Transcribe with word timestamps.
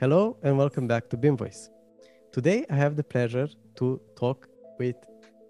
Hello 0.00 0.36
and 0.42 0.58
welcome 0.58 0.86
back 0.86 1.08
to 1.10 1.16
BIM 1.16 1.36
Voice. 1.36 1.70
Today 2.32 2.64
I 2.70 2.74
have 2.74 2.96
the 2.96 3.04
pleasure 3.04 3.48
to 3.76 4.00
talk 4.16 4.48
with 4.78 4.96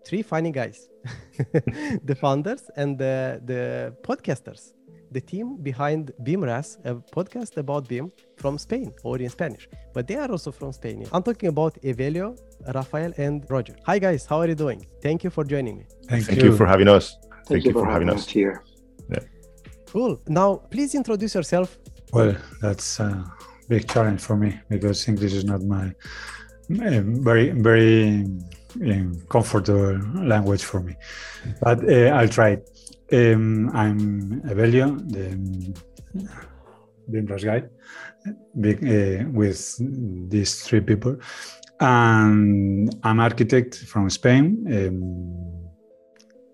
three 0.04 0.22
funny 0.22 0.50
guys 0.50 0.88
the 2.04 2.14
founders 2.14 2.70
and 2.76 2.98
the, 2.98 3.40
the 3.44 3.94
podcasters, 4.02 4.72
the 5.10 5.20
team 5.20 5.56
behind 5.56 6.12
BIMrras, 6.22 6.78
a 6.84 6.94
podcast 6.94 7.56
about 7.56 7.88
BIM 7.88 8.12
from 8.36 8.58
Spain 8.58 8.92
or 9.04 9.18
in 9.18 9.28
Spanish. 9.28 9.68
But 9.94 10.06
they 10.06 10.16
are 10.16 10.30
also 10.30 10.52
from 10.52 10.72
Spain. 10.72 11.06
I'm 11.12 11.22
talking 11.22 11.48
about 11.48 11.74
Evelio, 11.82 12.38
Rafael, 12.74 13.12
and 13.16 13.44
Roger. 13.48 13.76
Hi 13.86 13.98
guys, 13.98 14.26
how 14.26 14.38
are 14.38 14.48
you 14.48 14.54
doing? 14.54 14.86
Thank 15.02 15.24
you 15.24 15.30
for 15.30 15.44
joining 15.44 15.78
me. 15.78 15.86
Thank, 16.08 16.26
Thank 16.26 16.42
you. 16.42 16.50
you. 16.50 16.56
for 16.56 16.66
having 16.66 16.88
us. 16.88 17.16
Thank, 17.46 17.46
Thank 17.48 17.64
you, 17.64 17.72
for, 17.72 17.90
having 17.90 18.10
us 18.10 18.28
here. 18.28 18.64
Yeah. 19.10 19.18
Cool. 19.86 20.20
Now, 20.28 20.56
please 20.70 20.94
introduce 20.94 21.34
yourself. 21.34 21.78
Well, 22.12 22.36
that's 22.60 23.00
a 23.00 23.24
big 23.68 23.88
challenge 23.88 24.20
for 24.20 24.36
me 24.36 24.60
because 24.68 25.08
English 25.08 25.32
is 25.32 25.44
not 25.44 25.62
my 25.62 25.92
uh, 26.70 27.00
very, 27.04 27.50
very 27.50 28.26
comfortable 29.28 29.98
language 30.14 30.64
for 30.64 30.80
me. 30.80 30.94
But 31.60 31.78
uh, 31.88 32.16
I'll 32.16 32.28
try. 32.28 32.58
Um, 33.12 33.70
I'm 33.74 34.40
Evelio, 34.42 34.96
the 35.12 35.74
BIMrras 37.10 37.44
guy, 37.44 37.64
big, 38.58 38.78
uh, 38.84 39.28
with 39.30 39.76
these 40.30 40.62
three 40.62 40.80
people. 40.80 41.18
And 41.80 42.94
I'm 43.02 43.20
architect 43.20 43.76
from 43.76 44.08
Spain. 44.08 44.64
Um, 44.72 45.62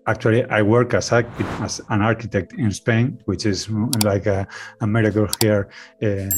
actually, 0.07 0.43
I 0.49 0.61
work 0.63 0.93
as, 0.95 1.13
as, 1.13 1.81
an 1.89 2.01
architect 2.01 2.53
in 2.53 2.71
Spain, 2.71 3.21
which 3.25 3.45
is 3.45 3.69
like 4.03 4.25
a, 4.25 4.47
a 4.81 4.87
miracle 4.87 5.27
here 5.39 5.69
uh, 6.03 6.29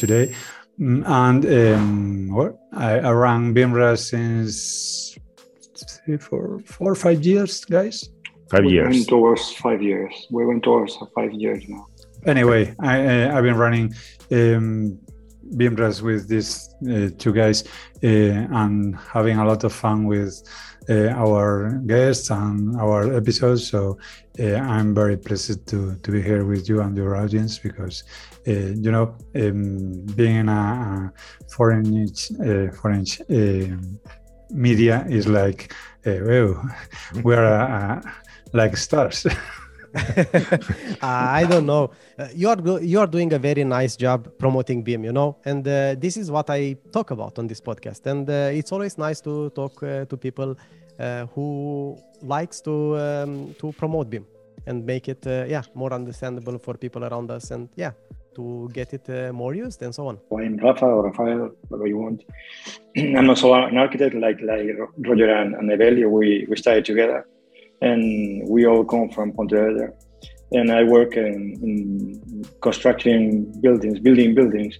today. 0.00 0.34
And 0.78 1.44
um, 1.44 2.28
well, 2.28 2.58
I, 2.72 3.00
I 3.00 3.12
ran 3.12 3.54
BIMrras 3.54 4.00
since 4.10 5.14
three, 5.76 6.16
four, 6.16 6.60
four 6.64 6.92
or 6.92 6.94
five 6.94 7.22
years, 7.22 7.64
guys. 7.66 8.08
Five 8.50 8.64
we 8.64 8.72
years. 8.72 8.94
Went 8.94 9.08
towards 9.08 9.52
five 9.52 9.82
years. 9.82 10.12
We 10.30 10.46
went 10.46 10.62
towards 10.64 10.96
five 11.14 11.32
years 11.32 11.62
now. 11.68 11.86
Anyway, 12.26 12.74
I, 12.80 12.94
uh, 13.06 13.36
I've 13.36 13.44
been 13.44 13.56
running 13.56 13.94
um, 14.32 14.98
BIMrras 15.54 16.02
with 16.02 16.28
these 16.28 16.74
uh, 16.88 17.10
two 17.18 17.32
guys 17.32 17.64
uh, 18.02 18.06
and 18.06 18.96
having 18.96 19.38
a 19.38 19.44
lot 19.44 19.64
of 19.64 19.72
fun 19.72 20.06
with 20.06 20.42
uh, 20.88 21.08
our 21.08 21.80
guests 21.86 22.30
and 22.30 22.76
our 22.76 23.14
episodes. 23.14 23.68
So 23.68 23.98
uh, 24.38 24.54
I'm 24.54 24.94
very 24.94 25.16
pleased 25.16 25.66
to, 25.68 25.96
to 25.96 26.10
be 26.10 26.22
here 26.22 26.44
with 26.44 26.68
you 26.68 26.80
and 26.80 26.96
your 26.96 27.16
audience 27.16 27.58
because, 27.58 28.04
you 28.46 28.90
know, 28.90 29.16
um, 29.34 30.06
being 30.16 30.36
in 30.36 30.48
a, 30.48 31.12
foreign, 31.48 32.08
foreign 32.72 34.00
media 34.50 35.04
is 35.08 35.26
like, 35.26 35.74
well, 36.04 36.70
we're 37.22 37.44
uh, 37.44 38.00
like 38.52 38.76
stars. 38.76 39.26
I 41.02 41.46
don't 41.48 41.66
know. 41.66 41.90
Uh, 42.18 42.28
you 42.34 42.48
are 42.48 42.80
you 42.80 43.00
are 43.00 43.06
doing 43.06 43.32
a 43.32 43.38
very 43.38 43.64
nice 43.64 43.96
job 43.96 44.28
promoting 44.38 44.82
BIM, 44.82 45.04
you 45.04 45.12
know, 45.12 45.36
and 45.44 45.66
uh, 45.66 45.94
this 45.98 46.16
is 46.16 46.30
what 46.30 46.48
I 46.48 46.76
talk 46.92 47.10
about 47.10 47.38
on 47.38 47.46
this 47.46 47.60
podcast. 47.60 48.06
And 48.06 48.28
uh, 48.28 48.50
it's 48.52 48.72
always 48.72 48.98
nice 48.98 49.20
to 49.22 49.50
talk 49.50 49.82
uh, 49.82 50.04
to 50.04 50.16
people 50.16 50.56
uh, 50.98 51.26
who 51.34 51.98
likes 52.22 52.60
to 52.62 52.96
um, 52.98 53.54
to 53.58 53.72
promote 53.72 54.10
BIM 54.10 54.26
and 54.66 54.84
make 54.86 55.08
it 55.08 55.24
yeah 55.26 55.62
more 55.74 55.92
understandable 55.92 56.58
for 56.58 56.74
people 56.74 57.04
around 57.04 57.30
us. 57.30 57.50
And 57.50 57.68
yeah, 57.74 57.92
to 58.36 58.70
get 58.72 58.94
it 58.94 59.08
uh, 59.10 59.32
more 59.32 59.54
used 59.54 59.82
and 59.82 59.94
so 59.94 60.06
on. 60.06 60.18
I'm 60.38 60.56
Rafa 60.56 60.86
or 60.86 61.04
Rafael, 61.08 61.50
whatever 61.68 61.88
you 61.88 61.98
want. 61.98 62.22
I'm 62.96 63.28
also 63.28 63.54
an 63.54 63.76
architect 63.76 64.14
like 64.14 64.40
like 64.40 64.76
Roger 64.98 65.30
and, 65.34 65.54
Evelio. 65.70 66.08
We, 66.10 66.46
we 66.48 66.56
started 66.56 66.84
together 66.84 67.26
and 67.80 68.48
we 68.48 68.66
all 68.66 68.84
come 68.84 69.08
from 69.10 69.32
Pontevedra. 69.32 69.92
And 70.52 70.72
I 70.72 70.82
work 70.82 71.16
in, 71.16 71.58
in 71.62 72.44
constructing 72.60 73.52
buildings, 73.60 74.00
building 74.00 74.34
buildings 74.34 74.76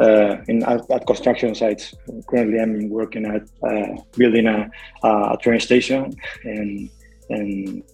uh, 0.00 0.38
in 0.48 0.64
at, 0.64 0.90
at, 0.90 1.06
construction 1.06 1.54
sites. 1.54 1.94
Currently, 2.26 2.58
I'm 2.58 2.88
working 2.88 3.24
at 3.24 3.42
uh, 3.62 4.02
building 4.16 4.48
a, 4.48 4.68
a 5.04 5.36
train 5.40 5.60
station 5.60 6.12
and 6.42 6.90
and 7.30 7.84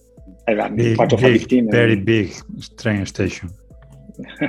I'm 0.47 0.75
big, 0.75 0.97
part 0.97 1.13
of 1.13 1.19
big, 1.19 1.35
a 1.35 1.39
big 1.39 1.47
team. 1.47 1.71
Very 1.71 1.95
big 1.95 2.33
train 2.77 3.05
station. 3.05 3.51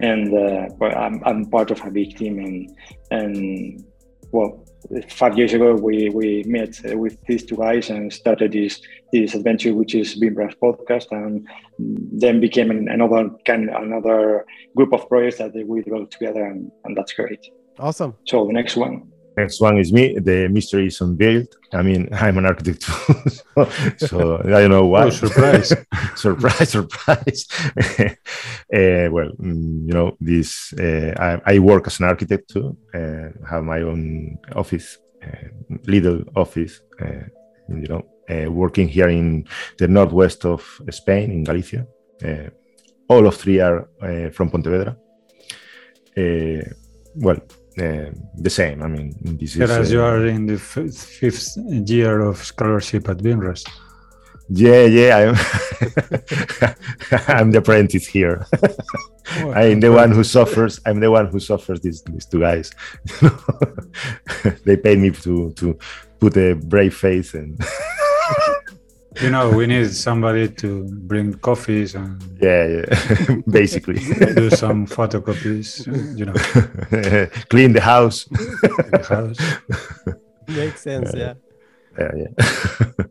and 0.00 0.34
uh, 0.34 0.84
I'm, 0.84 1.22
I'm 1.24 1.46
part 1.46 1.70
of 1.70 1.80
a 1.84 1.90
big 1.90 2.16
team, 2.16 2.38
and 2.38 2.76
and 3.10 3.84
well, 4.32 4.64
five 5.08 5.36
years 5.36 5.52
ago 5.52 5.74
we 5.74 6.10
we 6.10 6.42
met 6.46 6.80
uh, 6.84 6.96
with 6.96 7.20
these 7.26 7.44
two 7.44 7.56
guys 7.56 7.90
and 7.90 8.12
started 8.12 8.52
this 8.52 8.80
this 9.12 9.34
adventure, 9.34 9.74
which 9.74 9.94
is 9.94 10.18
BIMrras 10.20 10.54
podcast, 10.62 11.06
and 11.10 11.46
then 11.78 12.40
became 12.40 12.70
another 12.70 13.30
kind 13.46 13.68
another 13.70 14.46
group 14.76 14.92
of 14.92 15.08
projects 15.08 15.38
that 15.38 15.52
we 15.66 15.82
developed 15.82 16.12
together, 16.12 16.44
and, 16.44 16.70
and 16.84 16.96
that's 16.96 17.12
great. 17.12 17.46
Awesome. 17.78 18.14
So 18.26 18.46
the 18.46 18.52
next 18.52 18.76
one. 18.76 19.10
Next 19.36 19.60
one 19.60 19.78
is 19.78 19.92
me. 19.92 20.18
The 20.18 20.48
mystery 20.48 20.88
is 20.88 21.00
unveiled. 21.00 21.48
I 21.72 21.82
mean, 21.82 22.08
I'm 22.12 22.38
an 22.38 22.46
architect, 22.46 22.82
so, 23.54 23.70
so, 23.96 24.38
I 24.38 24.62
don't 24.62 24.70
know 24.70 24.86
why. 24.86 25.04
Oh, 25.04 25.10
surprise! 25.24 25.72
surprise! 26.16 26.68
Surprise! 26.70 27.46
uh, 27.78 29.08
well, 29.10 29.30
mm, 29.38 29.86
you 29.86 29.94
know, 29.94 30.16
this. 30.20 30.72
Uh, 30.72 31.14
I, 31.18 31.54
I, 31.54 31.58
work 31.58 31.86
as 31.86 32.00
an 32.00 32.06
architect 32.06 32.50
too. 32.50 32.76
Uh, 32.92 33.28
have 33.48 33.62
my 33.62 33.82
own 33.82 34.38
office, 34.56 34.98
uh, 35.22 35.48
little 35.86 36.22
office. 36.34 36.80
Uh, 37.00 37.24
you 37.68 37.86
know, 37.86 38.04
uh, 38.28 38.50
working 38.50 38.88
here 38.88 39.08
in 39.08 39.46
the 39.78 39.86
northwest 39.86 40.44
of 40.44 40.80
Spain, 40.90 41.30
in 41.30 41.44
Galicia. 41.44 41.86
all 43.08 43.26
of 43.26 43.36
three 43.36 43.60
are 43.60 43.88
from 44.32 44.50
Pontevedra. 44.50 44.96
well, 47.14 47.40
uh, 47.80 48.10
the 48.34 48.50
same. 48.50 48.82
I 48.82 48.88
mean, 48.88 49.14
this 49.20 49.54
is. 49.54 49.58
Whereas 49.58 49.90
uh, 49.90 49.94
you 49.94 50.02
are 50.02 50.26
in 50.26 50.46
the 50.46 50.58
fifth 50.58 51.56
year 51.88 52.20
of 52.20 52.38
scholarship 52.38 53.08
at 53.08 53.18
BIMrras. 53.18 53.64
Yeah, 54.48 54.84
yeah, 54.84 55.16
I'm. 55.16 55.34
I'm 57.28 57.50
the 57.52 57.58
apprentice 57.58 58.06
here. 58.06 58.46
oh, 59.38 59.52
I'm 59.52 59.78
the 59.80 59.92
one 59.92 60.10
who 60.10 60.24
suffers. 60.24 60.80
I'm 60.84 60.98
the 60.98 61.10
one 61.10 61.26
who 61.26 61.38
suffers 61.38 61.80
these 61.80 62.02
these 62.02 62.26
two 62.26 62.40
guys. 62.40 62.72
they 64.64 64.76
paid 64.76 64.98
me 64.98 65.10
to 65.10 65.52
to 65.52 65.78
put 66.18 66.36
a 66.36 66.54
brave 66.54 66.96
face 66.96 67.34
and 67.34 67.58
you 69.16 69.30
know 69.30 69.50
we 69.50 69.66
need 69.66 69.90
somebody 69.92 70.48
to 70.48 70.84
bring 70.84 71.34
coffees 71.34 71.94
and 71.94 72.22
yeah, 72.40 72.66
yeah. 72.66 73.36
basically. 73.48 73.98
do 74.34 74.50
some 74.50 74.86
photocopies 74.86 75.86
you 76.16 76.24
know. 76.26 76.34
Clean 77.48 77.72
the 77.72 77.80
house, 77.80 78.24
the 78.26 79.06
house. 79.08 80.14
makes 80.56 80.82
sense 80.82 81.12
yeah. 81.14 81.34
Yeah 81.98 82.12
yeah. 82.16 83.04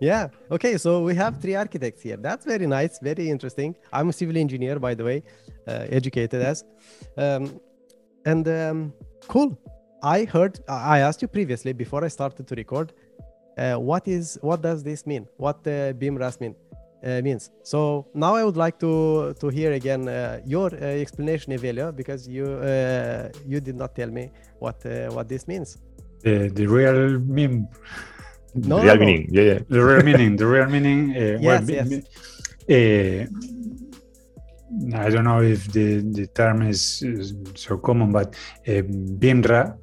Yeah 0.00 0.28
okay 0.50 0.76
so 0.76 1.02
we 1.02 1.14
have 1.16 1.40
three 1.40 1.56
architects 1.56 2.02
here. 2.02 2.16
That's 2.16 2.44
very 2.44 2.66
nice 2.66 2.98
very 3.00 3.28
interesting. 3.28 3.74
I'm 3.92 4.10
a 4.10 4.12
civil 4.12 4.36
engineer 4.36 4.78
by 4.78 4.94
the 4.94 5.04
way 5.04 5.22
uh, 5.66 5.86
educated 5.90 6.40
as. 6.40 6.64
Um, 7.16 7.60
and 8.24 8.46
um, 8.48 8.92
cool. 9.26 9.58
I 10.02 10.24
heard 10.24 10.60
i 10.68 10.98
asked 10.98 11.22
you 11.22 11.28
previously 11.28 11.72
before 11.72 12.04
i 12.04 12.08
started 12.08 12.46
to 12.46 12.54
record 12.54 12.92
uh, 13.56 13.74
what 13.76 14.08
is 14.08 14.38
what 14.42 14.62
does 14.62 14.82
this 14.82 15.06
mean? 15.06 15.26
What 15.36 15.56
uh, 15.66 15.92
BIMrras 15.92 16.40
mean 16.40 16.54
uh, 17.04 17.20
means? 17.22 17.50
So 17.62 18.06
now 18.14 18.34
I 18.34 18.44
would 18.44 18.56
like 18.56 18.78
to 18.80 19.34
to 19.40 19.48
hear 19.48 19.72
again 19.72 20.08
uh, 20.08 20.40
your 20.44 20.70
uh, 20.74 21.02
explanation, 21.04 21.52
Evelio, 21.52 21.94
because 21.94 22.28
you 22.28 22.46
uh, 22.46 23.28
you 23.46 23.60
did 23.60 23.76
not 23.76 23.94
tell 23.94 24.10
me 24.10 24.30
what 24.58 24.84
uh, 24.86 25.08
what 25.10 25.28
this 25.28 25.46
means. 25.46 25.78
The 26.22 26.48
the 26.48 26.66
real 26.66 27.18
mean. 27.20 27.68
No, 28.56 28.78
the 28.78 28.84
real 28.84 28.94
no, 28.94 29.00
meaning, 29.00 29.28
yeah, 29.32 29.42
yeah. 29.42 29.58
The 29.68 29.84
real 29.84 30.02
meaning, 30.04 30.36
the 30.36 30.46
real 30.46 30.66
meaning. 30.66 31.10
yes, 31.10 31.40
well, 31.42 31.62
yes. 31.68 33.28
I 34.94 35.08
don't 35.10 35.24
know 35.24 35.40
if 35.40 35.70
the, 35.72 36.00
the 36.00 36.26
term 36.28 36.62
is, 36.62 37.02
is 37.02 37.34
so 37.54 37.78
common, 37.78 38.12
but 38.12 38.34
uh, 38.66 38.82
BIMRA 39.20 39.76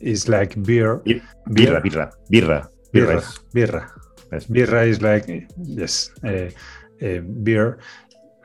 is 0.00 0.28
like 0.28 0.62
beer. 0.62 0.98
Birra, 0.98 1.22
birra, 1.48 1.82
birra. 1.82 2.12
Birra. 2.30 2.68
Birra. 2.92 3.22
Birra. 3.54 3.90
Yes, 4.32 4.46
birra 4.46 4.86
is 4.86 5.02
like, 5.02 5.48
yes, 5.58 6.10
uh, 6.24 6.50
uh, 7.04 7.20
beer. 7.42 7.78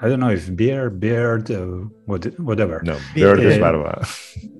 I 0.01 0.09
don't 0.09 0.19
know 0.19 0.29
if 0.29 0.53
beer, 0.55 0.89
beard, 0.89 1.49
uh, 1.51 1.87
what, 2.05 2.25
whatever. 2.39 2.81
No, 2.83 2.97
beard 3.13 3.39
is 3.39 3.57
barba. 3.57 4.05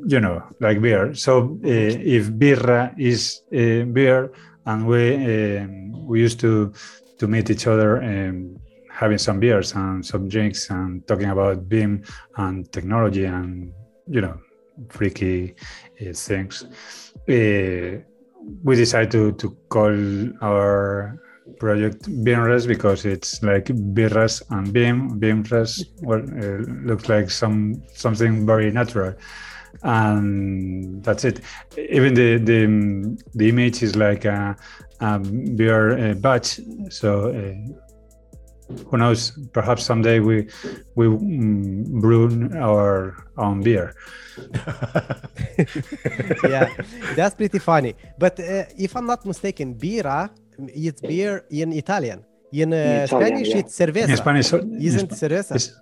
You 0.08 0.20
know, 0.20 0.44
like 0.60 0.82
beer. 0.82 1.16
So 1.16 1.58
if 1.64 2.30
birra 2.30 2.94
is 2.98 3.42
beer, 3.50 4.32
and 4.68 4.86
we 4.88 5.58
um, 5.58 6.06
we 6.06 6.22
used 6.22 6.40
to 6.42 6.74
to 7.18 7.28
meet 7.28 7.50
each 7.50 7.66
other 7.66 7.98
and 7.98 8.60
having 8.92 9.18
some 9.18 9.40
beers 9.40 9.74
and 9.74 10.06
some 10.06 10.30
drinks 10.30 10.70
and 10.70 11.06
talking 11.08 11.30
about 11.30 11.68
BIM 11.68 12.04
and 12.38 12.72
technology 12.72 13.26
and 13.26 13.74
you 14.08 14.22
know 14.22 14.38
freaky 14.90 15.56
uh, 16.02 16.14
things. 16.14 16.64
Uh, 17.28 18.02
we 18.64 18.76
decided 18.76 19.12
to, 19.12 19.32
to 19.34 19.58
call 19.70 19.94
our 20.42 21.20
project 21.60 22.04
BIMrras 22.24 22.68
because 22.68 23.06
it's 23.06 23.42
like 23.44 23.66
birras 23.66 24.42
and 24.50 24.74
BIM. 24.74 25.20
BIMrras 25.20 25.86
well, 26.02 26.20
uh, 26.20 26.64
looks 26.86 27.10
like 27.10 27.30
some 27.30 27.82
something 27.94 28.46
very 28.46 28.72
natural, 28.72 29.14
and 29.84 31.04
that's 31.04 31.24
it. 31.24 31.42
Even 31.78 32.14
the 32.14 32.38
the, 32.38 33.18
the 33.36 33.50
image 33.50 33.84
is 33.84 33.96
like 33.96 34.26
a, 34.26 34.56
a 35.00 35.20
beer 35.20 36.12
uh, 36.12 36.14
batch. 36.16 36.60
So 36.90 37.30
uh, 37.30 37.85
who 38.90 38.98
knows? 38.98 39.32
Perhaps 39.54 39.84
someday 39.84 40.20
we 40.20 40.48
we 40.96 41.06
mm, 41.08 41.86
brew 42.02 42.50
our 42.60 43.16
own 43.38 43.62
beer. 43.62 43.94
yeah, 46.44 46.70
that's 47.16 47.36
pretty 47.36 47.60
funny. 47.60 47.96
But 48.18 48.40
uh, 48.40 48.66
if 48.78 48.96
I'm 48.96 49.06
not 49.06 49.26
mistaken, 49.26 49.76
bira 49.76 50.30
it's 50.74 51.02
beer 51.02 51.46
in 51.50 51.74
Italian. 51.74 52.24
In, 52.52 52.72
uh, 52.74 52.76
In 52.76 52.82
Italian, 53.04 53.08
Spanish, 53.08 53.48
yeah. 53.50 53.58
it's 53.58 53.76
cerveza. 53.78 54.10
In 54.10 54.18
Spanish, 54.18 54.48
so- 54.48 54.64
Isn't 54.80 55.12
cerveza? 55.12 55.54
Yes, 55.54 55.74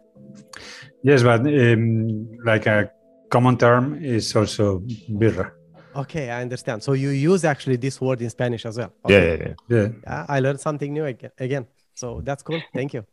yes 1.04 1.24
but 1.24 1.42
um, 1.42 2.28
like 2.46 2.66
a 2.66 2.90
common 3.30 3.58
term 3.58 4.04
is 4.04 4.36
also 4.36 4.82
birra. 5.10 5.52
Okay, 5.96 6.32
I 6.32 6.42
understand. 6.42 6.82
So 6.82 6.94
you 6.94 7.10
use 7.10 7.46
actually 7.46 7.76
this 7.78 8.02
word 8.02 8.22
in 8.22 8.30
Spanish 8.30 8.66
as 8.66 8.78
well. 8.78 8.92
Yeah, 9.08 9.18
Okay. 9.18 9.28
yeah, 9.28 9.48
yeah. 9.48 9.78
Yeah. 9.84 9.88
Yeah, 10.04 10.26
I 10.28 10.40
learned 10.40 10.60
something 10.60 10.92
new 10.92 11.06
again. 11.06 11.68
So 11.94 12.22
that's 12.24 12.44
cool. 12.44 12.62
Thank 12.74 12.94
you. 12.94 13.06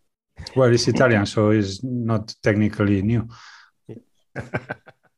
Well, 0.57 0.73
it's 0.73 0.89
Italian, 0.89 1.27
so 1.27 1.51
it's 1.51 1.83
not 1.83 2.35
technically 2.43 3.03
new. 3.03 3.29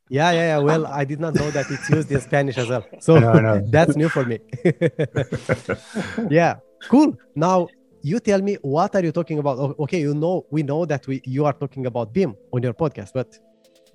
Yeah, 0.08 0.30
yeah, 0.32 0.46
yeah. 0.52 0.58
Well, 0.58 0.86
I 0.86 1.04
did 1.04 1.20
not 1.20 1.34
know 1.34 1.50
that 1.52 1.70
it's 1.70 1.88
used 1.88 2.10
in 2.12 2.20
Spanish 2.20 2.58
as 2.58 2.68
well. 2.68 2.84
So 3.00 3.18
No, 3.18 3.32
no. 3.40 3.62
that's 3.70 3.96
new 3.96 4.10
for 4.10 4.24
me. 4.24 4.40
yeah, 6.30 6.56
cool. 6.88 7.16
Now 7.34 7.68
you 8.02 8.20
tell 8.20 8.42
me 8.42 8.56
what 8.60 8.94
are 8.94 9.02
you 9.02 9.12
talking 9.12 9.38
about? 9.38 9.78
Okay, 9.78 10.00
you 10.00 10.14
know 10.14 10.44
we 10.50 10.62
know 10.62 10.84
that 10.84 11.06
we 11.06 11.22
you 11.24 11.46
are 11.46 11.54
talking 11.54 11.86
about 11.86 12.12
BIM 12.12 12.36
on 12.52 12.62
your 12.62 12.74
podcast, 12.74 13.12
but 13.14 13.38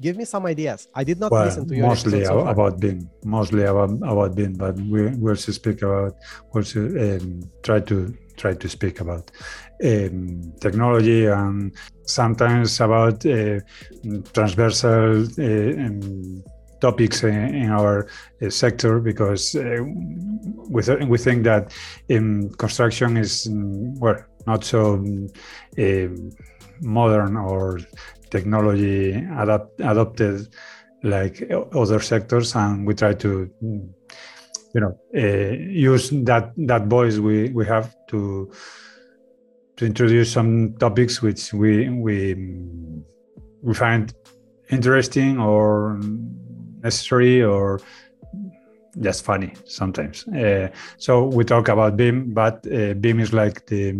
give 0.01 0.17
me 0.17 0.25
some 0.25 0.45
ideas. 0.47 0.87
I 0.95 1.03
did 1.03 1.19
not 1.19 1.31
Well, 1.31 1.45
listen 1.45 1.67
to 1.67 1.75
your 1.75 1.87
mostly 1.87 2.23
so 2.25 2.39
about. 2.47 2.79
BIM, 2.79 3.07
mostly 3.23 3.63
about 3.63 3.91
about 3.91 4.35
BIM, 4.35 4.53
but 4.53 4.75
we 4.79 5.29
also 5.29 5.51
speak 5.51 5.83
about 5.83 6.15
also 6.55 6.79
um, 6.87 7.41
try 7.61 7.79
to 7.81 8.15
try 8.37 8.53
to 8.53 8.69
speak 8.69 9.01
about 9.01 9.31
um, 9.83 10.53
technology 10.61 11.25
and 11.25 11.75
sometimes 12.05 12.79
about 12.79 13.25
uh, 13.25 13.59
transversal 14.33 15.25
uh, 15.39 15.85
um, 15.85 16.43
topics 16.79 17.23
in, 17.23 17.55
in 17.55 17.69
our 17.69 18.07
uh, 18.41 18.49
sector 18.49 18.99
because 18.99 19.55
uh, 19.55 19.79
we, 20.69 20.81
th- 20.81 21.05
we 21.07 21.17
think 21.17 21.43
that 21.43 21.73
um, 22.11 22.49
construction 22.57 23.17
is 23.17 23.47
um, 23.47 23.95
well 23.95 24.23
not 24.45 24.63
so 24.63 24.93
um, 24.93 26.31
modern 26.81 27.35
or 27.35 27.79
technology 28.29 29.13
adapt, 29.13 29.79
adopted 29.79 30.47
like 31.03 31.49
other 31.73 31.99
sectors 31.99 32.55
and 32.55 32.85
we 32.85 32.93
try 32.93 33.13
to 33.13 33.49
mm, 33.63 33.89
you 34.73 34.81
know 34.81 34.97
uh, 35.15 35.53
use 35.91 36.09
that 36.09 36.51
that 36.57 36.87
voice 36.87 37.17
we 37.17 37.49
we 37.49 37.65
have 37.65 37.95
to 38.07 38.51
to 39.77 39.85
introduce 39.85 40.31
some 40.31 40.73
topics 40.79 41.21
which 41.21 41.53
we 41.53 41.89
we 41.89 42.35
we 43.61 43.73
find 43.73 44.13
interesting 44.69 45.39
or 45.39 45.99
necessary 46.81 47.43
or 47.43 47.79
just 48.99 49.23
funny 49.23 49.53
sometimes. 49.65 50.27
Uh, 50.27 50.69
so 50.97 51.25
we 51.25 51.43
talk 51.43 51.67
about 51.67 51.97
BIM, 51.97 52.33
but 52.33 52.65
uh, 52.71 52.93
BIM 52.95 53.19
is 53.19 53.33
like 53.33 53.65
the, 53.67 53.91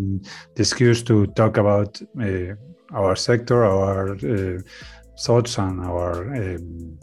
the 0.56 0.62
excuse 0.62 1.04
to 1.04 1.28
talk 1.28 1.58
about 1.58 2.02
uh, 2.22 2.56
our 2.94 3.16
sector, 3.16 3.66
our 3.66 4.14
uh, 4.16 4.60
thoughts, 5.20 5.58
and 5.58 5.82
our 5.82 6.34
um, 6.36 6.98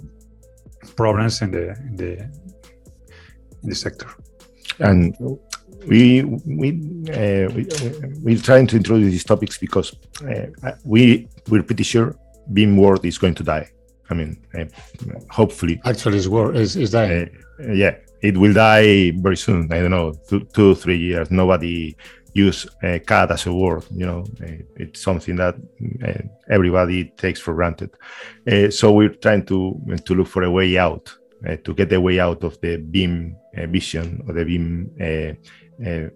problems 0.96 1.42
in 1.42 1.50
the 1.50 1.68
in 1.88 1.96
the 1.96 2.12
in 3.62 3.68
the 3.68 3.74
sector. 3.74 4.08
and 4.80 5.16
we 5.86 6.24
we 6.24 6.68
uh, 7.12 7.48
we 7.54 7.66
we're 8.22 8.38
trying 8.38 8.66
to 8.68 8.76
introduce 8.76 9.10
these 9.12 9.24
topics 9.24 9.58
because 9.58 9.94
uh, 10.26 10.72
we 10.84 11.28
we're 11.48 11.62
pretty 11.62 11.84
sure 11.84 12.16
BIM 12.52 12.76
world 12.76 13.04
is 13.04 13.18
going 13.18 13.34
to 13.34 13.42
die. 13.42 13.70
I 14.10 14.14
mean, 14.14 14.36
uh, 14.58 14.64
hopefully, 15.30 15.80
Actually, 15.84 16.18
is 16.18 16.28
war 16.28 16.54
is 16.54 16.76
is 16.76 16.90
that 16.92 17.10
uh, 17.10 17.72
yeah, 17.72 17.96
it 18.22 18.36
will 18.36 18.52
die 18.52 19.12
very 19.12 19.36
soon. 19.36 19.72
I 19.72 19.80
don't 19.80 19.90
know, 19.90 20.12
two, 20.28 20.40
two 20.52 20.74
three 20.74 20.98
years. 20.98 21.30
Nobody 21.30 21.96
use 22.34 22.66
uh, 22.82 22.98
CAD 23.06 23.30
as 23.30 23.46
a 23.46 23.52
word. 23.52 23.84
You 23.90 24.06
know, 24.06 24.24
uh, 24.42 24.62
it's 24.76 25.00
something 25.00 25.36
that 25.36 25.54
uh, 26.06 26.22
everybody 26.50 27.04
takes 27.16 27.40
for 27.40 27.54
granted. 27.54 27.90
Uh, 28.50 28.70
so 28.70 28.92
we're 28.92 29.14
trying 29.14 29.46
to 29.46 29.80
to 30.04 30.14
look 30.14 30.28
for 30.28 30.42
a 30.42 30.50
way 30.50 30.76
out, 30.76 31.14
uh, 31.48 31.56
to 31.64 31.74
get 31.74 31.92
a 31.92 32.00
way 32.00 32.20
out 32.20 32.44
of 32.44 32.60
the 32.60 32.76
BIM 32.76 33.36
uh, 33.56 33.66
vision 33.66 34.22
or 34.26 34.34
the 34.34 34.44
BIM. 34.44 34.90
Uh, 35.00 35.34
uh, 35.84 36.08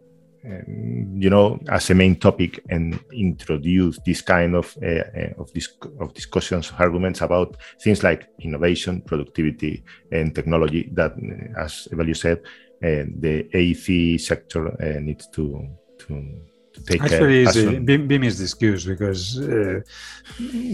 um, 0.44 1.14
you 1.16 1.30
know, 1.30 1.58
as 1.68 1.90
a 1.90 1.94
main 1.94 2.16
topic, 2.16 2.60
and 2.70 2.98
introduce 3.12 3.98
this 4.06 4.22
kind 4.22 4.54
of 4.54 4.76
uh, 4.82 4.86
uh, 4.86 5.32
of, 5.38 5.52
dis- 5.52 5.76
of 6.00 6.14
discussions, 6.14 6.72
arguments 6.78 7.20
about 7.22 7.56
things 7.82 8.02
like 8.02 8.28
innovation, 8.40 9.00
productivity, 9.02 9.82
and 10.12 10.34
technology. 10.34 10.90
That, 10.92 11.12
uh, 11.12 11.60
as 11.60 11.88
Evelio 11.92 12.16
said, 12.16 12.42
the 12.80 13.48
AEC 13.52 14.20
sector 14.20 14.76
needs 15.00 15.26
to, 15.28 15.68
to 15.98 16.40
take 16.86 17.02
Actually, 17.02 17.46
uh, 17.46 17.50
is, 17.50 17.56
uh. 17.56 17.80
BIM, 17.84 18.06
BIM 18.08 18.24
is 18.24 18.38
the 18.38 18.44
excuse 18.44 18.84
because 18.84 19.38
uh, 19.38 19.80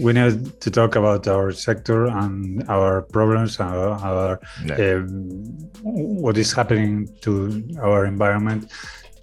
we 0.01 0.13
need 0.13 0.61
to 0.61 0.71
talk 0.71 0.95
about 0.95 1.27
our 1.27 1.51
sector 1.51 2.05
and 2.07 2.63
our 2.69 3.01
problems, 3.01 3.59
our, 3.59 3.89
our 4.11 4.39
Yeah. 4.65 4.75
um, 4.75 5.07
what 5.83 6.37
is 6.37 6.53
happening 6.53 7.09
to 7.21 7.31
our 7.81 8.05
environment. 8.05 8.71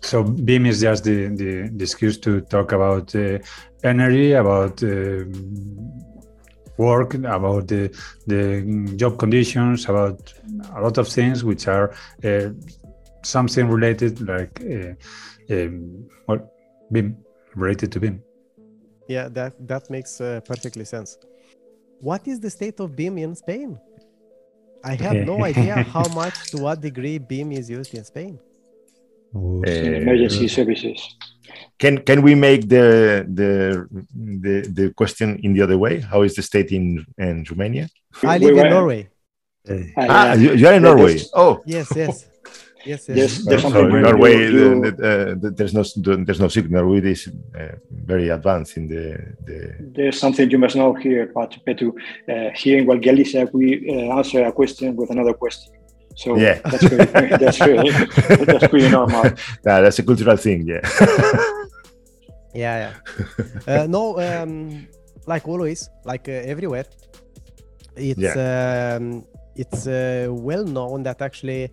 So 0.01 0.23
BIM 0.23 0.67
is 0.67 0.81
just 0.81 1.05
the, 1.05 1.29
the, 1.29 1.69
the 1.69 1.85
excuse 1.85 2.19
to 2.19 2.41
talk 2.41 2.73
about 2.73 3.15
uh, 3.15 3.39
energy, 3.85 4.33
about 4.33 4.83
um, 4.83 5.33
work, 6.77 7.15
about 7.15 7.69
the, 7.69 7.97
the 8.27 8.95
job 8.97 9.19
conditions, 9.19 9.89
about 9.89 10.33
a 10.75 10.81
lot 10.81 10.99
of 10.99 11.09
things 11.09 11.45
which 11.45 11.69
are 11.69 11.95
uh, 12.25 12.49
something 13.23 13.69
related 13.69 14.21
like 14.27 14.61
uh, 14.63 14.93
um, 15.55 16.09
well, 16.27 16.51
BIM, 16.93 17.17
related 17.55 17.91
to 17.93 18.01
BIM. 18.01 18.23
Yeah, 19.09 19.29
that 19.29 19.53
that 19.67 19.91
makes 19.91 20.21
uh, 20.21 20.41
perfectly 20.45 20.85
sense. 20.85 21.19
What 22.01 22.27
is 22.29 22.39
the 22.41 22.51
state 22.51 22.79
of 22.81 22.95
BIM 22.95 23.19
in 23.19 23.35
Spain? 23.35 23.79
I 24.85 24.95
have 24.95 25.17
no 25.17 25.45
idea 25.45 25.83
how 25.95 26.07
much, 26.09 26.51
to 26.51 26.59
what 26.59 26.81
degree 26.81 27.19
BIM 27.19 27.53
is 27.53 27.71
used 27.71 27.95
in 27.95 28.05
Spain. 28.05 28.39
Uh, 29.35 29.71
emergency 30.03 30.47
services. 30.47 31.17
Can 31.79 31.99
can 31.99 32.23
we 32.23 32.35
make 32.35 32.69
the 32.69 33.25
the 33.33 33.89
the 34.15 34.55
the 34.79 34.93
question 34.95 35.39
in 35.43 35.55
the 35.55 35.63
other 35.63 35.79
way? 35.79 36.01
How 36.01 36.23
is 36.23 36.35
the 36.35 36.43
state 36.43 36.71
in 36.71 37.05
in 37.19 37.45
Romania? 37.51 37.89
I 38.23 38.39
We 38.39 38.47
live 38.47 38.59
in 38.65 38.71
Norway. 38.71 39.09
Uh, 39.69 39.75
Ah, 39.97 40.33
uh, 40.33 40.35
you, 40.37 40.55
you 40.55 40.67
are 40.67 40.75
in 40.75 40.83
Norway. 40.83 41.17
Oh, 41.35 41.63
Yes, 41.65 41.89
yes, 41.97 42.27
yes, 42.85 43.09
yes. 43.09 43.17
Yes, 43.17 43.45
there's 43.45 43.63
so 43.63 43.87
in 43.87 44.03
Norway, 44.03 44.33
you- 44.37 44.51
you- 44.51 44.81
the- 44.85 44.91
the- 44.93 45.49
uh, 45.49 45.51
there's 45.59 45.75
no 45.75 45.83
there's 46.27 46.41
no 46.41 46.49
signal. 46.49 46.83
Norway 46.83 47.01
is 47.13 47.29
uh, 47.29 47.75
very 47.91 48.29
advanced 48.31 48.77
in 48.79 48.85
the 48.89 49.05
the. 49.47 49.57
There's 49.97 50.19
something 50.19 50.51
you 50.51 50.59
must 50.59 50.77
know 50.77 50.95
here, 50.95 51.27
Pat- 51.37 51.59
Petru. 51.67 51.93
Uh, 52.29 52.51
here 52.63 52.77
in 52.79 53.01
Galicia, 53.01 53.49
we 53.53 53.67
uh, 53.91 54.17
answer 54.19 54.45
a 54.45 54.53
question 54.53 54.97
with 54.97 55.11
another 55.11 55.35
question. 55.35 55.73
So 56.15 56.37
Yeah. 56.37 56.59
that's 56.71 56.83
really, 56.91 57.07
that's 57.43 57.61
really 57.61 57.91
that's 58.49 58.67
pretty 58.69 58.91
normal. 58.91 59.25
Yeah, 59.67 59.81
that's 59.83 59.99
a 59.99 60.03
cultural 60.03 60.37
thing. 60.37 60.61
Yeah. 60.67 60.81
Yeah, 62.55 62.77
yeah. 62.85 63.83
uh, 63.83 63.87
no, 63.87 64.19
um, 64.21 64.87
like 65.27 65.49
always, 65.49 65.89
like 66.05 66.29
uh, 66.29 66.33
everywhere, 66.53 66.85
it's 67.97 68.37
um, 68.37 69.25
it's 69.57 69.87
uh, 69.87 70.29
well 70.31 70.65
known 70.65 71.03
that 71.05 71.23
actually 71.23 71.71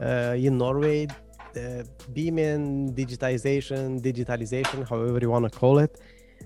in 0.00 0.58
Norway, 0.58 1.06
uh, 1.56 1.82
BIM 2.12 2.38
and 2.38 2.96
digitization, 2.96 4.00
digitalization, 4.00 4.88
however 4.88 5.18
you 5.20 5.30
want 5.30 5.50
to 5.50 5.58
call 5.58 5.78
it, 5.78 6.00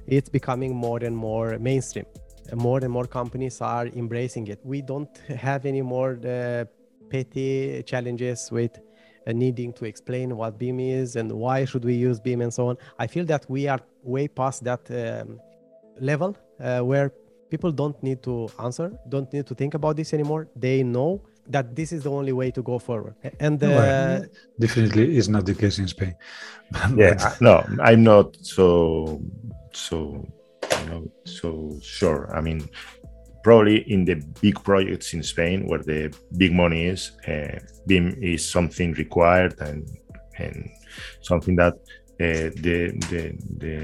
it's 0.07 0.29
becoming 0.29 0.75
more 0.75 0.99
and 0.99 1.17
more 1.17 1.59
mainstream. 1.59 2.07
Uh, 2.53 2.57
More 2.57 2.79
and 2.79 2.93
more 2.93 3.07
companies 3.07 3.61
are 3.61 3.87
embracing 3.89 4.47
it. 4.49 4.61
We 4.65 4.83
don't 4.83 5.17
have 5.47 5.67
any 5.67 5.83
more 5.83 6.17
the 6.21 6.69
petty 7.11 7.83
challenges 7.85 8.51
with 8.51 8.79
uh, 9.27 9.33
needing 9.33 9.73
to 9.75 9.85
explain 9.85 10.37
what 10.37 10.59
BIM 10.59 10.79
is 10.81 11.17
and 11.17 11.31
why 11.33 11.65
should 11.65 11.85
we 11.85 11.95
use 11.95 12.21
BIM 12.21 12.41
and 12.41 12.53
so 12.53 12.69
on 12.69 12.77
i 12.99 13.07
feel 13.07 13.25
that 13.27 13.45
we 13.49 13.69
are 13.69 13.81
way 14.03 14.27
past 14.29 14.63
that 14.65 14.83
um, 14.91 15.41
level 16.01 16.37
uh, 16.61 16.81
where 16.81 17.13
people 17.51 17.71
don't 17.71 18.01
need 18.03 18.23
to 18.23 18.49
answer, 18.59 18.93
don't 19.09 19.33
need 19.33 19.47
to 19.47 19.55
think 19.55 19.75
about 19.75 19.97
this 19.97 20.13
anymore. 20.13 20.49
They 20.57 20.83
know 20.83 21.23
that 21.49 21.75
this 21.77 21.93
is 21.93 22.03
the 22.03 22.11
only 22.11 22.33
way 22.33 22.51
to 22.51 22.63
go 22.63 22.79
forward. 22.79 23.15
And 23.41 23.63
uh, 23.63 23.69
Well, 23.69 24.25
definitely 24.59 25.17
is 25.17 25.29
not 25.29 25.47
the 25.47 25.55
case 25.55 25.79
in 25.79 25.89
Spain. 25.89 26.15
yeah 26.97 27.35
no 27.41 27.65
i'm 27.89 28.03
not 28.03 28.35
so 28.43 29.23
so 29.73 29.97
you 30.81 30.87
know 30.91 31.03
so 31.25 31.49
sure 31.81 32.29
i 32.37 32.41
mean 32.41 32.69
probably 33.45 33.89
in 33.95 34.05
the 34.05 34.17
big 34.43 34.57
projects 34.65 35.15
in 35.15 35.23
spain 35.23 35.65
where 35.69 35.79
the 35.93 36.13
big 36.37 36.53
money 36.53 36.87
is 36.87 37.13
uh, 37.29 37.57
BIM 37.87 38.19
is 38.21 38.45
something 38.57 38.93
required 38.95 39.55
and 39.61 39.89
and 40.39 40.69
something 41.23 41.55
that 41.55 41.75
uh, 41.75 42.51
the 42.65 42.79
the 43.11 43.23
the 43.63 43.75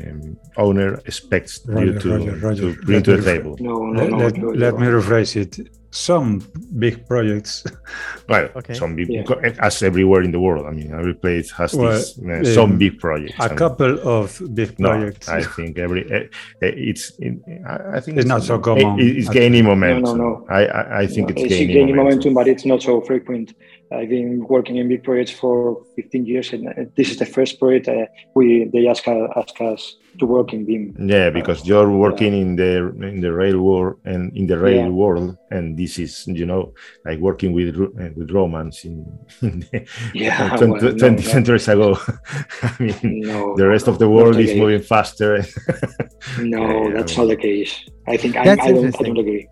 owner 0.57 0.95
expects 1.07 1.61
you 1.69 1.97
to, 2.01 2.09
Roger, 2.19 2.35
Roger. 2.47 2.75
to 2.75 2.83
bring 2.83 3.03
to 3.05 3.17
the 3.17 3.23
Let 3.23 3.27
me- 3.27 3.33
table 3.33 3.57
No, 3.61 3.75
no, 3.87 4.01
let, 4.03 4.11
no. 4.11 4.17
let, 4.19 4.37
no, 4.39 4.49
let 4.65 4.75
no. 4.75 4.81
me 4.81 4.87
rephrase 4.89 5.37
it. 5.37 5.53
Some 5.95 6.41
big 6.79 7.07
projects, 7.07 7.65
well 8.29 8.49
Okay. 8.57 8.73
some 8.73 8.97
big 8.97 9.09
Yeah. 9.11 9.25
as 9.61 9.83
everywhere 9.83 10.23
in 10.23 10.33
the 10.33 10.41
world 10.41 10.65
i 10.67 10.71
mean 10.71 10.91
every 10.95 11.13
place 11.15 11.51
has 11.53 11.75
Well, 11.75 11.93
this, 11.93 12.19
uh, 12.19 12.45
some 12.55 12.79
big 12.79 12.99
projects 12.99 13.35
a 13.39 13.43
and- 13.51 13.59
couple 13.59 13.99
of 14.03 14.41
big 14.55 14.79
No, 14.81 14.89
projects. 14.89 15.29
I 15.29 15.43
think 15.43 15.79
every 15.79 16.03
uh, 16.11 16.25
it's 16.63 17.05
in, 17.19 17.43
I 17.69 17.97
I 17.97 18.01
think 18.01 18.17
It's 18.17 18.27
not 18.35 18.43
so 18.43 18.59
common. 18.59 18.99
it- 19.01 19.17
it's 19.19 19.29
gaining 19.29 19.65
momentum. 19.67 20.17
No, 20.19 20.25
no, 20.25 20.31
no. 20.41 20.47
I 20.49 20.61
I, 20.65 20.83
I 21.03 21.07
think 21.07 21.31
it's, 21.31 21.43
it's 21.43 21.53
gaining, 21.55 21.75
gaining 21.77 21.97
momentum. 21.97 22.33
momentum, 22.33 22.35
but 22.39 22.47
it's 22.53 22.65
not 22.73 22.81
so 22.83 22.93
frequent. 23.11 23.47
I've 23.93 24.09
been 24.09 24.33
working 24.55 24.77
in 24.81 24.89
big 24.89 25.03
projects 25.05 25.33
for 25.41 25.85
15 25.97 26.25
years, 26.33 26.53
and 26.55 26.63
uh, 26.69 26.73
this 26.97 27.11
is 27.13 27.17
the 27.19 27.27
first 27.37 27.53
project 27.61 27.87
uh, 27.89 28.07
we 28.35 28.45
they 28.73 28.89
ask, 28.89 29.07
uh, 29.07 29.29
ask 29.41 29.55
us 29.61 29.83
to 30.19 30.27
work 30.27 30.53
in 30.53 30.65
BIM. 30.65 30.95
Yeah, 31.09 31.31
because 31.31 31.67
you're 31.67 31.91
working 31.91 32.33
in 32.35 32.57
the 32.57 32.93
in 33.07 33.21
the 33.21 33.33
rail 33.33 33.59
world 33.61 33.97
and 34.05 34.37
in 34.37 34.47
the 34.47 34.59
rail 34.59 34.87
Yeah. 34.87 34.89
world, 34.89 35.37
and 35.51 35.77
this 35.79 35.99
is 35.99 36.25
you 36.27 36.47
know 36.47 36.73
like 37.05 37.19
working 37.19 37.53
with 37.53 37.75
uh, 37.77 38.11
with 38.17 38.31
Romans 38.31 38.85
in, 38.85 39.05
in 39.43 39.61
the, 39.61 39.87
Yeah, 40.15 40.57
20, 40.57 40.73
well, 40.73 40.83
no, 40.83 40.99
20 40.99 41.17
no. 41.17 41.21
centuries 41.23 41.69
ago. 41.69 41.99
I 42.63 42.77
mean, 42.81 42.99
No, 43.27 43.57
the 43.57 43.67
rest 43.69 43.89
of 43.89 43.99
the 43.99 44.09
world 44.09 44.37
the 44.37 44.41
is 44.41 44.51
case. 44.51 44.59
moving 44.61 44.83
faster. 44.83 45.43
No, 46.39 46.63
Yeah, 46.89 46.95
that's 46.95 47.19
I 47.19 47.23
not 47.23 47.29
the 47.29 47.37
case. 47.37 47.73
I 48.07 48.17
think 48.17 48.37
I, 48.37 48.53
I 48.53 48.73
don't. 48.73 48.95
I 49.01 49.03
don't 49.03 49.19
agree. 49.19 49.49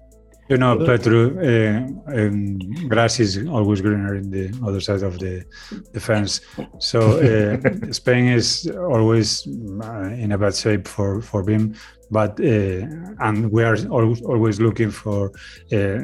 You 0.51 0.57
know, 0.57 0.77
Petru, 0.85 1.39
uh, 1.39 1.87
um, 2.13 2.59
grass 2.89 3.21
is 3.21 3.47
always 3.47 3.81
greener 3.81 4.17
in 4.17 4.31
the 4.31 4.53
other 4.67 4.81
side 4.81 5.05
of 5.05 5.21
the, 5.21 5.45
the 5.93 6.01
fence. 6.01 6.41
So 6.81 6.99
uh, 7.01 7.93
Spain 7.93 8.27
is 8.27 8.69
always 8.77 9.47
uh, 9.47 10.11
in 10.23 10.33
a 10.33 10.39
bad 10.39 10.57
shape 10.57 10.89
for 10.89 11.23
for 11.23 11.45
BIM, 11.45 11.77
but 12.11 12.33
uh, 12.41 12.83
and 13.27 13.51
we 13.53 13.63
are 13.63 13.77
al- 13.77 14.25
always 14.33 14.61
looking 14.61 14.91
for 14.91 15.31
uh, 15.73 15.99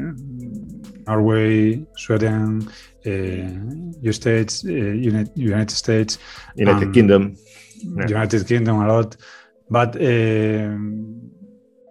Norway, 1.09 1.85
Sweden, 1.97 2.69
uh, 3.05 4.13
States, 4.13 4.65
uh, 4.65 4.69
United, 4.71 5.33
United 5.35 5.71
States, 5.75 6.19
United 6.55 6.87
Um, 6.89 6.93
Kingdom. 6.93 7.37
Yeah. 7.83 8.07
United 8.09 8.47
Kingdom 8.47 8.77
a 8.81 8.87
lot, 8.87 9.17
but 9.69 9.97
um, 9.97 11.16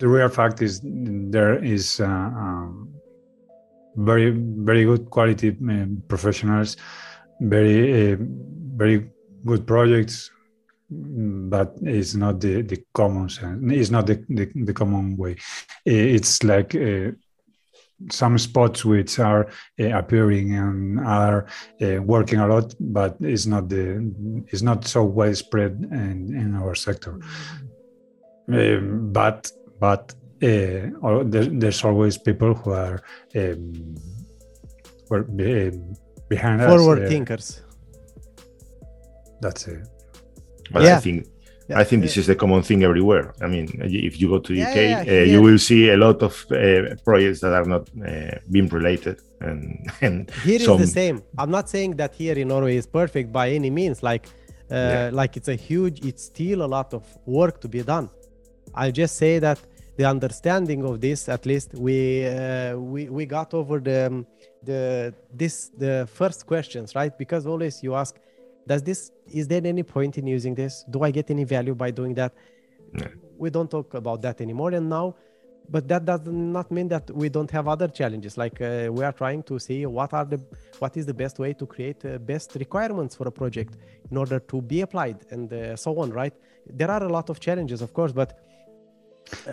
the 0.06 0.12
real 0.12 0.30
fact 0.30 0.62
is 0.62 0.82
there 0.84 1.56
is 1.64 2.00
uh, 2.00 2.06
um, 2.06 2.94
very 3.96 4.30
very 4.70 4.84
good 4.86 5.10
quality 5.10 5.50
um, 5.50 6.04
professionals, 6.08 6.78
very 7.42 8.14
uh, 8.14 8.18
very 8.82 9.10
good 9.46 9.66
projects, 9.66 10.30
but 10.92 11.76
it's 11.82 12.14
not 12.14 12.40
the 12.40 12.62
the 12.62 12.78
common 12.94 13.30
sense. 13.30 13.60
It's 13.74 13.90
not 13.90 14.06
the 14.06 14.24
the, 14.30 14.46
the 14.54 14.74
common 14.74 15.18
way. 15.18 15.38
It's 15.86 16.44
like. 16.44 16.76
Uh, 16.76 17.12
some 18.12 18.38
spots 18.38 18.84
which 18.84 19.20
are 19.20 19.48
uh, 19.80 19.98
appearing 19.98 20.54
and 20.54 21.00
are 21.00 21.46
uh, 21.82 22.02
working 22.02 22.40
a 22.40 22.48
lot, 22.48 22.76
but 22.78 23.16
it's 23.22 23.46
not 23.46 23.70
the 23.70 23.86
it's 24.52 24.62
not 24.62 24.86
so 24.86 25.02
widespread 25.06 25.72
in, 25.92 26.36
in 26.36 26.56
our 26.56 26.76
sector. 26.76 27.18
Um, 28.50 29.14
but 29.14 29.50
but 29.80 30.14
uh, 30.44 30.90
al- 31.08 31.24
there, 31.26 31.46
there's 31.46 31.84
always 31.84 32.18
people 32.18 32.54
who 32.54 32.72
are 32.72 33.02
um, 33.36 33.96
well, 35.10 35.24
be, 35.24 35.72
behind 36.30 36.62
us. 36.62 36.70
Forward 36.70 37.06
uh, 37.06 37.10
thinkers. 37.10 37.62
That's 39.42 39.68
it. 39.68 39.88
But 40.72 40.84
Yeah. 40.84 40.98
I 40.98 41.00
think 41.00 41.28
Yeah, 41.68 41.80
I 41.80 41.84
think 41.84 42.04
this 42.04 42.16
yeah. 42.16 42.22
is 42.22 42.28
the 42.28 42.36
common 42.36 42.62
thing 42.62 42.84
everywhere. 42.84 43.34
I 43.42 43.48
mean, 43.48 43.68
if 44.08 44.14
you 44.22 44.28
go 44.30 44.40
to 44.48 44.54
Yeah, 44.54 44.70
UK, 44.70 44.76
yeah, 44.76 45.00
uh, 45.00 45.04
here- 45.04 45.26
you 45.34 45.42
will 45.42 45.58
see 45.70 45.90
a 45.90 45.98
lot 45.98 46.22
of 46.22 46.34
uh, 46.52 46.58
projects 47.08 47.40
that 47.44 47.54
are 47.60 47.66
not 47.74 47.84
uh, 48.12 48.38
BIM 48.52 48.68
related, 48.80 49.18
and 49.42 49.60
and 50.06 50.30
Here 50.44 50.60
is 50.62 50.66
some 50.66 50.80
the 50.80 50.92
same. 51.02 51.16
I'm 51.42 51.50
not 51.58 51.68
saying 51.76 51.92
that 52.02 52.12
here 52.22 52.38
in 52.42 52.48
Norway 52.50 52.76
is 52.82 52.86
perfect 52.88 53.28
by 53.40 53.46
any 53.60 53.72
means. 53.80 53.98
Like, 54.04 54.26
uh, 54.72 54.76
Yeah. 54.76 55.10
like 55.22 55.32
it's 55.40 55.48
a 55.50 55.56
huge. 55.70 55.98
It's 56.10 56.24
still 56.34 56.60
a 56.62 56.70
lot 56.78 56.94
of 56.94 57.04
work 57.26 57.56
to 57.62 57.68
be 57.68 57.82
done. 57.82 58.08
I 58.76 58.92
just 58.92 59.16
say 59.18 59.40
that 59.40 59.60
the 59.98 60.06
understanding 60.06 60.84
of 60.84 61.00
this, 61.00 61.30
at 61.30 61.46
least, 61.46 61.74
we 61.74 62.26
uh, 62.28 62.78
we 62.78 63.10
we 63.10 63.26
got 63.26 63.54
over 63.54 63.80
the 63.80 64.08
um, 64.08 64.28
the 64.64 65.14
this 65.34 65.72
the 65.78 66.08
first 66.12 66.46
questions, 66.46 66.94
right? 66.96 67.18
Because 67.18 67.48
always 67.48 67.82
you 67.82 67.96
ask, 67.96 68.16
does 68.68 68.84
this 68.84 69.12
is 69.32 69.48
there 69.48 69.66
any 69.66 69.84
point 69.84 70.18
in 70.18 70.28
using 70.28 70.54
this? 70.56 70.84
Do 70.90 71.04
I 71.04 71.12
get 71.12 71.32
any 71.32 71.46
value 71.46 71.76
by 71.76 71.92
doing 71.92 72.14
that? 72.16 72.34
Yeah. 72.94 73.08
We 73.38 73.50
don't 73.50 73.72
talk 73.72 73.94
about 73.94 74.22
that 74.24 74.42
anymore, 74.42 74.72
and 74.72 74.90
now 74.90 75.16
but 75.70 75.88
that 75.88 76.06
does 76.06 76.22
not 76.26 76.72
mean 76.72 76.88
that 76.90 77.10
we 77.12 77.30
don't 77.30 77.50
have 77.52 77.68
other 77.68 77.88
challenges 77.88 78.38
like 78.38 78.62
uh, 78.62 78.90
we 78.92 79.04
are 79.04 79.12
trying 79.12 79.44
to 79.44 79.60
see 79.60 79.86
what 79.86 80.14
are 80.14 80.26
the 80.26 80.40
what 80.80 80.96
is 80.98 81.06
the 81.06 81.14
best 81.14 81.40
way 81.40 81.54
to 81.54 81.66
create 81.66 82.04
uh, 82.06 82.18
best 82.20 82.56
requirements 82.56 83.16
for 83.16 83.28
a 83.28 83.32
project 83.32 83.78
in 84.12 84.18
order 84.18 84.40
to 84.40 84.62
be 84.62 84.82
applied 84.82 85.18
and 85.32 85.52
uh, 85.54 85.76
so 85.76 85.98
on 86.00 86.12
right 86.12 86.34
there 86.70 86.92
are 86.92 87.04
a 87.04 87.10
lot 87.10 87.30
of 87.30 87.40
challenges 87.40 87.82
of 87.82 87.94
course 87.94 88.12
but 88.12 88.45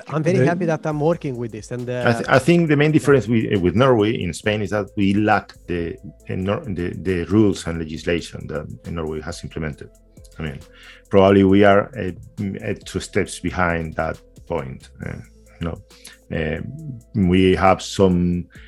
i'm 0.09 0.23
very 0.23 0.47
happy 0.47 0.64
that 0.64 0.85
i'm 0.87 1.00
working 1.00 1.37
with 1.37 1.50
this 1.50 1.71
and 1.71 1.88
uh, 1.88 2.05
I, 2.07 2.12
th- 2.12 2.29
I 2.29 2.38
think 2.38 2.69
the 2.69 2.76
main 2.76 2.93
difference 2.93 3.26
with, 3.26 3.61
with 3.62 3.75
Norway 3.75 4.21
in 4.21 4.33
Spain 4.33 4.62
is 4.62 4.71
that 4.71 4.88
we 4.97 5.14
lack 5.14 5.55
the, 5.67 5.97
the 6.29 6.95
the 7.09 7.25
rules 7.25 7.67
and 7.67 7.79
legislation 7.79 8.47
that 8.49 8.67
Norway 8.91 9.21
has 9.21 9.43
implemented. 9.45 9.91
I 10.38 10.43
mean, 10.43 10.61
probably 11.09 11.45
we 11.45 11.64
are 11.64 11.91
uh, 11.99 12.12
uh, 12.64 12.75
two 12.85 13.00
steps 13.00 13.41
behind 13.41 13.95
that 13.95 14.21
point. 14.47 14.91
Uh, 15.05 15.14
know, 15.62 15.83
uh, 16.37 16.61
we 17.14 17.55
have 17.55 17.83
some 17.83 18.47
uh, 18.55 18.59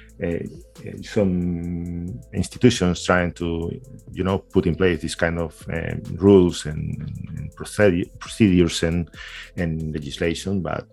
some 1.03 2.21
institutions 2.33 3.03
trying 3.05 3.33
to 3.33 3.71
you 4.13 4.25
know 4.25 4.39
put 4.39 4.67
in 4.67 4.75
place 4.75 5.03
this 5.03 5.15
kind 5.15 5.39
of 5.39 5.53
um, 5.73 6.01
rules 6.17 6.67
and, 6.67 7.01
and 7.37 7.55
procedi- 7.57 8.09
procedures 8.19 8.83
and 8.83 9.11
and 9.57 9.93
legislation 9.93 10.61
but 10.63 10.87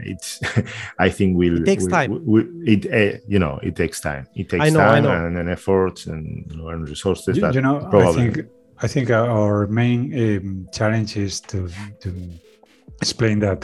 it's 0.00 0.40
i 0.98 1.08
think 1.08 1.36
will 1.36 1.58
It 1.62 1.64
takes 1.64 1.84
will- 1.84 1.90
time. 1.90 2.24
will- 2.26 2.50
it 2.66 2.86
uh, 2.86 3.18
you 3.26 3.38
know 3.38 3.58
it 3.62 3.76
takes 3.76 4.00
time 4.00 4.26
it 4.34 4.48
takes 4.48 4.64
I 4.66 4.68
know, 4.70 4.80
I 4.80 4.94
time 4.94 5.04
know. 5.04 5.26
And, 5.26 5.38
and 5.38 5.48
efforts 5.48 6.06
and, 6.06 6.46
you 6.50 6.56
know, 6.58 6.68
and 6.68 6.88
resources 6.88 7.36
You, 7.36 7.50
you 7.52 7.60
know, 7.62 7.76
I 7.92 8.12
think 8.12 8.46
I 8.84 8.86
think 8.88 9.10
our 9.10 9.66
main 9.68 10.00
um, 10.22 10.68
challenge 10.72 11.16
is 11.16 11.40
to 11.50 11.68
to 12.00 12.08
explain 13.00 13.38
that 13.40 13.60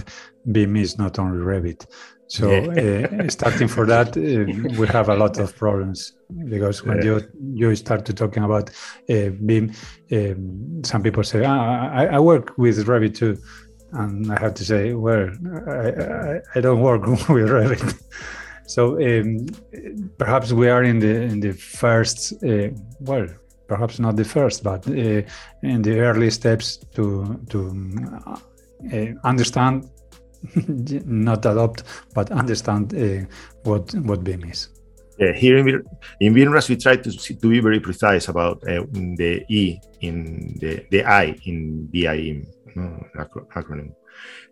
BIM 0.53 0.77
is 0.77 0.99
not 0.99 1.19
only 1.19 1.39
Revit. 1.39 1.87
So 2.31 2.71
uh, 2.71 3.29
starting 3.29 3.67
for 3.69 3.87
that, 3.87 4.17
uh, 4.17 4.47
we 4.79 4.87
have 4.89 5.09
a 5.09 5.17
lot 5.17 5.39
of 5.41 5.57
problems 5.57 6.13
because 6.49 6.85
when 6.87 6.99
Yeah. 6.99 7.05
you 7.05 7.15
you 7.69 7.75
start 7.77 8.05
to 8.07 8.13
talking 8.15 8.45
about 8.45 8.71
uh, 9.15 9.31
BIM, 9.47 9.73
um, 10.13 10.81
some 10.85 11.03
people 11.03 11.25
say, 11.25 11.45
ah, 11.45 11.91
I, 11.93 12.07
I 12.17 12.19
work 12.21 12.57
with 12.57 12.87
Revit 12.87 13.15
too. 13.17 13.37
And 13.93 14.31
I 14.33 14.39
have 14.39 14.55
to 14.55 14.65
say, 14.65 14.95
well, 14.95 15.29
I, 15.67 15.89
I, 15.89 16.41
I 16.55 16.61
don't 16.61 16.81
work 16.81 17.03
with 17.29 17.49
Revit. 17.51 17.95
So 18.67 18.83
um, 19.03 19.47
perhaps 20.17 20.53
we 20.53 20.69
are 20.71 20.85
in 20.85 21.01
the 21.01 21.15
in 21.33 21.41
the 21.41 21.53
first, 21.53 22.33
uh, 22.45 22.69
well, 23.01 23.27
perhaps 23.67 23.99
not 23.99 24.15
the 24.17 24.25
first, 24.25 24.63
but 24.63 24.87
uh, 24.87 25.23
in 25.63 25.83
the 25.83 25.99
early 25.99 26.31
steps 26.31 26.79
to 26.95 27.41
to 27.51 27.59
uh, 28.93 29.07
understand, 29.25 29.91
not 31.07 31.45
adopt, 31.47 31.85
but 32.15 32.31
understand 32.31 32.95
uh, 32.95 33.27
what 33.65 33.95
what 33.95 34.25
BIM 34.25 34.45
is. 34.45 34.69
Yeah, 35.19 35.33
here 35.33 35.59
in, 35.59 35.85
in 36.21 36.35
BIMrras, 36.35 36.71
we 36.71 36.77
try 36.77 36.97
to, 36.97 37.11
to 37.13 37.35
be 37.35 37.61
very 37.61 37.79
precise 37.79 38.29
about 38.29 38.63
uh, 38.67 38.85
the 38.91 39.45
E 39.51 39.79
in 40.01 40.57
the, 40.61 40.87
the 40.91 41.05
I 41.05 41.37
in 41.45 41.87
BIM 41.93 42.47
acronym. 43.55 43.93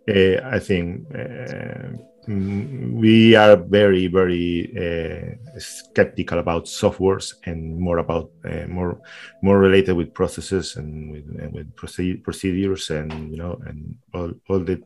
Uh, 0.07 0.47
I 0.47 0.59
think 0.59 1.07
uh, 1.13 1.97
we 2.27 3.35
are 3.35 3.55
very 3.55 4.07
very 4.07 4.71
uh, 4.77 5.59
skeptical 5.59 6.39
about 6.39 6.65
softwares 6.65 7.33
and 7.45 7.79
more 7.79 7.97
about 7.97 8.29
uh, 8.45 8.67
more 8.67 8.99
more 9.41 9.59
related 9.59 9.95
with 9.95 10.13
processes 10.13 10.75
and 10.75 11.11
with, 11.11 11.25
and 11.39 11.53
with 11.53 11.75
procedures 12.23 12.89
and 12.89 13.31
you 13.31 13.37
know 13.37 13.59
and 13.65 13.95
all, 14.13 14.31
all 14.49 14.59
the 14.59 14.81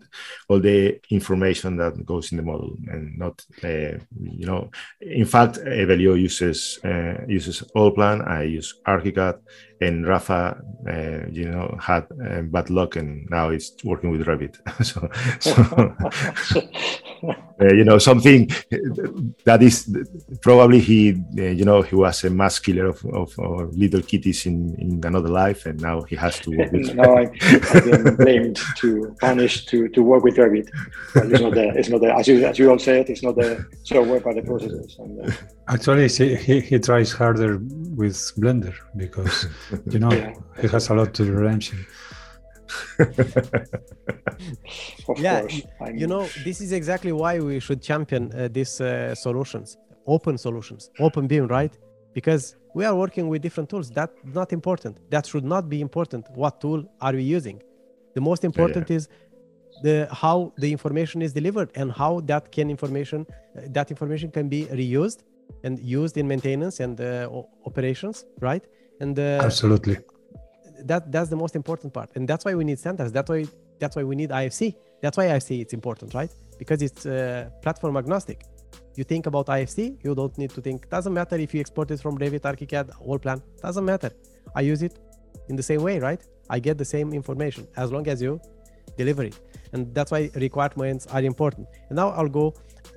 all 0.47 0.59
the 0.59 0.99
information 1.09 1.77
that 1.77 2.05
goes 2.05 2.31
in 2.31 2.37
the 2.37 2.43
model 2.43 2.77
and 2.87 3.17
not 3.17 3.43
uh, 3.63 3.97
you 4.21 4.45
know 4.45 4.69
in 5.01 5.25
fact 5.25 5.57
Evelio 5.57 6.19
uses 6.19 6.79
uh, 6.85 7.25
uses 7.27 7.61
Allplan 7.75 8.27
I 8.27 8.43
use 8.43 8.73
ArchiCAD 8.87 9.39
and 9.83 10.07
Rafa, 10.07 10.61
uh, 10.87 11.29
you 11.29 11.49
know, 11.49 11.77
had 11.79 12.07
uh, 12.25 12.41
bad 12.41 12.69
luck, 12.69 12.95
and 12.95 13.29
now 13.29 13.49
it's 13.49 13.73
working 13.83 14.11
with 14.11 14.25
Revit. 14.25 14.55
so, 14.83 15.09
so 15.39 15.95
uh, 17.23 17.73
you 17.73 17.83
know, 17.83 17.97
something 17.97 18.49
that 19.45 19.61
is 19.61 19.95
probably 20.41 20.79
he, 20.79 21.11
uh, 21.37 21.43
you 21.43 21.65
know, 21.65 21.81
he 21.81 21.95
was 21.95 22.23
a 22.23 22.29
mass 22.29 22.59
killer 22.59 22.87
of, 22.87 23.03
of, 23.05 23.37
of, 23.39 23.75
little 23.77 24.01
kitties 24.01 24.45
in, 24.45 24.75
in 24.79 25.01
another 25.05 25.29
life, 25.29 25.65
and 25.65 25.79
now 25.81 26.01
he 26.01 26.15
has 26.15 26.39
to 26.39 26.49
work 26.57 26.71
with. 26.71 26.93
now 26.95 27.17
I, 27.17 27.25
have 27.41 27.85
been 27.85 28.15
blamed 28.23 28.59
to 28.77 29.15
punished 29.19 29.69
to, 29.69 29.87
to 29.89 30.03
work 30.03 30.23
with 30.23 30.37
Revit. 30.37 30.69
But 31.13 31.31
it's 31.31 31.41
not 31.41 31.53
the, 31.53 31.69
it's 31.69 31.89
not 31.89 32.01
the, 32.01 32.13
as 32.13 32.27
you 32.27 32.45
as 32.45 32.59
you 32.59 32.69
all 32.69 32.79
said, 32.79 33.09
it's 33.09 33.23
not 33.23 33.35
the 33.35 33.65
software 33.83 34.19
but 34.19 34.35
the 34.35 34.41
processes. 34.41 34.95
And, 34.99 35.25
uh, 35.25 35.33
Actually, 35.69 36.09
he, 36.09 36.59
he 36.59 36.79
tries 36.79 37.11
harder 37.11 37.57
with 37.95 38.15
Blender 38.37 38.73
because 38.97 39.47
you 39.89 39.99
know 39.99 40.11
yeah. 40.11 40.33
he 40.59 40.67
has 40.67 40.89
a 40.89 40.93
lot 40.93 41.13
to 41.13 41.23
redemption. 41.31 41.85
yeah, 45.17 45.41
course. 45.41 45.61
you 45.93 46.07
know, 46.07 46.27
this 46.43 46.61
is 46.61 46.71
exactly 46.71 47.11
why 47.11 47.39
we 47.39 47.59
should 47.59 47.81
champion 47.81 48.31
uh, 48.33 48.47
these 48.51 48.79
uh, 48.81 49.15
solutions, 49.15 49.77
open 50.07 50.37
solutions, 50.37 50.91
open 50.99 51.27
BIM, 51.27 51.47
right? 51.47 51.77
Because 52.13 52.55
we 52.73 52.85
are 52.85 52.95
working 52.95 53.27
with 53.27 53.41
different 53.41 53.69
tools. 53.69 53.89
That's 53.89 54.13
not 54.23 54.53
important. 54.53 54.97
That 55.09 55.25
should 55.25 55.43
not 55.43 55.69
be 55.69 55.81
important. 55.81 56.25
What 56.35 56.61
tool 56.61 56.83
are 57.01 57.13
we 57.13 57.23
using? 57.23 57.61
The 58.15 58.21
most 58.21 58.43
important 58.43 58.89
yeah. 58.89 58.97
is 58.97 59.09
the 59.81 60.07
how 60.11 60.53
the 60.57 60.71
information 60.71 61.21
is 61.21 61.33
delivered 61.33 61.69
and 61.75 61.91
how 61.91 62.21
that 62.21 62.51
can 62.51 62.69
information 62.69 63.25
uh, 63.29 63.61
that 63.69 63.89
information 63.89 64.29
can 64.31 64.47
be 64.47 64.65
reused 64.65 65.19
and 65.63 65.79
used 65.79 66.17
in 66.17 66.27
maintenance 66.27 66.79
and 66.79 66.99
uh, 67.01 67.29
operations, 67.65 68.25
right? 68.39 68.65
And 68.99 69.17
uh, 69.17 69.39
absolutely, 69.41 69.97
that 70.85 71.11
that's 71.11 71.29
the 71.29 71.35
most 71.35 71.55
important 71.55 71.93
part, 71.93 72.09
and 72.15 72.27
that's 72.27 72.45
why 72.45 72.53
we 72.55 72.63
need 72.63 72.79
standards. 72.79 73.11
That's 73.11 73.29
why 73.29 73.45
that's 73.79 73.95
why 73.95 74.03
we 74.03 74.15
need 74.15 74.29
IFC. 74.29 74.75
That's 75.01 75.17
why 75.17 75.25
IFC 75.27 75.61
it's 75.61 75.73
important, 75.73 76.13
right? 76.13 76.31
Because 76.57 76.81
it's 76.81 77.05
uh, 77.05 77.49
platform 77.61 77.97
agnostic. 77.97 78.45
You 78.95 79.03
think 79.03 79.25
about 79.25 79.47
IFC, 79.47 79.97
you 80.03 80.13
don't 80.13 80.37
need 80.37 80.51
to 80.51 80.61
think. 80.61 80.89
Doesn't 80.89 81.13
matter 81.13 81.35
if 81.35 81.53
you 81.53 81.59
export 81.59 81.89
it 81.91 81.99
from 81.99 82.17
Revit, 82.17 82.41
ArchiCAD, 82.41 82.87
Allplan. 83.07 83.41
Doesn't 83.61 83.85
matter. 83.85 84.11
I 84.55 84.61
use 84.61 84.83
it 84.83 84.99
in 85.49 85.55
the 85.55 85.63
same 85.63 85.81
way, 85.81 85.99
right? 85.99 86.21
I 86.49 86.59
get 86.59 86.77
the 86.77 86.85
same 86.85 87.11
information 87.13 87.67
as 87.75 87.91
long 87.91 88.07
as 88.07 88.21
you 88.21 88.39
deliver 88.97 89.23
it, 89.23 89.39
and 89.71 89.93
that's 89.95 90.11
why 90.11 90.29
requirements 90.35 91.07
are 91.07 91.23
important. 91.23 91.67
And 91.89 91.95
now 91.95 92.09
I'll 92.09 92.29
go 92.29 92.53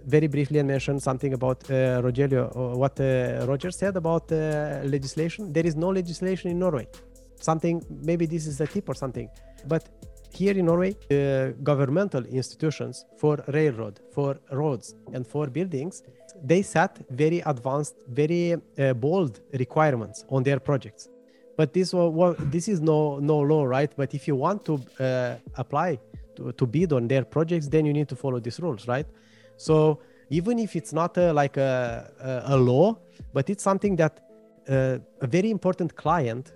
very 0.06 0.26
briefly 0.26 0.58
and 0.58 0.68
mention 0.68 1.00
something 1.00 1.32
about 1.32 1.58
uh, 1.70 2.00
Rogelio, 2.02 2.44
uh, 2.54 2.76
what 2.76 2.98
uh, 3.00 3.46
Roger 3.46 3.70
said 3.70 3.96
about 3.96 4.30
uh, 4.30 4.80
legislation. 4.84 5.52
There 5.52 5.66
is 5.66 5.74
no 5.76 5.88
legislation 5.88 6.50
in 6.50 6.58
Norway. 6.58 6.86
Something, 7.36 7.84
maybe 8.02 8.26
this 8.26 8.46
is 8.46 8.60
a 8.60 8.66
tip 8.66 8.88
or 8.88 8.94
something. 8.94 9.28
But 9.66 9.88
here 10.32 10.56
in 10.56 10.66
Norway, 10.66 10.96
uh, 11.10 11.52
governmental 11.62 12.24
institutions 12.26 13.04
for 13.16 13.42
railroad, 13.48 14.00
for 14.12 14.38
roads, 14.50 14.94
and 15.12 15.26
for 15.26 15.46
buildings, 15.46 16.02
they 16.42 16.62
set 16.62 16.98
very 17.10 17.40
advanced, 17.40 17.96
very 18.08 18.54
uh, 18.54 18.92
bold 18.94 19.40
requirements 19.54 20.24
on 20.28 20.42
their 20.42 20.60
projects. 20.60 21.08
But 21.56 21.72
this, 21.72 21.94
well, 21.94 22.36
this 22.38 22.68
is 22.68 22.82
no 22.82 23.18
no 23.18 23.38
law, 23.38 23.64
right? 23.64 23.90
But 23.96 24.12
if 24.14 24.28
you 24.28 24.36
want 24.36 24.66
to 24.66 24.78
apply 25.56 25.98
to, 26.36 26.52
to 26.52 26.66
bid 26.66 26.92
on 26.92 27.08
their 27.08 27.24
projects, 27.24 27.66
then 27.68 27.86
you 27.86 27.92
need 27.92 28.08
to 28.08 28.16
follow 28.16 28.38
these 28.38 28.60
rules, 28.60 28.86
right? 28.86 29.06
So 29.56 30.00
even 30.30 30.58
if 30.58 30.76
it's 30.76 30.92
not 30.92 31.16
a, 31.16 31.32
like 31.32 31.56
a, 31.56 32.10
a, 32.20 32.54
a, 32.54 32.56
law, 32.56 32.98
but 33.32 33.48
it's 33.50 33.62
something 33.62 33.96
that 33.96 34.20
uh, 34.68 34.98
a 35.20 35.26
very 35.26 35.50
important 35.50 35.94
client 35.96 36.52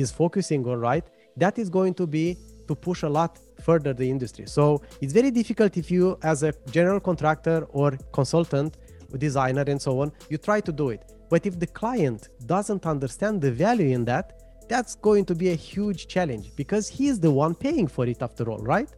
is 0.00 0.10
focusing 0.10 0.66
on, 0.66 0.80
right? 0.80 1.04
That 1.36 1.58
is 1.58 1.68
going 1.70 1.94
to 1.94 2.06
be 2.06 2.36
to 2.68 2.74
push 2.74 3.02
a 3.02 3.08
lot 3.08 3.38
further 3.62 3.92
the 3.92 4.08
industry. 4.08 4.46
So 4.46 4.82
it's 5.00 5.12
very 5.12 5.30
difficult 5.30 5.76
if 5.76 5.90
you, 5.90 6.18
as 6.22 6.42
a 6.42 6.52
general 6.70 7.00
contractor 7.00 7.66
or 7.70 7.92
consultant, 8.12 8.76
designer, 9.18 9.64
and 9.66 9.80
so 9.80 10.00
on, 10.00 10.12
you 10.28 10.38
try 10.38 10.60
to 10.60 10.72
do 10.72 10.90
it. 10.90 11.12
But 11.30 11.46
if 11.46 11.58
the 11.58 11.66
client 11.66 12.28
doesn't 12.46 12.86
understand 12.86 13.40
the 13.40 13.52
value 13.52 13.94
in 13.94 14.04
that, 14.06 14.40
that's 14.68 14.94
going 14.94 15.24
to 15.26 15.34
be 15.34 15.50
a 15.50 15.54
huge 15.54 16.08
challenge 16.08 16.56
because 16.56 16.88
he 16.88 17.08
is 17.08 17.20
the 17.20 17.30
one 17.30 17.54
paying 17.54 17.86
for 17.86 18.06
it 18.06 18.22
after 18.22 18.50
all, 18.50 18.58
right? 18.58 18.88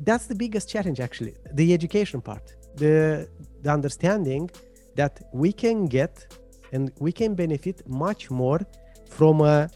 that's 0.00 0.26
the 0.26 0.34
biggest 0.34 0.68
challenge 0.68 1.00
actually 1.00 1.34
the 1.54 1.72
education 1.72 2.20
part 2.20 2.54
the 2.76 3.28
the 3.62 3.70
understanding 3.70 4.50
that 4.94 5.20
we 5.32 5.52
can 5.52 5.86
get 5.86 6.38
and 6.72 6.92
we 6.98 7.12
can 7.12 7.34
benefit 7.34 7.86
much 7.88 8.30
more 8.30 8.60
from 9.08 9.40
a 9.40 9.70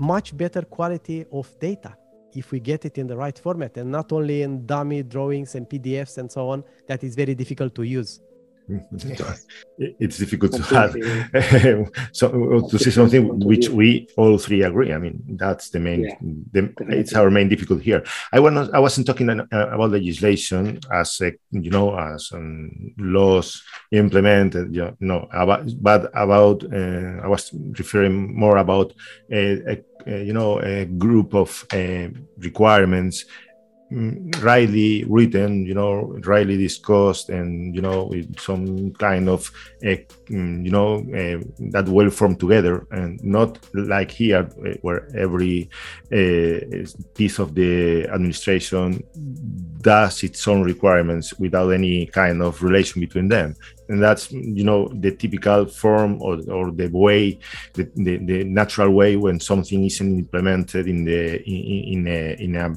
much 0.00 0.34
better 0.36 0.62
quality 0.62 1.26
of 1.30 1.46
data 1.60 1.94
if 2.34 2.52
we 2.52 2.58
get 2.58 2.84
it 2.84 2.96
in 2.96 3.06
the 3.06 3.16
right 3.16 3.38
format 3.38 3.76
and 3.76 3.90
not 3.90 4.12
only 4.12 4.42
in 4.42 4.64
dummy 4.64 5.02
drawings 5.02 5.54
and 5.56 5.68
pdfs 5.68 6.16
and 6.16 6.32
so 6.32 6.48
on 6.48 6.64
that 6.86 7.04
is 7.04 7.14
very 7.14 7.34
difficult 7.34 7.74
to 7.74 7.82
use 7.82 8.20
it's 9.78 10.18
difficult 10.18 10.52
to 10.52 10.62
have 10.62 10.92
so 12.12 12.68
to 12.68 12.78
say 12.78 12.90
something 12.90 13.40
which 13.40 13.68
we 13.68 14.08
all 14.16 14.38
three 14.38 14.62
agree. 14.62 14.92
I 14.92 14.98
mean, 14.98 15.22
that's 15.36 15.70
the 15.70 15.80
main. 15.80 16.04
Yeah, 16.04 16.14
the, 16.52 16.74
it's 16.88 17.14
our 17.14 17.30
main 17.30 17.48
difficulty 17.48 17.84
here. 17.84 18.04
I 18.32 18.40
was 18.40 18.70
I 18.70 18.78
wasn't 18.78 19.06
talking 19.06 19.30
uh, 19.30 19.44
about 19.50 19.90
legislation 19.90 20.80
as 20.92 21.20
a, 21.20 21.32
you 21.50 21.70
know 21.70 21.98
as 21.98 22.30
um, 22.32 22.94
laws 22.98 23.62
implemented. 23.92 24.74
You 24.74 24.96
know, 25.00 25.28
about, 25.32 25.70
but 25.80 26.10
about 26.14 26.64
uh, 26.64 27.20
I 27.24 27.28
was 27.28 27.50
referring 27.78 28.38
more 28.38 28.58
about 28.58 28.92
a, 29.30 29.72
a, 29.72 29.84
a, 30.06 30.24
you 30.24 30.32
know 30.32 30.60
a 30.60 30.84
group 30.84 31.34
of 31.34 31.66
uh, 31.72 32.08
requirements 32.38 33.24
rightly 33.90 35.04
written, 35.04 35.66
you 35.66 35.74
know, 35.74 36.16
rightly 36.24 36.56
discussed, 36.56 37.28
and 37.28 37.74
you 37.74 37.82
know, 37.82 38.04
with 38.04 38.38
some 38.38 38.92
kind 38.92 39.28
of, 39.28 39.50
uh, 39.84 39.96
you 40.28 40.70
know, 40.70 40.98
uh, 40.98 41.42
that 41.70 41.88
well 41.88 42.10
formed 42.10 42.38
together, 42.38 42.86
and 42.92 43.22
not 43.24 43.58
like 43.74 44.10
here 44.10 44.48
uh, 44.66 44.74
where 44.82 45.08
every 45.16 45.68
piece 47.14 47.38
of 47.38 47.54
the 47.54 48.06
administration 48.08 49.02
does 49.80 50.22
its 50.22 50.46
own 50.46 50.62
requirements 50.62 51.34
without 51.38 51.70
any 51.70 52.06
kind 52.06 52.42
of 52.42 52.62
relation 52.62 53.00
between 53.00 53.28
them 53.28 53.54
and 53.90 54.00
that's 54.00 54.30
you 54.30 54.64
know 54.64 54.88
the 54.94 55.10
typical 55.10 55.66
form 55.66 56.22
or, 56.22 56.40
or 56.48 56.70
the 56.70 56.88
way 56.92 57.38
the, 57.74 57.90
the, 57.96 58.16
the 58.18 58.44
natural 58.44 58.90
way 58.90 59.16
when 59.16 59.40
something 59.40 59.84
isn't 59.84 60.18
implemented 60.18 60.86
in 60.86 61.04
the 61.04 61.42
in, 61.42 62.06
in 62.06 62.08
a 62.08 62.34
in 62.44 62.56
a 62.56 62.68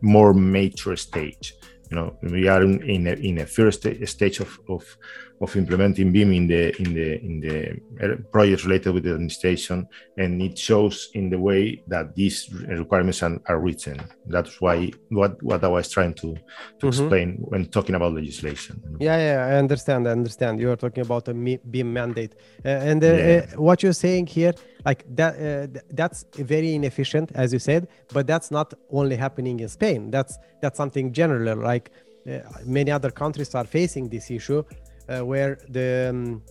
more 0.00 0.32
mature 0.32 0.96
stage. 0.96 1.54
You 1.90 1.96
know 1.96 2.16
we 2.22 2.48
are 2.48 2.62
in 2.62 3.06
a, 3.06 3.12
in 3.12 3.38
a 3.38 3.46
first 3.46 3.86
stage 4.06 4.40
of, 4.40 4.58
of 4.66 4.96
of 5.42 5.56
implementing 5.56 6.12
BIM 6.12 6.32
in 6.32 6.46
the 6.46 6.80
in 6.80 6.94
the 6.94 7.20
in 7.20 7.40
the 7.40 8.24
projects 8.30 8.64
related 8.64 8.94
with 8.94 9.02
the 9.02 9.10
administration, 9.10 9.88
and 10.16 10.40
it 10.40 10.56
shows 10.56 11.10
in 11.14 11.30
the 11.30 11.38
way 11.38 11.82
that 11.88 12.14
these 12.14 12.48
requirements 12.68 13.22
are, 13.24 13.40
are 13.46 13.58
written. 13.58 14.00
That's 14.26 14.60
why 14.60 14.92
what 15.08 15.42
what 15.42 15.64
I 15.64 15.68
was 15.68 15.90
trying 15.90 16.14
to 16.14 16.34
to 16.34 16.38
mm-hmm. 16.38 16.88
explain 16.88 17.28
when 17.40 17.66
talking 17.66 17.96
about 17.96 18.14
legislation. 18.14 18.80
Yeah, 19.00 19.18
yeah, 19.18 19.46
I 19.46 19.58
understand. 19.58 20.06
I 20.06 20.12
understand. 20.12 20.60
You 20.60 20.70
are 20.70 20.76
talking 20.76 21.02
about 21.02 21.26
a 21.28 21.34
BIM 21.34 21.92
mandate, 21.92 22.36
uh, 22.64 22.68
and 22.68 23.02
uh, 23.02 23.06
yeah. 23.06 23.46
uh, 23.52 23.60
what 23.60 23.82
you're 23.82 24.00
saying 24.06 24.28
here, 24.28 24.54
like 24.84 25.04
that, 25.16 25.32
uh, 25.34 25.80
that's 25.90 26.24
very 26.36 26.74
inefficient, 26.74 27.32
as 27.34 27.52
you 27.52 27.58
said. 27.58 27.88
But 28.12 28.28
that's 28.28 28.52
not 28.52 28.74
only 28.90 29.16
happening 29.16 29.58
in 29.58 29.68
Spain. 29.68 30.12
That's 30.12 30.38
that's 30.60 30.76
something 30.76 31.12
general. 31.12 31.58
Like 31.58 31.90
uh, 32.30 32.38
many 32.64 32.92
other 32.92 33.10
countries 33.10 33.52
are 33.56 33.64
facing 33.64 34.08
this 34.08 34.30
issue 34.30 34.62
uh, 35.08 35.24
where 35.24 35.58
the 35.68 36.08
um, 36.10 36.42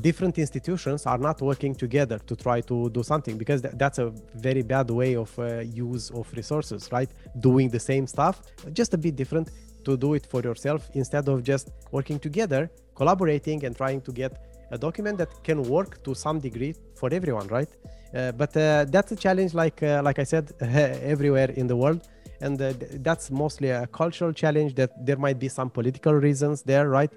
different 0.00 0.38
institutions 0.38 1.06
are 1.06 1.18
not 1.18 1.40
working 1.40 1.74
together 1.74 2.18
to 2.18 2.34
try 2.34 2.60
to 2.60 2.90
do 2.90 3.02
something 3.02 3.38
because 3.38 3.62
th- 3.62 3.74
that's 3.76 3.98
a 3.98 4.12
very 4.34 4.62
bad 4.62 4.90
way 4.90 5.14
of 5.14 5.36
uh, 5.38 5.60
use 5.60 6.10
of 6.10 6.30
resources 6.34 6.88
right? 6.90 7.10
Doing 7.40 7.68
the 7.70 7.80
same 7.80 8.06
stuff 8.06 8.42
just 8.72 8.94
a 8.94 8.98
bit 8.98 9.16
different 9.16 9.50
to 9.84 9.96
do 9.96 10.14
it 10.14 10.26
for 10.26 10.42
yourself 10.42 10.90
instead 10.94 11.28
of 11.28 11.44
just 11.44 11.70
working 11.92 12.18
together 12.18 12.70
collaborating 12.94 13.64
and 13.64 13.76
trying 13.76 14.00
to 14.00 14.12
get 14.12 14.32
a 14.72 14.78
document 14.78 15.16
that 15.18 15.30
can 15.44 15.62
work 15.62 16.02
to 16.02 16.14
some 16.14 16.40
degree 16.40 16.74
for 16.94 17.08
everyone 17.12 17.46
right? 17.46 17.68
Uh, 18.14 18.32
but 18.32 18.56
uh, 18.56 18.84
that's 18.88 19.12
a 19.12 19.16
challenge 19.16 19.52
like 19.54 19.82
uh, 19.82 20.00
like 20.02 20.18
i 20.18 20.24
said 20.24 20.52
everywhere 20.60 21.50
in 21.50 21.66
the 21.66 21.76
world. 21.76 22.08
And 22.40 22.60
uh, 22.60 22.74
that's 23.00 23.30
mostly 23.30 23.70
a 23.70 23.86
cultural 23.86 24.30
challenge. 24.32 24.74
That 24.74 24.90
there 25.06 25.16
might 25.16 25.38
be 25.38 25.48
some 25.48 25.70
political 25.70 26.12
reasons 26.12 26.62
there, 26.62 26.88
right, 26.90 27.10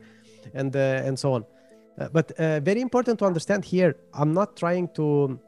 and 0.54 0.76
uh, 0.76 1.08
and 1.08 1.18
so 1.18 1.34
on. 1.34 1.46
Uh, 2.00 2.08
but 2.12 2.32
uh, 2.32 2.60
very 2.62 2.82
important 2.82 3.20
to 3.20 3.26
understand 3.26 3.66
here. 3.66 3.96
I'm 4.14 4.34
not 4.34 4.56
trying 4.56 4.88
to 4.96 5.40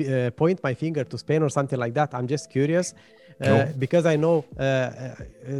uh, 0.00 0.30
point 0.30 0.62
my 0.62 0.74
finger 0.74 1.04
to 1.04 1.18
Spain 1.18 1.42
or 1.42 1.48
something 1.48 1.78
like 1.78 1.94
that. 1.94 2.14
I'm 2.14 2.26
just 2.26 2.50
curious. 2.50 2.94
Uh, 3.40 3.66
because 3.78 4.04
I 4.04 4.16
know 4.16 4.44
uh, 4.58 4.62
uh, 4.62 5.14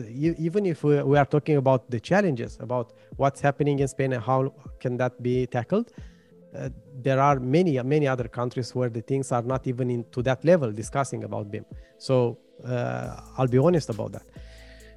e- 0.08 0.34
even 0.38 0.66
if 0.66 0.82
we, 0.82 1.00
we 1.02 1.16
are 1.16 1.24
talking 1.24 1.56
about 1.56 1.88
the 1.88 2.00
challenges 2.00 2.58
about 2.60 2.92
what's 3.16 3.40
happening 3.40 3.78
in 3.78 3.86
Spain 3.86 4.12
and 4.12 4.22
how 4.22 4.52
can 4.80 4.96
that 4.96 5.22
be 5.22 5.46
tackled, 5.46 5.92
uh, 6.56 6.70
there 7.02 7.20
are 7.20 7.38
many 7.38 7.80
many 7.82 8.08
other 8.08 8.26
countries 8.26 8.74
where 8.74 8.88
the 8.88 9.02
things 9.02 9.30
are 9.30 9.42
not 9.42 9.66
even 9.68 9.90
into 9.90 10.22
that 10.22 10.44
level 10.44 10.72
discussing 10.72 11.22
about 11.22 11.52
BIM. 11.52 11.64
So 11.98 12.38
uh, 12.64 13.20
I'll 13.36 13.46
be 13.46 13.58
honest 13.58 13.90
about 13.90 14.10
that. 14.12 14.26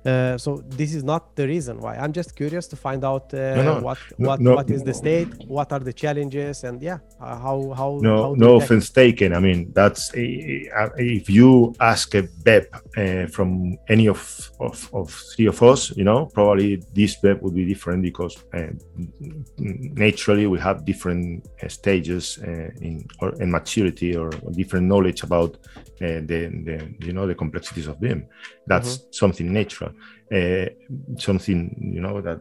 Uh, 0.06 0.38
so 0.38 0.64
this 0.68 0.94
is 0.94 1.04
not 1.04 1.36
the 1.36 1.48
reason 1.48 1.80
why. 1.80 1.96
I'm 1.96 2.14
just 2.14 2.36
curious 2.36 2.68
to 2.68 2.76
find 2.76 3.04
out 3.04 3.34
uh, 3.34 3.56
No, 3.56 3.64
no, 3.64 3.80
what 3.82 3.98
what 4.18 4.40
no. 4.40 4.56
what 4.56 4.70
is 4.70 4.84
the 4.84 4.94
state, 4.94 5.30
what 5.48 5.72
are 5.72 5.80
the 5.80 5.94
challenges, 5.94 6.64
and 6.64 6.82
yeah, 6.82 7.00
uh, 7.22 7.38
how 7.38 7.74
how 7.78 8.00
no 8.02 8.24
how 8.24 8.34
no 8.36 8.56
offense 8.56 8.90
taken 8.90 9.34
i 9.34 9.40
mean 9.40 9.72
that's 9.74 10.10
uh, 10.12 10.90
if 10.98 11.30
you 11.30 11.74
ask 11.80 12.16
a 12.16 12.24
bep 12.44 12.66
uh, 12.98 13.26
from 13.28 13.78
any 13.88 14.08
of, 14.08 14.52
of 14.60 14.90
of 14.94 15.10
three 15.36 15.48
of 15.48 15.62
us 15.62 15.96
you 15.96 16.04
know 16.04 16.26
probably 16.26 16.82
this 16.94 17.16
bep 17.18 17.42
would 17.42 17.54
be 17.54 17.66
different 17.66 18.02
because 18.02 18.38
uh, 18.54 18.72
naturally 19.58 20.48
we 20.48 20.60
have 20.60 20.86
different 20.86 21.48
uh, 21.64 21.68
stages 21.68 22.40
uh, 22.44 22.70
in 22.82 23.06
or 23.22 23.30
in 23.42 23.52
maturity 23.52 24.16
or 24.16 24.30
different 24.52 24.88
knowledge 24.88 25.24
about 25.24 25.56
uh, 26.02 26.20
the, 26.30 26.50
the 26.66 27.06
you 27.06 27.14
know 27.14 27.28
the 27.28 27.36
complexities 27.36 27.88
of 27.88 28.00
BIM. 28.00 28.26
That's 28.72 28.94
something 29.12 29.52
natural, 29.52 29.92
uh, 30.38 30.66
something 31.18 31.60
you 31.96 32.02
know 32.06 32.22
that 32.22 32.40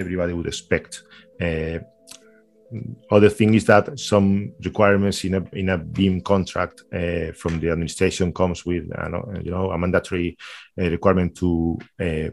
everybody 0.00 0.32
would 0.32 0.46
expect. 0.46 1.02
Uh, 1.40 1.78
other 3.10 3.28
thing 3.28 3.54
is 3.54 3.64
that 3.64 3.98
some 3.98 4.52
requirements 4.64 5.24
in 5.24 5.34
a 5.34 5.42
in 5.52 5.68
a 5.70 5.78
BIM 5.78 6.20
contract 6.20 6.82
uh, 6.92 7.32
from 7.32 7.58
the 7.60 7.70
administration 7.70 8.32
comes 8.32 8.64
with 8.64 8.84
uh, 8.96 9.08
you 9.46 9.50
know 9.50 9.70
a 9.70 9.78
mandatory 9.78 10.36
uh, 10.80 10.88
requirement 10.96 11.36
to 11.36 11.78
uh, 12.00 12.30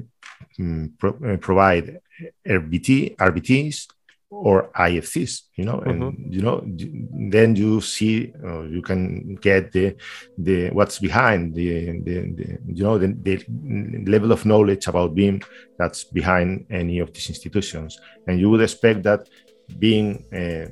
mm, 0.60 0.91
pro- 0.99 1.19
uh, 1.25 1.38
provide 1.38 1.99
RVT 2.45 3.15
RVTs 3.15 3.88
or 4.29 4.69
IFCs 4.75 5.43
you 5.55 5.63
know 5.63 5.79
and 5.79 6.33
you 6.33 6.41
know 6.41 6.61
then 7.31 7.55
you 7.55 7.79
see 7.79 8.33
uh, 8.43 8.63
you 8.63 8.81
can 8.81 9.35
get 9.35 9.71
the 9.71 9.95
the 10.37 10.69
what's 10.71 10.99
behind 10.99 11.53
the, 11.55 11.99
the, 12.01 12.15
the 12.35 12.57
you 12.67 12.83
know 12.83 12.97
the, 12.97 13.07
the 13.23 13.43
level 14.05 14.31
of 14.31 14.45
knowledge 14.45 14.87
about 14.87 15.15
BIM 15.15 15.41
that's 15.77 16.03
behind 16.03 16.65
any 16.69 16.99
of 16.99 17.13
these 17.13 17.29
institutions. 17.29 17.99
And 18.27 18.39
you 18.39 18.49
would 18.49 18.61
expect 18.61 19.03
that 19.03 19.29
being 19.79 20.25
uh, 20.33 20.71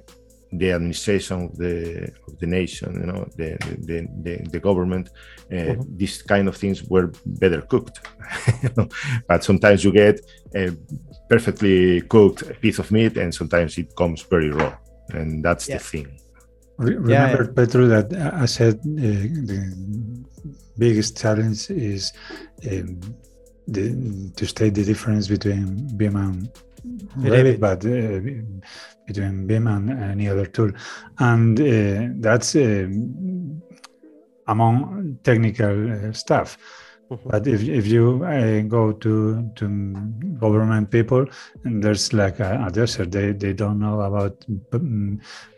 the 0.51 0.71
administration 0.71 1.45
of 1.45 1.57
the 1.57 2.11
of 2.27 2.39
the 2.39 2.47
nation, 2.47 2.93
you 3.01 3.07
know, 3.11 3.25
the 3.37 3.57
the 3.89 4.07
the, 4.23 4.49
the 4.49 4.59
government, 4.59 5.09
uh, 5.51 5.75
these 5.95 6.21
kind 6.21 6.47
of 6.47 6.55
things 6.55 6.83
were 6.83 7.11
better 7.25 7.61
cooked. 7.61 7.99
you 8.63 8.69
know? 8.77 8.87
But 9.27 9.43
sometimes 9.43 9.83
you 9.83 9.91
get 9.91 10.19
a 10.55 10.71
perfectly 11.29 12.01
cooked 12.01 12.43
piece 12.61 12.79
of 12.79 12.91
meat, 12.91 13.17
and 13.17 13.33
sometimes 13.33 13.77
it 13.77 13.95
comes 13.95 14.21
very 14.23 14.49
raw, 14.49 14.75
and 15.09 15.43
that's 15.43 15.67
Yeah. 15.67 15.77
the 15.77 15.83
thing. 15.83 16.07
Re- 16.77 16.93
Yeah, 16.93 17.31
Remember, 17.31 17.53
Petru, 17.53 17.87
that 17.87 18.13
I 18.43 18.45
said 18.45 18.75
uh, 18.75 18.85
the 19.51 20.25
biggest 20.77 21.17
challenge 21.17 21.69
is 21.71 22.11
um, 22.69 22.99
the, 23.67 24.31
to 24.35 24.45
state 24.45 24.73
the 24.75 24.83
difference 24.83 25.27
between 25.27 25.87
BIM 25.97 26.15
and 26.17 26.49
Revit. 27.17 27.59
but 27.59 27.85
uh, 27.85 28.19
between 29.05 29.47
BIM 29.47 29.67
and 29.67 29.89
any 29.89 30.29
other 30.29 30.45
tool, 30.45 30.71
and 31.19 31.59
uh, 31.59 32.07
that's 32.19 32.55
um, 32.55 33.61
among 34.47 35.19
technical 35.23 36.09
uh, 36.09 36.13
Mhm. 37.11 37.19
But 37.29 37.45
if, 37.45 37.61
if 37.61 37.85
you 37.85 38.23
uh, 38.25 38.61
go 38.61 38.91
to 38.91 39.51
to 39.57 39.65
government 40.39 40.89
people, 40.89 41.25
there's 41.63 42.13
like 42.13 42.39
a, 42.39 42.65
a 42.67 42.71
desert. 42.71 43.11
They 43.11 43.31
they 43.31 43.53
don't 43.53 43.79
know 43.79 44.01
about 44.01 44.43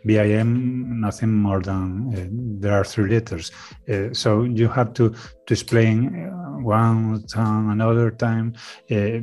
BIM 0.04 1.00
nothing 1.00 1.32
more 1.32 1.60
than 1.60 2.12
uh, 2.14 2.26
there 2.60 2.74
are 2.78 2.84
three 2.84 3.08
letters. 3.14 3.50
Uh, 3.88 4.12
so 4.12 4.42
you 4.44 4.68
have 4.68 4.92
to 4.94 5.10
to 5.46 5.52
explain 5.54 5.98
uh, 6.26 6.58
one 6.60 7.22
time 7.26 7.70
another 7.70 8.10
time 8.10 8.54
uh, 8.90 9.18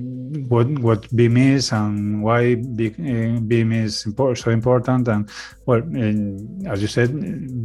what 0.50 0.68
what 0.80 1.16
BIM 1.16 1.38
is 1.38 1.72
and 1.72 2.24
why 2.24 2.54
uh, 2.54 3.40
BIM 3.50 3.72
is 3.72 4.06
so 4.36 4.50
important. 4.52 5.08
And 5.08 5.30
well, 5.66 5.82
uh, 5.82 6.72
as 6.72 6.82
you 6.82 6.88
said, 6.88 7.10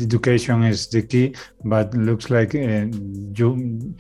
education 0.01 0.65
is 0.65 0.87
the 0.89 1.03
key. 1.03 1.35
But 1.65 1.95
looks 1.95 2.31
like 2.31 2.55
uh, 2.55 2.87
you 3.39 3.95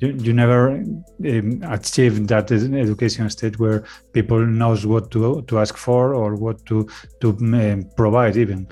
you, 0.00 0.08
you 0.26 0.32
never 0.32 0.70
um, 0.70 1.62
achieve 1.76 2.26
that 2.28 2.50
ed- 2.50 2.74
education 2.74 3.28
state 3.30 3.58
where 3.58 3.84
people 4.12 4.40
knows 4.60 4.86
what 4.86 5.10
to 5.10 5.42
to 5.42 5.58
ask 5.58 5.76
for 5.76 6.14
or 6.14 6.34
what 6.34 6.64
to 6.66 6.88
to 7.20 7.28
um, 7.30 7.84
provide 7.96 8.36
even 8.36 8.66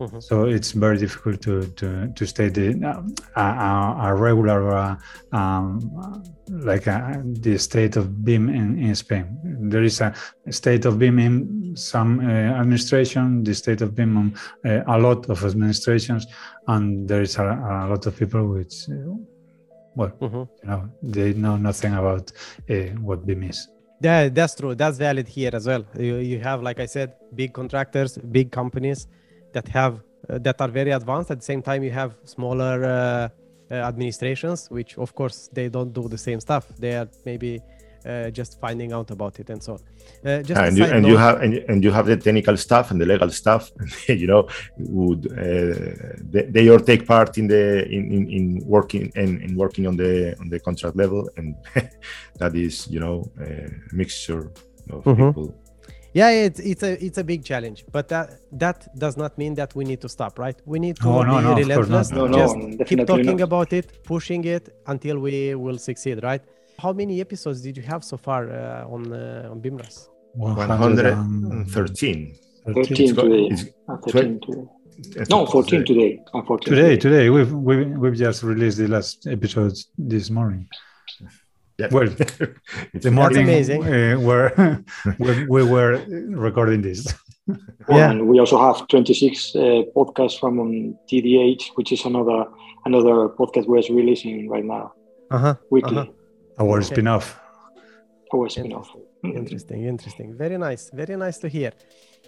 Mhm. 0.00 0.20
so 0.22 0.44
it's 0.44 0.72
very 0.72 0.98
difficult 0.98 1.40
to 1.42 1.54
to 1.78 2.08
to 2.16 2.26
state 2.26 2.54
the 2.54 2.68
uh, 2.84 3.40
a, 3.40 4.08
a 4.08 4.14
regular 4.14 4.60
uh, 4.76 4.96
um, 5.32 5.80
like 6.48 6.88
uh 6.88 7.18
the 7.44 7.56
state 7.58 7.96
of 7.96 8.24
BIM 8.24 8.48
in, 8.48 8.78
in 8.78 8.94
Spain. 8.94 9.26
There 9.70 9.84
is 9.84 10.00
a 10.00 10.12
state 10.50 10.84
of 10.84 10.98
BIM 10.98 11.18
in 11.18 11.76
some 11.76 12.20
uh, 12.20 12.60
administration, 12.60 13.44
the 13.44 13.54
state 13.54 13.80
of 13.82 13.94
BIM 13.94 14.16
on 14.16 14.34
uh, 14.66 14.82
a 14.86 14.98
lot 14.98 15.28
of 15.30 15.44
administrations, 15.44 16.26
and 16.66 17.08
there 17.08 17.22
is 17.22 17.36
a, 17.38 17.44
a 17.44 17.86
lot 17.88 18.04
of 18.06 18.16
people 18.16 18.46
which, 18.48 18.88
uh, 18.90 18.94
well, 19.96 20.12
Mhm. 20.20 20.48
you 20.62 20.68
know, 20.68 20.88
they 21.02 21.32
know 21.34 21.56
nothing 21.56 21.94
about 21.94 22.32
uh, 22.70 22.74
what 23.06 23.24
BIM 23.26 23.42
is. 23.44 23.68
Yeah, 24.00 24.28
that's 24.28 24.54
true. 24.54 24.74
That's 24.74 24.98
valid 24.98 25.28
here 25.28 25.50
as 25.54 25.66
well. 25.66 25.84
You, 25.98 26.16
you 26.16 26.38
have, 26.40 26.62
like 26.62 26.78
I 26.80 26.86
said, 26.86 27.14
big 27.34 27.52
contractors, 27.52 28.18
big 28.18 28.50
companies 28.50 29.06
that 29.52 29.68
have 29.68 29.94
uh, 30.28 30.38
that 30.38 30.60
are 30.60 30.68
very 30.68 30.90
advanced. 30.90 31.30
At 31.30 31.38
the 31.38 31.44
same 31.44 31.62
time, 31.62 31.82
you 31.84 31.90
have 31.90 32.12
smaller 32.24 32.76
uh, 32.84 33.28
uh, 33.70 33.74
administrations, 33.74 34.68
which 34.70 34.98
of 34.98 35.14
course 35.14 35.48
they 35.52 35.68
don't 35.68 35.92
do 35.92 36.08
the 36.08 36.18
same 36.18 36.40
stuff. 36.40 36.64
They 36.78 36.94
are 36.96 37.08
maybe 37.24 37.60
uh, 38.06 38.30
just 38.30 38.60
finding 38.60 38.92
out 38.92 39.10
about 39.10 39.38
it 39.40 39.48
and 39.50 39.62
so 39.62 39.72
on. 39.74 39.80
Uh, 40.30 40.42
just 40.42 40.60
and 40.60 40.76
you 40.78 40.84
side 40.84 40.96
and 40.96 41.06
you 41.06 41.16
have 41.16 41.40
and, 41.42 41.52
you- 41.54 41.64
and 41.68 41.84
you 41.84 41.90
have 41.90 42.06
the 42.06 42.16
technical 42.16 42.56
staff 42.56 42.90
and 42.90 43.00
the 43.00 43.06
legal 43.06 43.30
staff 43.30 43.70
you 44.08 44.26
know 44.26 44.46
would 44.78 45.22
uh, 45.32 46.16
they, 46.32 46.42
they 46.54 46.68
all 46.70 46.80
take 46.80 47.06
part 47.06 47.36
in 47.38 47.46
the 47.46 47.84
in, 47.96 48.02
in, 48.16 48.22
in 48.38 48.44
working 48.66 49.10
and 49.16 49.30
in, 49.42 49.56
working 49.56 49.86
on 49.86 49.96
the 49.96 50.36
on 50.40 50.48
the 50.48 50.58
contract 50.60 50.96
level 50.96 51.28
and 51.36 51.54
that 52.40 52.54
is 52.54 52.86
you 52.88 53.00
know 53.00 53.16
a 53.40 53.70
mixture 53.92 54.50
of 54.90 55.02
Mhm. 55.04 55.16
people 55.28 55.54
yeah 56.12 56.30
it's 56.30 56.60
it's 56.60 56.82
a 56.82 56.92
it's 57.06 57.18
a 57.18 57.24
big 57.24 57.42
challenge 57.50 57.84
but 57.90 58.06
that 58.08 58.26
that 58.52 58.78
does 59.04 59.16
not 59.16 59.36
mean 59.38 59.54
that 59.54 59.74
we 59.74 59.82
need 59.90 60.00
to 60.00 60.08
stop 60.08 60.38
right 60.38 60.58
we 60.72 60.78
need 60.78 60.96
to 60.96 61.06
No, 61.08 61.22
no, 61.22 61.38
be 61.38 61.42
no, 61.44 61.54
relentless. 61.56 62.10
No, 62.12 62.26
no, 62.26 62.38
just 62.38 62.54
definitely 62.54 62.84
keep 62.96 63.06
talking 63.06 63.38
not. 63.38 63.48
about 63.50 63.72
it 63.72 63.86
pushing 64.04 64.44
it 64.44 64.64
until 64.86 65.18
we 65.18 65.54
will 65.54 65.78
succeed 65.78 66.22
right 66.22 66.42
how 66.78 66.92
many 66.92 67.20
episodes 67.20 67.60
did 67.62 67.76
you 67.76 67.82
have 67.82 68.02
so 68.04 68.16
far 68.16 68.50
uh, 68.50 68.86
on 68.94 69.12
uh, 69.12 69.48
on 69.50 69.60
BIMrras 69.60 70.08
113 70.34 72.34
13 72.66 73.14
got- 73.14 73.22
today. 73.24 73.46
it's- 73.46 73.66
Uh, 73.88 73.96
13 74.10 74.40
today. 74.40 74.64
No, 75.30 75.44
14 75.46 75.84
today. 75.84 76.20
Uh, 76.32 76.42
14 76.42 76.74
Today, 76.74 76.96
today 76.96 77.28
we've 77.28 77.52
we, 77.52 77.84
we've 78.02 78.16
just 78.26 78.42
released 78.42 78.78
the 78.78 78.86
last 78.88 79.26
episode 79.26 79.74
this 79.98 80.30
morning. 80.30 80.66
yeah. 81.78 81.88
Well, 81.90 82.08
It's 82.94 83.04
The 83.04 83.10
morning 83.10 83.42
amazing. 83.44 83.82
uh, 83.84 84.16
where 84.28 84.48
we, 85.18 85.30
we 85.54 85.62
were 85.74 85.92
recording 86.48 86.80
this. 86.88 87.00
Yeah. 87.90 88.10
And 88.10 88.18
we 88.30 88.40
also 88.40 88.56
have 88.66 88.76
26 88.88 89.56
uh, 89.56 89.60
podcasts 89.96 90.38
from 90.40 90.58
um, 90.60 90.96
TDH, 91.10 91.62
which 91.76 91.90
is 91.92 92.04
another 92.06 92.38
another 92.86 93.14
podcast 93.38 93.66
we're 93.66 93.82
releasing 94.00 94.48
right 94.54 94.64
now 94.76 94.84
uh-huh 95.30 95.54
weekly. 95.70 95.98
Uh-huh. 95.98 96.23
Our 96.58 96.78
Okay. 96.78 96.86
spin-off. 96.94 97.40
Our 98.34 98.48
spin-off. 98.48 98.88
interesting 99.24 99.80
interesting 99.94 100.28
very 100.44 100.58
nice 100.58 100.90
very 101.02 101.16
nice 101.16 101.38
to 101.38 101.48
hear 101.48 101.72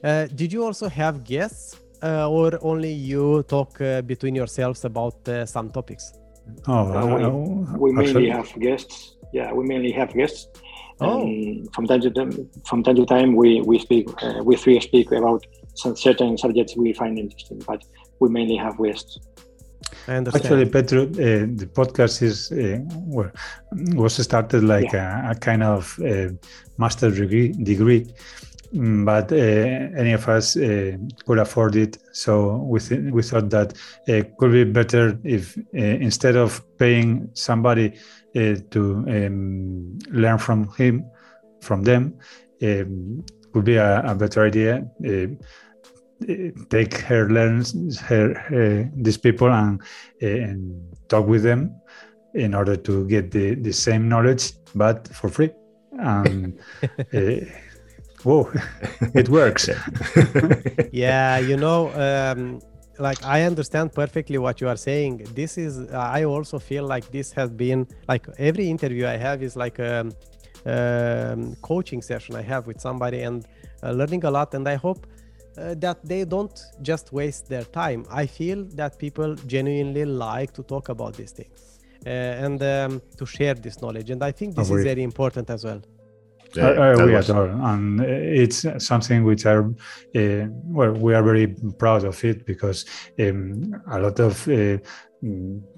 uh, 0.09 0.25
did 0.41 0.51
you 0.55 0.63
also 0.69 0.87
have 0.89 1.15
guests 1.25 1.77
uh, 2.03 2.37
or 2.39 2.49
only 2.71 2.93
you 3.13 3.43
talk 3.55 3.71
uh, 3.81 4.01
between 4.13 4.35
yourselves 4.35 4.85
about 4.85 5.17
uh, 5.29 5.45
some 5.55 5.69
topics 5.79 6.05
Oh, 6.69 6.73
Uh, 6.73 7.05
uh, 7.27 7.79
we 7.83 7.89
mainly 7.93 8.09
actually- 8.09 8.31
have 8.39 8.49
guests. 8.67 8.97
Yeah, 9.39 9.49
we 9.59 9.63
mainly 9.73 9.93
have 10.01 10.11
guests. 10.21 10.41
Oh. 11.01 11.23
And 11.23 11.69
from 11.75 11.85
time 11.91 12.01
to 12.07 12.11
time, 12.19 12.31
from 12.71 12.79
time 12.87 12.97
to 13.03 13.07
time, 13.15 13.31
we 13.43 13.49
we 13.71 13.77
speak. 13.87 14.05
Uh, 14.25 14.41
we 14.49 14.55
three 14.63 14.79
speak 14.91 15.07
about 15.21 15.43
some 15.83 15.95
certain 16.07 16.33
subjects 16.45 16.73
we 16.85 16.91
find 17.01 17.13
interesting, 17.25 17.59
but 17.71 17.81
we 18.21 18.27
mainly 18.39 18.59
have 18.65 18.75
guests. 18.87 19.11
I 20.09 20.15
understand. 20.15 20.45
Actually, 20.45 20.67
Petru, 20.71 21.03
uh, 21.03 21.47
the 21.57 21.69
podcast 21.73 22.23
is 22.23 22.53
uh, 22.53 22.79
well, 23.07 23.31
was 23.95 24.15
started 24.15 24.63
like 24.63 24.93
a, 24.95 25.31
a, 25.31 25.35
kind 25.35 25.63
of 25.63 25.99
uh, 26.01 26.29
master 26.79 27.11
degree, 27.11 27.49
degree, 27.49 28.07
mm, 28.73 29.05
but 29.05 29.33
uh, 29.33 29.37
any 29.37 30.13
of 30.13 30.29
us 30.29 30.57
uh, 30.57 30.97
could 31.27 31.39
afford 31.39 31.75
it. 31.75 31.99
So 32.13 32.57
we 32.57 32.79
th- 32.79 33.13
we 33.13 33.23
thought 33.23 33.51
that 33.51 33.75
it 34.07 34.37
could 34.39 34.53
be 34.53 34.65
better 34.65 35.19
if 35.25 35.59
instead 35.73 36.37
of 36.37 36.63
paying 36.79 37.29
somebody 37.35 37.95
to 38.35 39.05
um, 39.09 39.99
learn 40.11 40.39
from 40.39 40.69
him, 40.75 41.05
from 41.63 41.83
them, 41.83 42.15
um, 42.63 43.25
would 43.55 43.65
be 43.65 43.77
a, 43.77 44.03
a 44.03 44.15
better 44.15 44.45
idea 44.45 44.87
take 46.71 46.95
her 46.99 47.29
learns 47.29 48.01
her, 48.01 48.35
her 48.35 48.91
these 48.97 49.19
people 49.19 49.53
and, 49.53 49.81
and 50.21 50.95
talk 51.09 51.27
with 51.27 51.43
them 51.43 51.75
in 52.35 52.55
order 52.55 52.77
to 52.77 53.07
get 53.07 53.31
the, 53.31 53.55
the 53.55 53.73
same 53.73 54.09
knowledge 54.09 54.53
but 54.75 55.09
for 55.09 55.29
free. 55.29 55.51
And 55.99 56.59
uh, 57.15 57.45
whoa 58.23 58.51
it 59.15 59.29
works. 59.29 59.69
Yeah. 60.93 61.39
You 61.39 61.57
know 61.57 61.91
um, 61.93 62.61
like 62.99 63.23
i 63.25 63.43
understand 63.43 63.93
perfectly 63.93 64.39
what 64.39 64.61
you 64.61 64.69
are 64.69 64.77
saying. 64.77 65.27
This 65.35 65.59
is 65.59 65.91
i 65.93 66.25
also 66.25 66.59
feel 66.59 66.85
like 66.87 67.11
this 67.11 67.31
has 67.33 67.51
been 67.51 67.87
like 68.09 68.27
every 68.39 68.71
interview 68.71 69.07
i 69.07 69.17
have 69.17 69.43
is 69.43 69.55
like 69.55 69.79
a, 69.79 70.11
a 70.65 71.33
um, 71.33 71.55
coaching 71.61 72.01
session 72.01 72.35
i 72.35 72.43
have 72.43 72.67
with 72.67 72.81
somebody 72.81 73.21
and 73.21 73.47
uh, 73.83 73.91
learning 73.91 74.25
a 74.25 74.31
lot. 74.31 74.55
And 74.55 74.67
i 74.67 74.77
hope 74.77 75.07
uh, 75.59 75.75
that 75.79 75.99
they 76.05 76.25
don't 76.25 76.59
just 76.83 77.13
waste 77.13 77.49
their 77.49 77.65
time. 77.65 78.05
I 78.11 78.27
feel 78.27 78.65
that 78.75 78.99
people 78.99 79.35
genuinely 79.47 80.05
like 80.05 80.53
to 80.55 80.63
talk 80.63 80.89
about 80.89 81.15
these 81.15 81.33
things 81.33 81.81
uh, 82.07 82.45
and 82.45 82.63
um, 82.63 83.03
to 83.17 83.27
share 83.27 83.55
this 83.55 83.81
knowledge. 83.81 84.11
And 84.11 84.23
I 84.23 84.33
think 84.33 84.55
this 84.55 84.71
is 84.71 84.85
very 84.85 85.03
important 85.03 85.51
as 85.51 85.65
well. 85.65 85.81
Yeah, 86.55 86.69
I, 86.69 86.73
I 86.73 86.93
agree 86.93 87.15
and 87.15 88.01
it's 88.01 88.65
something 88.79 89.25
which 89.25 89.45
are 89.47 89.65
uh, 89.65 90.47
well, 90.65 90.93
we 90.93 91.15
are 91.15 91.23
very 91.23 91.49
proud 91.79 92.05
of 92.05 92.25
it 92.25 92.47
because 92.47 92.87
um, 93.19 93.75
a 93.91 93.99
lot 93.99 94.21
of 94.21 94.49
uh, 94.49 94.79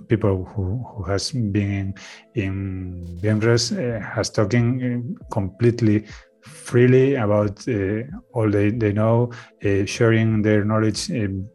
people 0.09 0.45
who, 0.45 0.85
who 0.95 1.03
has 1.05 1.33
been 1.33 1.71
in, 1.71 1.95
in 2.35 3.19
BIMrras 3.21 3.73
uh, 3.73 4.01
has 4.01 4.31
talking 4.31 5.17
completely 5.31 6.05
freely 6.43 7.15
about 7.15 7.67
uh, 7.69 8.03
all 8.33 8.51
they, 8.51 8.71
they 8.71 8.93
know, 8.93 9.33
uh, 9.65 9.85
sharing 9.85 10.43
their 10.43 10.65
knowledge 10.65 11.11
um, 11.11 11.49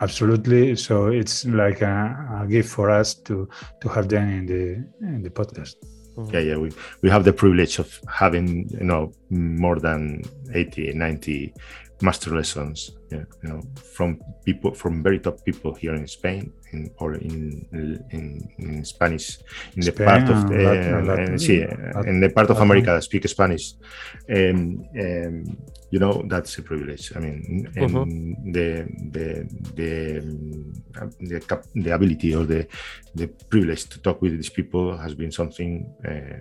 absolutely. 0.00 0.76
So 0.76 1.08
it's 1.08 1.44
like 1.46 1.82
a, 1.82 2.42
a, 2.42 2.46
gift 2.46 2.70
for 2.70 2.90
us 2.90 3.14
to 3.14 3.48
to 3.80 3.88
have 3.88 4.08
them 4.08 4.28
in 4.28 4.46
the 4.46 4.62
in 5.00 5.22
the 5.22 5.30
podcast. 5.30 5.76
Yeah, 6.32 6.40
yeah, 6.40 6.56
we, 6.56 6.70
we 7.02 7.08
have 7.08 7.24
the 7.24 7.32
privilege 7.32 7.78
of 7.78 7.98
having 8.08 8.68
you 8.70 8.84
know 8.84 9.12
more 9.30 9.78
than 9.78 10.22
80, 10.52 10.92
90 10.92 11.54
master 12.02 12.34
lessons 12.34 12.92
yeah, 13.10 13.24
you 13.42 13.48
know 13.48 13.60
from 13.96 14.20
people 14.44 14.72
from 14.72 15.02
very 15.02 15.18
top 15.18 15.44
people 15.44 15.74
here 15.74 15.94
in 15.94 16.06
Spain 16.06 16.52
in, 16.72 16.90
or 16.98 17.14
in, 17.14 17.66
in, 18.10 18.48
in 18.58 18.84
Spanish 18.84 19.38
in 19.74 19.80
the 19.80 19.92
Spain 19.92 20.06
part 20.06 20.30
of 20.30 20.48
the, 20.48 20.56
Latin, 20.56 21.06
Latin, 21.06 21.34
sí, 21.34 21.66
Latin, 21.94 22.08
in 22.08 22.20
the 22.20 22.30
part 22.30 22.48
of 22.50 22.58
America 22.58 22.86
that 22.86 23.02
speak 23.02 23.26
Spanish. 23.28 23.74
Um, 24.30 24.86
um, 24.98 25.56
you 25.90 25.98
know 25.98 26.22
that's 26.28 26.56
a 26.58 26.62
privilege. 26.62 27.12
I 27.16 27.18
mean 27.18 27.66
uh-huh. 27.76 28.04
the 28.52 28.86
the 29.10 29.48
the 29.74 29.90
the, 31.18 31.64
the 31.74 31.94
ability 31.94 32.34
or 32.34 32.44
the 32.44 32.66
the 33.14 33.26
privilege 33.26 33.88
to 33.88 34.00
talk 34.00 34.22
with 34.22 34.36
these 34.36 34.50
people 34.50 34.96
has 34.96 35.14
been 35.14 35.32
something 35.32 35.92
uh, 36.08 36.38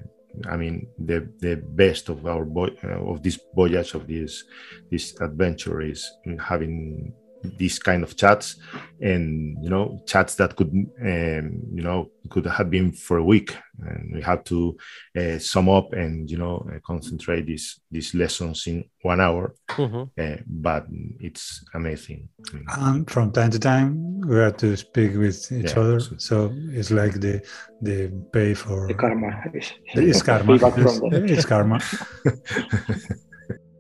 I 0.50 0.58
mean, 0.58 0.88
the 0.98 1.28
the 1.40 1.56
best 1.56 2.10
of 2.10 2.26
our 2.26 2.46
uh, 2.84 3.12
of 3.12 3.24
this 3.24 3.40
voyage 3.56 3.94
of 3.94 4.08
this 4.08 4.44
this 4.92 5.20
adventure 5.20 5.82
is 5.82 6.10
having 6.40 7.14
these 7.44 7.80
kind 7.80 8.04
of 8.04 8.16
chats 8.16 8.58
and 9.02 9.58
you 9.64 9.70
know 9.70 10.02
chats 10.06 10.36
that 10.36 10.56
could 10.56 10.72
um, 11.02 11.62
you 11.74 11.82
know 11.82 12.12
could 12.30 12.46
have 12.46 12.70
been 12.70 12.92
for 12.92 13.18
a 13.18 13.24
week. 13.24 13.56
And 13.82 14.14
we 14.14 14.22
had 14.22 14.46
to 14.48 14.78
uh, 15.18 15.40
sum 15.40 15.70
up 15.70 15.94
and 15.94 16.30
you 16.30 16.38
know 16.38 16.68
uh, 16.70 16.80
concentrate 16.86 17.46
these 17.46 17.80
these 17.90 18.14
lessons 18.14 18.68
in 18.68 18.84
one 19.02 19.22
hour. 19.22 19.56
Mm-hmm. 19.70 20.04
uh, 20.22 20.38
but 20.46 20.86
it's 21.20 21.64
amazing. 21.74 22.28
And 22.78 23.10
from 23.10 23.32
time 23.32 23.52
to 23.52 23.60
time 23.60 24.20
we 24.22 24.36
have 24.38 24.58
to 24.58 24.76
speak 24.76 25.16
with 25.16 25.52
each 25.52 25.74
yeah, 25.74 25.80
other. 25.80 26.00
so, 26.00 26.16
so, 26.18 26.54
it's 26.72 26.92
like 26.92 27.14
the 27.14 27.42
the 27.82 28.12
pay 28.34 28.54
for 28.54 28.88
the 28.88 28.94
karma 28.94 29.30
it's 29.54 30.22
karma. 30.22 30.56
it's, 30.56 31.32
it's 31.32 31.46
karma. 31.46 31.80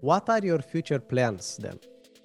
What 0.01 0.29
are 0.29 0.39
your 0.39 0.59
future 0.59 0.99
plans 0.99 1.57
then 1.57 1.77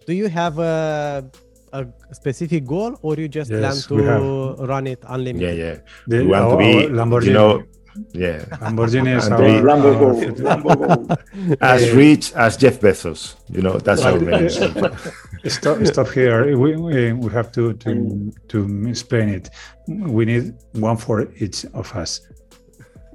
do 0.06 0.12
you 0.12 0.28
have 0.28 0.58
a, 0.58 1.24
a 1.72 1.86
specific 2.12 2.66
goal 2.66 2.98
or 3.02 3.16
you 3.16 3.28
just 3.28 3.50
yes, 3.50 3.86
plan 3.86 4.56
to 4.56 4.64
run 4.64 4.86
it 4.86 5.02
unlimited? 5.06 5.56
Yeah, 5.56 5.64
yeah. 5.64 5.76
The, 6.06 6.24
we 6.24 6.30
want 6.30 6.50
to 6.50 6.56
be, 6.56 6.94
Lamborghini. 6.94 7.26
you 7.26 7.32
know, 7.32 7.64
yeah. 8.12 8.44
Lamborghini 8.60 9.16
is 9.16 9.28
our, 9.28 9.40
Lamborghini. 9.40 11.10
Uh, 11.10 11.56
as 11.60 11.90
rich 11.92 12.32
as 12.34 12.56
Jeff 12.56 12.80
Bezos. 12.80 13.36
You 13.50 13.62
know, 13.62 13.78
that's 13.78 14.02
our 14.02 14.18
main. 14.18 14.50
stop, 15.48 15.84
stop 15.86 16.08
here. 16.08 16.56
We, 16.56 16.76
we, 16.76 17.12
we 17.12 17.32
have 17.32 17.52
to, 17.52 17.74
to, 17.74 18.32
to 18.48 18.88
explain 18.88 19.28
it. 19.28 19.50
We 19.86 20.24
need 20.24 20.54
one 20.72 20.96
for 20.96 21.32
each 21.36 21.64
of 21.74 21.94
us. 21.94 22.20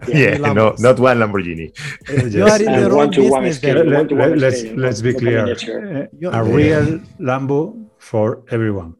Yeah, 0.07 0.37
yeah 0.37 0.53
no, 0.53 0.75
not 0.79 0.99
one 0.99 1.17
Lamborghini. 1.17 1.73
you 2.33 2.43
are 2.47 2.61
in 2.61 2.81
the 2.81 2.89
wrong 2.89 3.09
business. 3.09 3.63
Let, 3.63 4.11
let, 4.11 4.37
let's 4.37 4.63
let's 4.63 5.01
be 5.01 5.13
clear. 5.13 5.45
A 6.31 6.43
real 6.43 6.99
Lambo 7.19 7.88
for 7.99 8.41
everyone. 8.49 8.95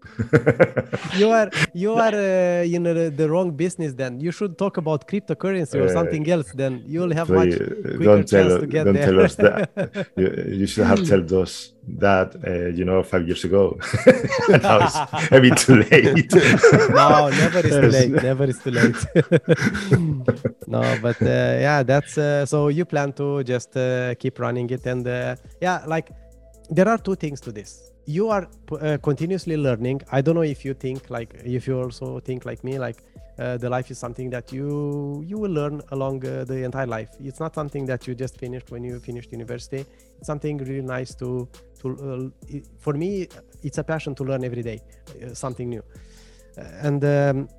you 1.17 1.29
are 1.29 1.49
you 1.73 1.93
are 1.93 2.13
uh, 2.13 2.75
in 2.75 2.85
uh, 2.85 3.09
the 3.15 3.27
wrong 3.29 3.51
business. 3.51 3.93
Then 3.93 4.19
you 4.19 4.31
should 4.31 4.57
talk 4.57 4.77
about 4.77 5.07
cryptocurrency 5.07 5.79
or 5.79 5.89
something 5.89 6.29
else. 6.29 6.51
Then 6.51 6.83
you'll 6.85 7.13
have 7.13 7.29
much 7.29 7.55
quicker 7.55 7.97
don't 7.97 8.27
chance 8.27 8.51
tell, 8.51 8.59
to 8.59 8.67
get 8.67 8.83
don't 8.83 8.93
there. 8.93 9.05
tell 9.05 9.19
us 9.21 9.35
that. 9.35 10.07
you, 10.17 10.27
you 10.59 10.67
should 10.67 10.85
have 10.85 11.07
told 11.07 11.31
us 11.33 11.73
that 11.87 12.35
uh, 12.45 12.67
you 12.77 12.85
know 12.85 13.01
five 13.01 13.25
years 13.25 13.43
ago. 13.45 13.79
now 14.49 14.79
it's 14.83 15.31
a 15.31 15.39
bit 15.39 15.57
too 15.57 15.77
late. 15.89 16.33
no, 16.89 17.29
never 17.29 17.59
is 17.59 17.75
too 17.75 17.89
late. 17.97 18.11
Never 18.11 18.43
is 18.43 18.59
too 18.59 18.71
late. 18.71 18.99
no, 20.67 20.81
but 21.01 21.21
uh, 21.21 21.25
yeah, 21.65 21.83
that's 21.83 22.17
uh, 22.17 22.45
so 22.45 22.67
you 22.67 22.85
plan 22.85 23.13
to 23.13 23.43
just 23.43 23.73
keep 24.19 24.39
running 24.39 24.69
it 24.69 24.85
and 24.85 25.07
yeah, 25.61 25.83
like 25.87 26.11
there 26.69 26.87
are 26.87 26.97
two 26.97 27.15
things 27.15 27.41
to 27.41 27.51
this. 27.51 27.91
You 28.05 28.29
are 28.29 28.47
uh, 28.71 28.97
continuously 29.01 29.57
learning. 29.57 30.01
I 30.11 30.21
don't 30.21 30.35
know 30.35 30.41
if 30.41 30.63
you 30.63 30.73
think 30.73 31.09
like 31.09 31.33
if 31.43 31.67
you 31.67 31.79
also 31.79 32.19
think 32.19 32.45
like 32.45 32.63
me 32.63 32.79
like 32.79 33.03
uh, 33.37 33.57
the 33.57 33.69
life 33.69 33.89
is 33.91 33.97
something 33.97 34.29
that 34.29 34.51
you 34.51 35.23
you 35.25 35.37
will 35.37 35.51
learn 35.51 35.81
along 35.91 36.25
uh, 36.25 36.43
the 36.43 36.63
entire 36.63 36.87
life. 36.87 37.09
It's 37.19 37.39
not 37.39 37.55
something 37.55 37.85
that 37.85 38.07
you 38.07 38.15
just 38.15 38.37
finished 38.37 38.71
when 38.71 38.83
you 38.83 38.99
finished 38.99 39.31
university. 39.31 39.85
It's 40.17 40.27
something 40.27 40.57
really 40.57 40.81
nice 40.81 41.15
to 41.15 41.47
to 41.81 42.31
uh, 42.53 42.59
for 42.79 42.93
me 42.93 43.27
it's 43.63 43.77
a 43.77 43.83
passion 43.83 44.15
to 44.15 44.23
learn 44.23 44.43
every 44.43 44.63
day 44.63 44.81
uh, 45.23 45.33
something 45.33 45.69
new. 45.69 45.83
Uh, 46.57 46.87
and 46.87 47.03
um, 47.05 47.49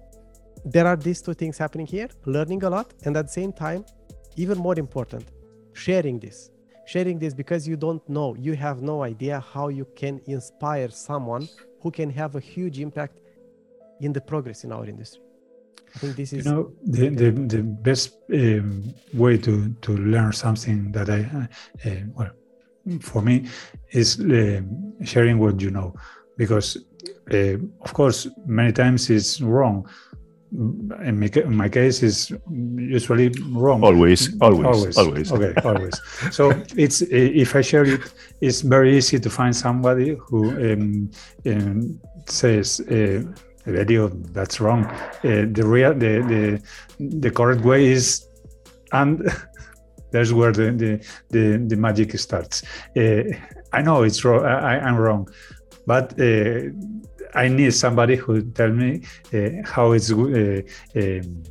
there 0.65 0.87
are 0.87 0.97
these 0.97 1.23
two 1.23 1.35
things 1.35 1.57
happening 1.57 1.87
here 1.87 2.09
learning 2.27 2.63
a 2.65 2.71
lot 2.71 2.93
and 3.05 3.17
at 3.17 3.27
the 3.27 3.33
same 3.33 3.53
time 3.53 3.85
even 4.37 4.59
more 4.59 4.79
important 4.79 5.25
sharing 5.73 6.19
this 6.19 6.51
sharing 6.91 7.19
this 7.19 7.35
because 7.35 7.69
you 7.71 7.77
don't 7.77 8.05
know. 8.09 8.29
You 8.47 8.55
have 8.67 8.83
no 8.83 8.97
idea 9.13 9.35
how 9.55 9.69
you 9.69 9.87
can 10.01 10.21
inspire 10.27 10.91
someone 10.91 11.49
who 11.83 11.91
can 11.91 12.11
have 12.11 12.35
a 12.35 12.41
huge 12.41 12.81
impact 12.81 13.17
in 14.01 14.13
the 14.13 14.21
progress 14.21 14.65
in 14.65 14.73
our 14.73 14.87
industry. 14.87 15.23
I 15.95 15.99
think 16.01 16.17
this 16.17 16.33
is 16.33 16.39
you 16.45 16.51
know 16.51 16.63
the 16.97 17.09
the, 17.21 17.29
the 17.55 17.63
best 17.89 18.07
um, 18.33 18.95
way 19.23 19.35
to 19.47 19.53
to 19.85 19.91
learn 20.15 20.33
something 20.33 20.79
that 20.97 21.09
i 21.19 21.21
uh, 21.39 21.47
uh, 21.87 22.03
well 22.19 22.33
for 23.11 23.21
me 23.29 23.37
is 24.01 24.09
uh, 24.21 24.61
sharing 25.13 25.37
what 25.43 25.55
you 25.65 25.71
know. 25.71 25.89
Because 26.43 26.69
uh, 27.37 27.57
of 27.87 27.91
course 27.99 28.19
many 28.47 28.73
times 28.73 29.11
it's 29.11 29.41
wrong 29.41 29.77
in 30.53 31.21
my, 31.21 31.31
in 31.35 31.57
my 31.57 31.69
case 31.69 32.03
is 32.03 32.33
usually 32.77 33.29
wrong. 33.51 33.83
Always 33.85 34.41
always 34.41 34.67
always, 34.67 34.99
always. 34.99 35.33
okay 35.33 35.55
always. 35.65 36.01
So 36.31 36.51
it's 36.77 37.03
if 37.03 37.55
i 37.55 37.61
share 37.61 37.85
it 37.85 38.01
it's 38.41 38.61
very 38.63 38.97
easy 38.97 39.19
to 39.21 39.31
find 39.31 39.55
somebody 39.55 40.17
who 40.27 40.51
um, 40.73 41.11
um, 41.47 42.01
says 42.27 42.81
uh, 42.81 43.23
video 43.65 44.09
that's 44.09 44.61
wrong. 44.61 44.85
Uh, 44.87 45.47
the 45.53 45.65
real 45.65 45.95
the, 45.95 46.13
the 46.33 46.63
the 47.21 47.31
correct 47.31 47.63
way 47.65 47.87
is 47.87 48.27
and 48.93 49.21
that's 50.13 50.33
where 50.33 50.53
the 50.53 50.73
the, 50.73 51.07
the, 51.31 51.65
the 51.69 51.77
magic 51.77 52.19
starts. 52.19 52.63
Uh, 52.97 53.23
i 53.73 53.81
know 53.81 54.03
it's 54.03 54.25
wrong 54.25 54.45
I, 54.45 54.81
i'm 54.81 54.97
wrong 54.97 55.29
but 55.87 56.13
uh, 56.21 56.71
I 57.35 57.49
need 57.49 57.73
somebody 57.75 58.17
who 58.17 58.43
tell 58.43 58.71
me 58.71 59.03
uh, 59.33 59.63
how 59.65 59.93
it's 59.93 60.11
uh, 60.13 60.63
um, 60.97 61.43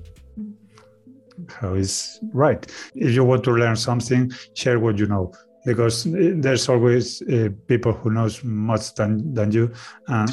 how 1.47 1.73
is 1.73 2.19
right. 2.33 2.65
If 2.95 3.11
you 3.11 3.23
want 3.23 3.43
to 3.45 3.51
learn 3.51 3.75
something, 3.75 4.31
share 4.53 4.79
what 4.79 4.97
you 4.97 5.07
know. 5.07 5.33
Because 5.65 6.05
there's 6.05 6.69
always 6.69 7.21
uh, 7.23 7.49
people 7.67 7.91
who 7.91 8.11
knows 8.11 8.43
much 8.43 8.93
than, 8.95 9.33
than 9.33 9.51
you 9.51 9.71
and 10.07 10.29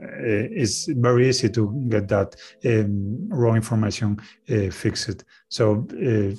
uh, 0.00 0.46
it's 0.62 0.86
very 0.86 1.28
easy 1.28 1.48
to 1.48 1.72
get 1.88 2.08
that 2.08 2.36
um, 2.64 3.28
raw 3.28 3.54
information 3.54 4.18
uh, 4.50 4.70
fixed. 4.70 5.24
So 5.48 5.86
uh, 5.92 6.36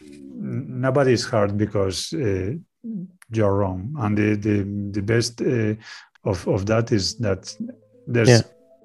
nobody 0.00 1.12
is 1.12 1.24
hard 1.24 1.56
because 1.56 2.12
uh, 2.12 2.52
you're 3.30 3.56
wrong. 3.56 3.94
And 3.98 4.18
the 4.18 4.34
the, 4.36 4.90
the 4.90 5.02
best 5.02 5.40
uh, 5.40 5.74
of, 6.24 6.46
of 6.48 6.66
that 6.66 6.92
is 6.92 7.16
that 7.16 7.54
there's 8.06 8.28
yeah. 8.28 8.40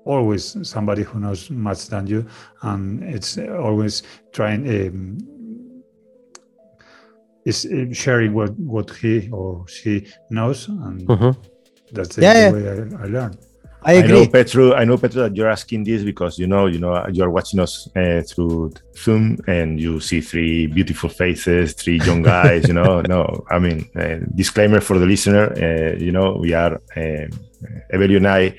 always 0.05 0.57
somebody 0.67 1.03
who 1.03 1.19
knows 1.19 1.49
much 1.49 1.87
than 1.87 2.07
you 2.07 2.25
and 2.61 3.03
it's 3.03 3.37
always 3.37 4.03
trying 4.31 4.67
um, 4.67 5.17
is 7.45 7.65
uh, 7.65 7.93
sharing 7.93 8.33
what 8.33 8.51
what 8.59 8.89
he 8.91 9.29
or 9.31 9.67
she 9.67 10.07
knows 10.29 10.67
and 10.67 11.07
mm-hmm. 11.07 11.39
that's 11.91 12.15
the 12.15 12.21
yeah, 12.21 12.51
way 12.51 12.69
I, 12.69 13.03
I 13.03 13.07
learn 13.07 13.37
I 13.87 13.93
agree. 13.93 14.17
I 14.17 14.23
know, 14.25 14.27
Petru. 14.27 14.73
I 14.73 14.83
know, 14.83 14.97
Petru, 14.97 15.21
that 15.21 15.35
you're 15.37 15.49
asking 15.49 15.85
this 15.85 16.03
because 16.03 16.37
you 16.37 16.45
know, 16.45 16.65
you 16.65 16.77
know, 16.77 17.07
you're 17.07 17.29
watching 17.29 17.61
us 17.61 17.87
uh, 17.95 18.21
through 18.27 18.73
Zoom, 18.97 19.39
and 19.47 19.79
you 19.79 20.01
see 20.01 20.19
three 20.19 20.67
beautiful 20.67 21.09
faces, 21.09 21.71
three 21.71 21.97
young 21.99 22.21
guys. 22.33 22.67
you 22.67 22.73
know, 22.73 22.99
no, 23.07 23.45
I 23.49 23.59
mean, 23.59 23.89
uh, 23.95 24.17
disclaimer 24.35 24.81
for 24.81 24.99
the 24.99 25.05
listener. 25.05 25.53
Uh, 25.53 25.95
you 25.97 26.11
know, 26.11 26.33
we 26.33 26.51
are 26.51 26.81
uh, 26.97 27.27
Evelio 27.93 28.17
and 28.17 28.27
I 28.27 28.55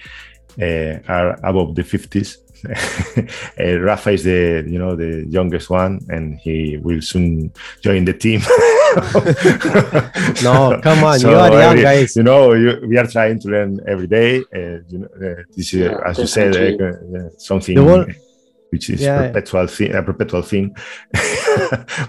uh, 0.63 1.13
are 1.13 1.39
above 1.45 1.75
the 1.75 1.85
fifties, 1.85 2.39
uh, 2.65 3.79
Rafa 3.81 4.11
is 4.11 4.25
the 4.25 4.65
you 4.67 4.79
know 4.79 4.97
the 4.97 5.27
youngest 5.29 5.71
one, 5.71 6.01
and 6.09 6.39
he 6.39 6.77
will 6.77 7.01
soon 7.01 7.53
join 7.83 8.05
the 8.05 8.13
team. 8.13 8.41
no, 10.43 10.81
come 10.83 11.05
on, 11.05 11.19
so 11.19 11.31
you 11.31 11.37
are 11.37 11.53
young 11.53 11.83
guys. 11.83 12.17
You 12.17 12.23
know, 12.23 12.55
you, 12.55 12.81
we 12.87 12.99
are 12.99 13.07
trying 13.07 13.39
to 13.41 13.49
learn 13.49 13.81
every 13.87 14.07
day. 14.07 14.41
Uh, 14.55 14.81
you 14.89 14.99
know, 14.99 15.09
uh, 15.17 15.43
this 15.55 15.75
is, 15.75 15.75
yeah, 15.75 15.99
as 16.05 16.19
you 16.19 16.27
said, 16.27 16.81
uh, 16.81 17.31
something 17.39 17.85
one, 17.85 18.15
which 18.71 18.91
is 18.91 19.03
yeah. 19.03 19.29
perpetual 19.29 19.67
thing, 19.67 19.95
a 19.95 20.03
perpetual 20.03 20.43
thing. 20.43 20.75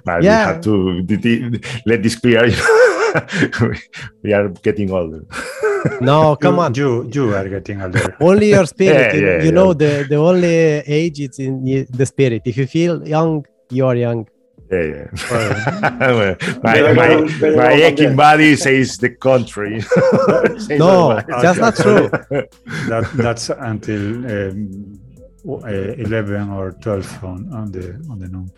but 0.05 0.23
yeah. 0.23 0.25
we 0.47 0.53
have 0.53 0.61
to 0.61 1.61
let 1.85 2.03
this 2.03 2.15
clear. 2.15 2.49
we 4.23 4.33
are 4.33 4.49
getting 4.49 4.91
older. 4.91 5.25
No, 6.01 6.35
come 6.41 6.55
you, 6.55 6.61
on. 6.61 6.73
You 6.75 7.09
you 7.11 7.35
are 7.35 7.47
getting 7.49 7.81
older. 7.81 8.15
Only 8.19 8.49
your 8.49 8.65
spirit. 8.65 9.15
yeah, 9.15 9.21
yeah, 9.21 9.43
you 9.43 9.51
know 9.51 9.73
the 9.73 10.05
the 10.09 10.15
only 10.15 10.83
age 10.85 11.19
it's 11.19 11.39
in 11.39 11.63
the 11.89 12.05
spirit. 12.05 12.41
If 12.45 12.57
you 12.57 12.67
feel 12.67 13.07
young, 13.07 13.45
you 13.69 13.85
are 13.85 13.95
young. 13.95 14.27
Yeah, 14.71 14.83
yeah. 14.83 16.35
my 16.63 16.93
my, 16.93 17.09
my 17.55 17.73
aching 17.73 18.15
body 18.15 18.55
says 18.55 18.97
the 18.97 19.09
contrary. 19.09 19.81
no, 20.77 21.21
that's 21.41 21.59
not 21.59 21.75
true. 21.75 22.09
that 22.89 23.09
that's 23.15 23.49
until 23.49 24.03
um, 24.29 24.99
uh, 25.47 25.67
eleven 25.97 26.49
or 26.49 26.71
twelve 26.73 27.23
on, 27.23 27.51
on 27.51 27.71
the 27.71 27.97
on 28.11 28.19
the 28.19 28.27
noon. 28.27 28.51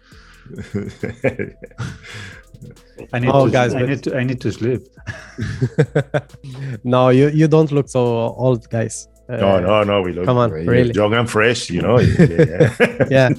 I 3.13 3.19
need 3.19 3.31
oh, 3.33 3.45
to, 3.45 3.51
guys, 3.51 3.73
I 3.73 3.83
need 3.85 4.03
to 4.03 4.17
I 4.17 4.23
need 4.23 4.41
to 4.41 4.51
sleep. 4.51 4.87
no, 6.83 7.09
you 7.09 7.29
you 7.29 7.47
don't 7.47 7.71
look 7.71 7.89
so 7.89 8.01
old, 8.37 8.69
guys. 8.69 9.07
Uh, 9.29 9.37
no, 9.37 9.59
no, 9.59 9.83
no. 9.83 10.01
We 10.01 10.13
look 10.13 10.25
come 10.25 10.37
on, 10.37 10.51
really 10.51 10.93
young 10.93 11.13
and 11.13 11.29
fresh. 11.29 11.69
You 11.69 11.81
know. 11.81 11.99
yeah. 12.19 12.73
yeah. 13.09 13.29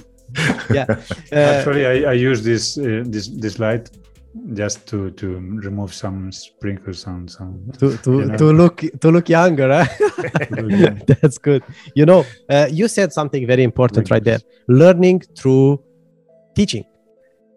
yeah. 0.70 0.87
Uh, 1.32 1.37
Actually, 1.37 1.87
I, 1.87 2.11
I 2.11 2.12
use 2.12 2.42
this 2.42 2.78
uh, 2.78 3.04
this 3.06 3.28
this 3.28 3.58
light 3.58 3.90
just 4.54 4.87
to 4.87 5.11
to 5.12 5.26
remove 5.37 5.92
some 5.92 6.32
sprinkles 6.32 7.06
and 7.06 7.30
some 7.30 7.70
to 7.78 7.96
to, 7.98 8.20
you 8.20 8.24
know. 8.26 8.37
to 8.37 8.44
look 8.52 8.82
to 9.00 9.11
look 9.11 9.28
younger 9.28 9.68
huh? 9.68 9.85
that's 11.20 11.37
good 11.37 11.62
you 11.94 12.06
know 12.06 12.24
uh, 12.48 12.66
you 12.70 12.88
said 12.88 13.12
something 13.12 13.46
very 13.46 13.62
important 13.62 14.11
right 14.11 14.24
there 14.24 14.40
learning 14.68 15.20
through 15.37 15.82
teaching 16.54 16.85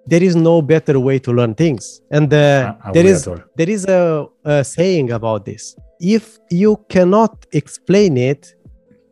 there 0.07 0.23
is 0.23 0.35
no 0.35 0.61
better 0.61 0.99
way 0.99 1.17
to 1.19 1.31
learn 1.31 1.55
things. 1.55 2.01
And 2.11 2.31
uh, 2.33 2.75
there 2.93 3.05
is 3.05 3.27
there 3.55 3.69
is 3.69 3.85
a, 3.85 4.27
a, 4.43 4.63
saying 4.63 5.11
about 5.11 5.45
this. 5.45 5.75
If 5.99 6.37
you 6.51 6.77
cannot 6.89 7.45
explain 7.51 8.17
it 8.17 8.53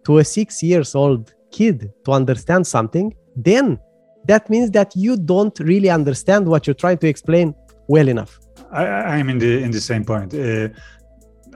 to 0.06 0.18
a 0.20 0.24
six 0.24 0.62
years 0.62 0.96
old 0.96 1.34
kid 1.52 1.92
to 2.06 2.12
understand 2.12 2.68
something 2.68 3.16
then 3.36 3.80
that 4.26 4.50
means 4.50 4.72
that 4.72 4.96
you 4.96 5.18
don't 5.18 5.58
really 5.60 5.90
understand 5.90 6.48
what 6.48 6.66
you're 6.66 6.74
trying 6.74 6.98
to 7.00 7.08
explain 7.08 7.54
well 7.88 8.08
enough. 8.08 8.40
I, 8.72 9.18
am 9.18 9.30
in 9.30 9.38
the 9.38 9.62
in 9.62 9.72
the 9.72 9.82
same 9.82 10.04
point. 10.04 10.34
Uh, 10.34 10.70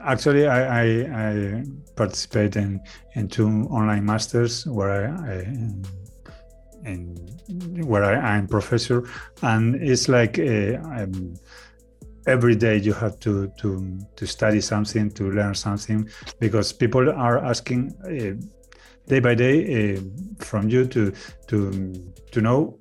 actually 0.04 0.46
I, 0.46 0.60
I, 0.82 0.84
I, 1.26 1.64
participate 1.96 2.54
in 2.54 2.80
in 3.14 3.26
two 3.26 3.48
online 3.70 4.04
masters 4.04 4.66
where 4.66 4.92
I, 4.92 5.32
I 5.32 5.46
in 6.88 7.86
where 7.86 8.04
I, 8.04 8.36
am 8.36 8.46
professor, 8.46 9.08
and 9.42 9.76
it's 9.76 10.08
like 10.08 10.38
uh, 10.38 11.06
every 12.26 12.56
day 12.56 12.76
you 12.76 12.92
have 12.92 13.18
to 13.20 13.52
to 13.58 13.98
to 14.16 14.26
study 14.26 14.60
something, 14.60 15.10
to 15.12 15.30
learn 15.30 15.54
something, 15.54 16.08
because 16.40 16.72
people 16.72 17.10
are 17.10 17.38
asking 17.38 17.94
uh, 18.04 18.34
day 19.06 19.20
by 19.20 19.34
day 19.34 19.96
uh, 19.96 20.00
from 20.38 20.68
you 20.68 20.86
to 20.86 21.12
to 21.46 21.92
to 22.32 22.40
know 22.40 22.78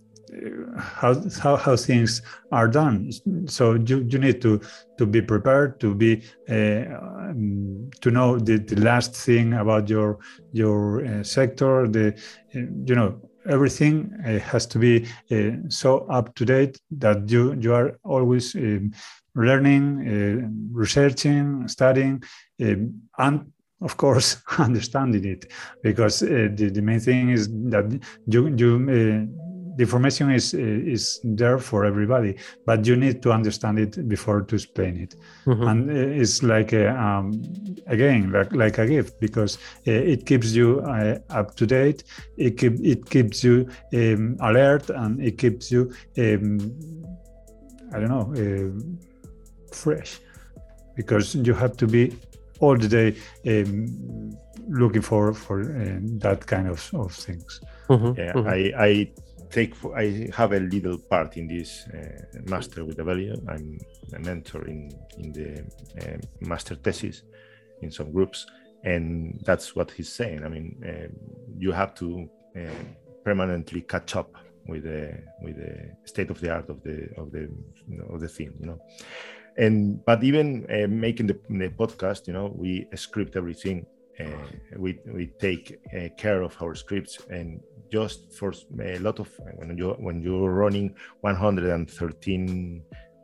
how, 0.78 1.16
how 1.42 1.56
how 1.56 1.76
things 1.76 2.22
are 2.52 2.68
done. 2.68 3.12
So 3.48 3.76
you, 3.76 4.06
you 4.10 4.20
need 4.20 4.42
to 4.42 4.62
to 4.98 5.06
be 5.06 5.22
prepared 5.22 5.80
to 5.80 5.96
be 5.96 6.24
uh, 6.50 6.86
um, 7.30 7.90
to 8.02 8.12
know 8.12 8.38
the, 8.38 8.58
the 8.58 8.80
last 8.82 9.16
thing 9.16 9.54
about 9.54 9.90
your 9.90 10.20
your 10.52 11.06
uh, 11.06 11.24
sector 11.24 11.88
the 11.88 12.20
you 12.54 12.96
know 12.96 13.20
everything 13.48 14.14
uh, 14.26 14.40
has 14.40 14.66
to 14.68 14.80
be 14.80 15.08
uh, 15.32 15.52
so 15.70 16.00
up 16.10 16.36
to 16.36 16.46
date 16.46 16.80
that 16.92 17.30
you 17.30 17.54
you 17.60 17.74
are 17.74 17.98
always 18.04 18.56
um, 18.56 18.92
learning, 19.36 19.86
uh, 20.08 20.48
researching, 20.72 21.68
studying, 21.68 22.24
um, 22.62 23.02
and 23.18 23.52
of 23.82 23.98
course 23.98 24.38
understanding 24.58 25.26
it. 25.26 25.52
Because 25.84 26.20
the, 26.20 26.70
the 26.74 26.82
main 26.82 27.00
thing 27.00 27.30
is 27.30 27.48
that 27.70 27.86
you 28.28 28.48
you 28.56 28.80
the 29.78 29.84
information 29.84 30.32
is 30.32 30.54
is 30.54 31.20
there 31.24 31.60
for 31.60 31.86
everybody, 31.86 32.36
but 32.66 32.86
you 32.86 32.96
need 32.96 33.22
to 33.22 33.32
understand 33.32 33.78
it 33.80 34.10
before 34.10 34.42
to 34.42 34.56
explain 34.56 34.98
it. 34.98 35.16
Mm-hmm. 35.46 35.68
And 35.68 35.90
it's 35.92 36.42
like 36.42 36.74
a, 36.74 36.90
um, 37.00 37.44
again 37.86 38.32
like, 38.32 38.52
like 38.54 38.78
a 38.80 38.88
gift 38.88 39.20
because 39.20 39.58
uh, 39.88 39.92
it 39.92 40.26
keeps 40.26 40.54
you 40.54 40.82
uh, 40.82 41.20
up 41.30 41.56
to 41.56 41.68
date. 41.68 42.04
It 42.38 42.58
keep, 42.58 42.74
it 42.84 43.08
keeps 43.08 43.44
you 43.44 43.70
um, 43.94 44.38
alert 44.42 44.90
and 44.90 45.22
it 45.22 45.38
keeps 45.38 45.72
you 45.72 45.94
um, 46.18 46.58
I 47.94 48.00
don't 48.00 48.10
know 48.10 48.28
uh, 48.36 49.76
fresh 49.76 50.20
because 50.96 51.36
you 51.36 51.54
have 51.54 51.78
to 51.78 51.88
be 51.88 52.18
all 52.60 52.76
the 52.76 52.88
day 52.88 53.16
um, 53.46 54.36
looking 54.68 55.04
for 55.04 55.34
for 55.34 55.62
uh, 55.62 56.00
that 56.20 56.48
kind 56.48 56.68
of, 56.68 56.90
of 56.96 57.14
things. 57.14 57.62
Mm-hmm. 57.90 58.20
Yeah, 58.20 58.34
mm-hmm. 58.34 58.48
I, 58.50 58.86
I 58.86 59.12
take 59.50 59.74
I 59.96 60.30
have 60.36 60.54
a 60.54 60.60
little 60.60 60.98
part 60.98 61.38
in 61.38 61.48
this 61.48 61.88
uh, 61.94 62.40
master 62.46 62.86
with 62.86 62.98
Evelio. 62.98 63.38
I'm 63.48 63.80
a 64.14 64.20
mentor 64.20 64.66
in 64.66 64.92
in 65.18 65.32
the 65.32 65.64
uh, 66.02 66.18
master 66.42 66.76
thesis 66.76 67.24
in 67.82 67.92
some 67.92 68.12
groups, 68.12 68.46
and 68.84 69.40
that's 69.46 69.76
what 69.76 69.92
he's 69.92 70.12
saying. 70.12 70.44
I 70.44 70.50
mean, 70.50 70.84
uh, 70.86 71.08
you 71.58 71.72
have 71.72 71.94
to 71.96 72.30
uh, 72.56 72.84
permanently 73.24 73.82
catch 73.82 74.16
up 74.16 74.34
with 74.68 74.84
the 74.84 75.18
with 75.42 75.58
the 75.58 75.96
state 76.06 76.30
of 76.30 76.40
the 76.42 76.52
art 76.52 76.70
of 76.70 76.84
the 76.84 77.10
of 77.18 77.32
the 77.32 77.50
you 77.88 77.98
know, 77.98 78.06
of 78.14 78.20
the 78.22 78.28
thing, 78.28 78.54
you 78.60 78.68
know. 78.68 78.80
And 79.58 80.04
but 80.06 80.24
even 80.24 80.68
uh, 80.70 80.88
making 80.88 81.28
the, 81.28 81.40
the 81.50 81.70
podcast, 81.70 82.28
you 82.28 82.34
know, 82.34 82.54
we 82.56 82.88
script 82.96 83.36
everything. 83.36 83.86
Uh, 84.20 84.48
we 84.78 85.00
we 85.06 85.28
take 85.40 85.80
care 86.18 86.42
of 86.42 86.56
our 86.62 86.74
scripts 86.74 87.20
and 87.30 87.62
just 87.92 88.34
for 88.34 88.54
eh, 88.82 88.98
a 88.98 89.00
lot 89.00 89.20
of 89.20 89.28
eh, 89.46 89.52
when 89.56 89.78
you 89.78 89.90
when 90.00 90.22
you're 90.22 90.52
running 90.52 90.94
113 91.22 92.84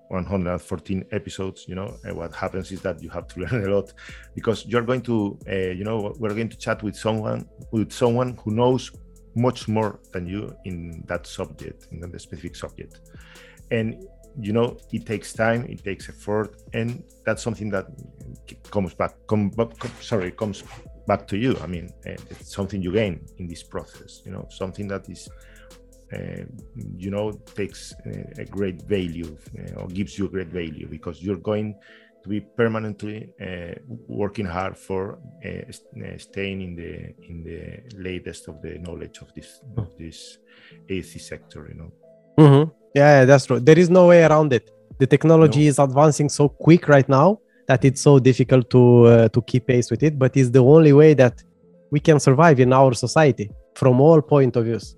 114 0.09 1.05
episodes 1.11 1.65
you 1.67 1.75
know 1.75 1.95
eh, 2.05 2.11
what 2.11 2.33
happens 2.33 2.71
is 2.71 2.81
that 2.81 3.01
you 3.01 3.09
have 3.09 3.27
to 3.27 3.39
learn 3.43 3.65
a 3.65 3.75
lot 3.75 3.93
because 4.35 4.65
you're 4.65 4.83
going 4.83 5.01
to 5.01 5.37
uh, 5.49 5.55
you 5.55 5.83
know 5.83 6.13
we're 6.19 6.33
going 6.33 6.49
to 6.49 6.57
chat 6.57 6.81
with 6.83 6.95
someone 6.95 7.47
with 7.71 7.91
someone 7.91 8.37
who 8.43 8.51
knows 8.51 8.91
much 9.35 9.67
more 9.67 9.99
than 10.11 10.27
you 10.27 10.55
in 10.65 11.03
that 11.07 11.25
subject 11.25 11.87
in 11.91 11.99
the 11.99 12.19
specific 12.19 12.55
subject. 12.55 12.99
And 13.71 14.05
you 14.39 14.53
know 14.53 14.77
it 14.91 15.05
takes 15.05 15.31
time 15.31 15.63
it 15.65 15.83
takes 15.83 16.09
effort 16.09 16.55
and 16.73 17.03
that's 17.23 17.43
something 17.43 17.69
that 17.69 17.85
comes 18.71 18.95
back 18.95 19.13
come, 19.27 19.51
sorry 20.01 20.31
comes 20.31 20.63
back 21.07 21.27
to 21.27 21.37
you. 21.37 21.57
I 21.61 21.67
mean, 21.67 21.89
uh, 22.05 22.11
it's 22.29 22.53
something 22.53 22.81
you 22.81 22.91
gain 22.91 23.25
in 23.37 23.47
this 23.47 23.63
process. 23.63 24.21
You 24.25 24.31
know, 24.31 24.47
something 24.49 24.87
that 24.87 25.09
is, 25.09 25.29
uh, 26.13 26.43
you 26.97 27.11
know, 27.11 27.31
takes 27.55 27.93
uh, 28.05 28.41
a 28.43 28.45
great 28.45 28.81
value 28.83 29.37
uh, 29.59 29.81
or 29.81 29.87
gives 29.87 30.17
you 30.17 30.25
a 30.25 30.29
great 30.29 30.49
value 30.49 30.87
because 30.87 31.21
you're 31.21 31.37
going 31.37 31.75
to 32.23 32.29
be 32.29 32.39
permanently 32.39 33.29
uh, 33.41 33.73
working 34.07 34.45
hard 34.45 34.77
for 34.77 35.19
uh, 35.45 35.71
staying 36.17 36.61
in 36.61 36.75
the 36.75 37.13
in 37.29 37.43
the 37.43 37.61
latest 37.97 38.47
of 38.47 38.61
the 38.61 38.79
knowledge 38.79 39.19
of 39.21 39.33
this 39.33 39.61
of 39.77 39.89
this 39.97 40.37
AC 40.89 41.19
sector. 41.19 41.67
You 41.69 41.75
know. 41.79 41.91
Mm-hmm. 42.39 42.71
Yeah, 42.95 43.25
that's 43.25 43.45
true. 43.45 43.59
There 43.59 43.77
is 43.77 43.89
no 43.89 44.07
way 44.07 44.23
around 44.23 44.53
it. 44.53 44.69
The 44.99 45.07
technology 45.07 45.63
no. 45.63 45.69
is 45.69 45.79
advancing 45.79 46.29
so 46.29 46.47
quick 46.47 46.87
right 46.87 47.09
now 47.09 47.39
that 47.67 47.85
it's 47.85 48.01
so 48.01 48.19
difficult 48.19 48.69
to 48.69 49.05
uh, 49.05 49.27
to 49.29 49.41
keep 49.41 49.67
pace 49.67 49.89
with 49.91 50.03
it 50.03 50.17
but 50.17 50.35
it's 50.37 50.49
the 50.49 50.63
only 50.63 50.93
way 50.93 51.13
that 51.13 51.43
we 51.91 51.99
can 51.99 52.19
survive 52.19 52.59
in 52.59 52.73
our 52.73 52.93
society 52.93 53.49
from 53.75 54.01
all 54.01 54.21
point 54.21 54.55
of 54.55 54.65
views. 54.65 54.95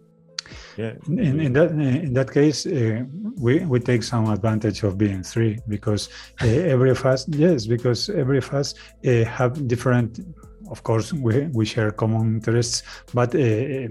Yeah. 0.78 0.93
In, 1.07 1.39
in 1.45 1.53
that 1.53 1.72
in 2.05 2.13
that 2.13 2.30
case 2.32 2.59
uh, 2.66 3.03
we 3.45 3.53
we 3.72 3.80
take 3.80 4.03
some 4.03 4.26
advantage 4.30 4.84
of 4.84 4.97
being 4.97 5.24
three 5.24 5.57
because 5.68 6.09
uh, 6.41 6.74
every 6.74 6.91
of 6.91 7.01
us 7.05 7.20
yes 7.30 7.66
because 7.66 8.09
every 8.09 8.39
of 8.43 8.49
us 8.53 8.68
uh, 8.76 9.24
have 9.38 9.68
different 9.68 10.20
of 10.70 10.84
course 10.84 11.13
we, 11.13 11.47
we 11.59 11.66
share 11.66 11.91
common 11.91 12.36
interests 12.36 12.84
but 13.13 13.34
uh, 13.36 13.88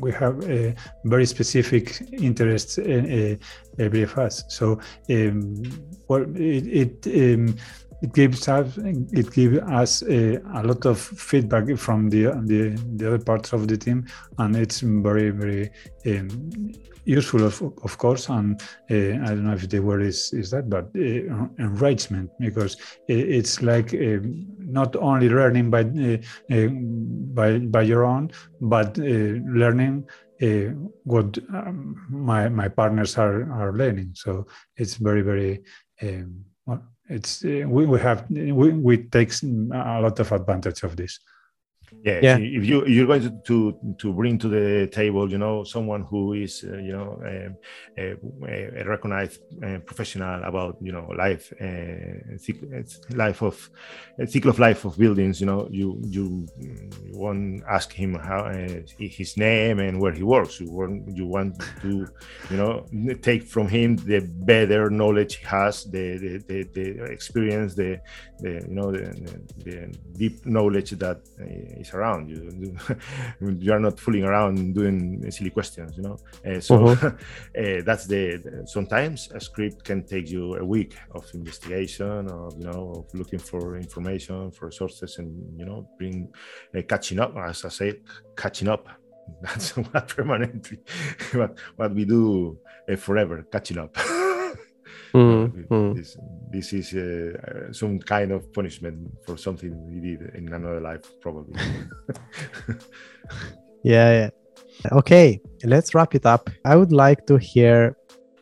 we 0.00 0.10
have 0.12 0.36
uh, 0.44 0.72
very 1.04 1.26
specific 1.26 1.84
interests 2.12 2.78
in 2.78 3.02
uh, 3.06 3.36
every 3.78 4.02
of 4.02 4.16
us. 4.18 4.44
So 4.48 4.80
um, 5.10 5.62
well 6.08 6.24
it, 6.36 6.66
it 7.06 7.34
um, 7.34 7.56
it 8.02 8.12
gives 8.12 8.48
us 8.48 8.76
it 8.78 9.32
gives 9.32 9.58
us 9.58 10.02
a, 10.02 10.36
a, 10.54 10.62
lot 10.64 10.84
of 10.86 10.98
feedback 11.00 11.76
from 11.78 12.10
the, 12.10 12.24
the 12.44 12.76
the 12.96 13.06
other 13.06 13.18
parts 13.18 13.52
of 13.52 13.68
the 13.68 13.76
team, 13.76 14.06
and 14.38 14.56
it's 14.56 14.80
very 14.80 15.30
very 15.30 15.70
um, 16.06 16.28
useful 17.04 17.44
of, 17.44 17.62
of 17.82 17.98
course. 17.98 18.28
And 18.28 18.60
uh, 18.90 19.22
I 19.24 19.28
don't 19.28 19.44
know 19.44 19.54
if 19.54 19.68
the 19.68 19.78
word 19.78 20.02
is 20.02 20.32
is 20.32 20.50
that, 20.50 20.68
but 20.68 20.86
uh, 20.96 21.46
enrichment 21.58 22.30
because 22.40 22.76
it's 23.06 23.62
like 23.62 23.94
uh, 23.94 24.18
not 24.58 24.96
only 24.96 25.28
learning 25.28 25.70
by 25.70 25.82
uh, 25.82 26.18
uh, 26.50 26.68
by 27.34 27.58
by 27.58 27.82
your 27.82 28.04
own, 28.04 28.30
but 28.60 28.98
uh, 28.98 29.38
learning. 29.60 30.04
what 31.04 31.38
um, 31.54 31.94
my 32.10 32.48
my 32.48 32.66
partners 32.66 33.16
are 33.16 33.46
are 33.58 33.72
learning, 33.80 34.10
so 34.14 34.44
it's 34.76 34.96
very 34.98 35.22
very 35.22 35.62
um, 36.02 36.44
well, 36.66 36.82
it's 37.08 37.44
uh, 37.44 37.64
we, 37.66 37.86
we 37.86 37.98
have 38.00 38.26
we, 38.30 38.70
we 38.70 38.96
take 38.96 39.32
a 39.42 40.00
lot 40.00 40.18
of 40.18 40.32
advantage 40.32 40.82
of 40.82 40.96
this 40.96 41.18
yeah, 42.04 42.18
yeah. 42.22 42.36
if 42.36 42.64
you 42.64 42.86
you're 42.86 43.06
going 43.06 43.22
to, 43.22 43.30
to, 43.44 43.94
to 43.98 44.12
bring 44.12 44.38
to 44.38 44.48
the 44.48 44.88
table 44.88 45.30
you 45.30 45.38
know 45.38 45.62
someone 45.64 46.02
who 46.02 46.32
is 46.32 46.64
uh, 46.68 46.76
you 46.78 46.92
know 46.92 47.20
um, 47.24 47.56
a, 47.96 48.80
a, 48.80 48.84
recognized 48.84 49.40
uh, 49.64 49.78
professional 49.80 50.42
about 50.44 50.76
you 50.80 50.92
know 50.92 51.06
life 51.16 51.52
uh, 51.60 53.16
life 53.16 53.42
of 53.42 53.70
cycle 54.26 54.50
of 54.50 54.58
life 54.58 54.84
of 54.84 54.98
buildings 54.98 55.40
you 55.40 55.46
know 55.46 55.68
you 55.70 56.00
you, 56.06 56.46
you 56.58 57.12
won't 57.12 57.62
ask 57.68 57.92
him 57.92 58.14
how 58.14 58.46
uh, 58.46 58.80
his 58.98 59.36
name 59.36 59.78
and 59.78 60.00
where 60.00 60.12
he 60.12 60.22
works 60.22 60.60
you 60.60 60.70
want 60.70 61.08
you 61.16 61.26
want 61.26 61.54
to 61.80 62.08
you 62.50 62.56
know 62.56 62.84
take 63.22 63.44
from 63.44 63.68
him 63.68 63.96
the 63.96 64.20
better 64.44 64.90
knowledge 64.90 65.36
he 65.36 65.46
has 65.46 65.84
the 65.84 66.18
the, 66.18 66.38
the, 66.48 66.62
the 66.74 67.04
experience 67.04 67.74
the, 67.74 68.00
the 68.42 68.64
you 68.68 68.74
know 68.74 68.90
the, 68.90 69.04
the, 69.64 69.94
deep 70.18 70.44
knowledge 70.44 70.90
that 70.90 71.20
uh, 71.40 71.80
is 71.80 71.94
around. 71.94 72.28
You 72.28 72.76
you 73.58 73.72
are 73.72 73.78
not 73.78 73.98
fooling 73.98 74.24
around 74.24 74.74
doing 74.74 75.30
silly 75.30 75.50
questions, 75.50 75.96
you 75.96 76.02
know. 76.02 76.18
Uh, 76.44 76.60
so 76.60 76.86
uh-huh. 76.88 77.06
uh, 77.58 77.82
that's 77.84 78.06
the, 78.06 78.36
the, 78.36 78.66
Sometimes 78.66 79.30
a 79.32 79.40
script 79.40 79.84
can 79.84 80.04
take 80.04 80.30
you 80.30 80.56
a 80.56 80.64
week 80.64 80.96
of 81.14 81.24
investigation, 81.34 82.28
of 82.30 82.58
you 82.58 82.64
know, 82.64 82.92
of 82.98 83.14
looking 83.18 83.38
for 83.38 83.76
information, 83.76 84.50
for 84.50 84.70
sources, 84.70 85.18
and 85.18 85.30
you 85.58 85.64
know, 85.64 85.88
bring 85.98 86.28
uh, 86.76 86.82
catching 86.82 87.20
up. 87.20 87.36
As 87.36 87.64
I 87.64 87.68
said, 87.68 88.00
catching 88.36 88.68
up. 88.68 88.88
That's 89.40 89.76
what 89.76 90.08
permanently 90.08 90.80
what 91.32 91.56
what 91.76 91.94
we 91.94 92.04
do 92.04 92.58
uh, 92.90 92.96
forever, 92.96 93.46
catching 93.52 93.78
up. 93.78 93.96
Mm-hmm. 95.14 95.94
This, 95.94 96.16
this 96.50 96.72
is 96.72 96.94
uh, 96.94 97.72
some 97.72 97.98
kind 97.98 98.32
of 98.32 98.52
punishment 98.52 99.10
for 99.26 99.36
something 99.36 99.86
we 99.86 100.00
did 100.00 100.34
in 100.34 100.52
another 100.52 100.80
life, 100.80 101.04
probably. 101.20 101.54
yeah, 103.82 104.12
yeah. 104.12 104.30
Okay, 104.90 105.40
let's 105.64 105.94
wrap 105.94 106.14
it 106.14 106.26
up. 106.26 106.48
I 106.64 106.76
would 106.76 106.92
like 106.92 107.26
to 107.26 107.36
hear, 107.36 107.96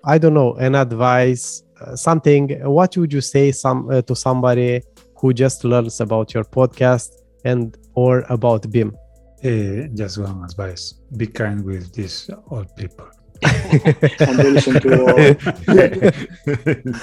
I 0.05 0.19
don't 0.19 0.35
know, 0.35 0.55
an 0.55 0.75
advice, 0.75 1.63
uh, 1.81 1.97
something. 1.97 2.61
What 2.65 2.97
would 2.97 3.13
you 3.13 3.21
say 3.21 3.53
some 3.53 3.91
uh, 3.91 4.03
to 4.03 4.15
somebody 4.15 4.83
who 5.17 5.33
just 5.33 5.65
learns 5.65 6.01
about 6.01 6.33
your 6.33 6.45
podcast 6.45 7.11
and 7.45 7.77
or 7.95 8.25
about 8.29 8.71
BIM? 8.71 8.97
Uh, 9.45 9.89
just 9.95 10.19
one 10.19 10.45
advice: 10.45 10.95
be 11.17 11.27
kind 11.27 11.65
with 11.65 11.93
these 11.93 12.31
old 12.51 12.75
people 12.77 13.09
and 13.43 14.37
don't 14.39 14.53
listen 14.55 14.81
to 14.81 15.05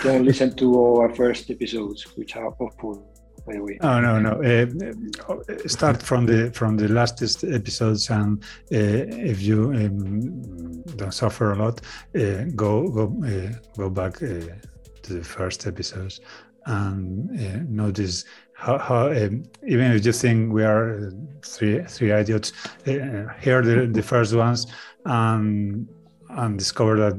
our, 0.03 0.19
listen 0.19 0.55
to 0.55 0.81
our 0.81 1.15
first 1.15 1.49
episodes, 1.49 2.03
which 2.17 2.35
are 2.35 2.53
awful. 2.59 3.13
By 3.45 3.53
the 3.53 3.63
way. 3.63 3.77
Oh 3.81 4.01
no 4.01 4.19
no! 4.19 4.41
Uh, 4.43 4.65
start 5.67 6.03
from 6.03 6.25
the 6.25 6.51
from 6.53 6.75
the 6.75 6.89
lastest 6.89 7.45
episodes, 7.45 8.09
and 8.09 8.43
uh, 8.43 9.21
if 9.31 9.41
you 9.41 9.71
um, 9.71 10.81
don't 10.97 11.13
suffer 11.13 11.53
a 11.53 11.55
lot, 11.55 11.79
uh, 12.15 12.43
go 12.55 12.89
go 12.89 13.03
uh, 13.25 13.53
go 13.77 13.89
back 13.89 14.21
uh, 14.21 14.41
to 15.03 15.13
the 15.13 15.23
first 15.23 15.65
episodes 15.65 16.19
and 16.67 17.39
uh, 17.39 17.63
notice 17.69 18.25
how, 18.53 18.77
how 18.77 19.07
um, 19.07 19.43
even 19.65 19.91
if 19.93 20.05
you 20.05 20.11
think 20.11 20.51
we 20.51 20.63
are 20.63 21.11
three 21.43 21.81
three 21.83 22.11
idiots, 22.11 22.51
here 22.85 23.61
the 23.61 23.87
the 23.91 24.03
first 24.03 24.35
ones, 24.35 24.67
and 25.05 25.87
and 26.37 26.57
discover 26.57 26.95
that 26.97 27.15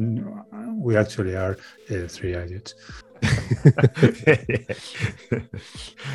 we 0.76 0.96
actually 0.96 1.36
are 1.36 1.58
uh, 1.90 2.06
three 2.08 2.34
idiots. 2.34 2.74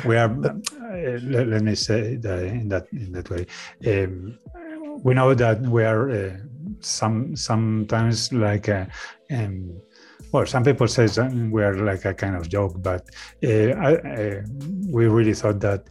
we 0.06 0.16
are. 0.16 0.30
Uh, 0.30 1.18
let, 1.22 1.46
let, 1.48 1.62
me 1.62 1.74
say 1.74 2.16
that 2.16 2.44
in 2.44 2.68
that 2.70 2.86
in 2.92 3.12
that 3.12 3.28
way. 3.28 3.46
Um, 3.86 4.38
we 5.02 5.12
know 5.12 5.34
that 5.34 5.60
we 5.60 5.84
are 5.84 6.10
uh, 6.10 6.36
some 6.80 7.36
sometimes 7.36 8.32
like 8.32 8.68
a, 8.68 8.88
um, 9.30 9.78
well, 10.32 10.46
some 10.46 10.64
people 10.64 10.88
say 10.88 11.06
we 11.50 11.62
are 11.62 11.74
like 11.76 12.06
a 12.06 12.14
kind 12.14 12.36
of 12.36 12.48
joke, 12.48 12.74
but 12.78 13.06
uh, 13.44 13.48
I, 13.48 13.94
uh, 13.96 14.42
we 14.88 15.06
really 15.06 15.34
thought 15.34 15.60
that 15.60 15.84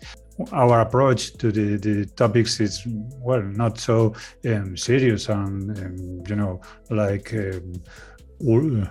our 0.52 0.82
approach 0.82 1.34
to 1.34 1.52
the, 1.52 1.78
the 1.78 2.06
topics 2.06 2.60
is 2.60 2.84
well 3.20 3.42
not 3.42 3.80
so 3.80 4.14
um, 4.46 4.76
serious 4.76 5.30
and 5.30 5.78
um, 5.80 6.24
you 6.28 6.36
know 6.36 6.62
like 6.90 7.34
um, 7.34 7.74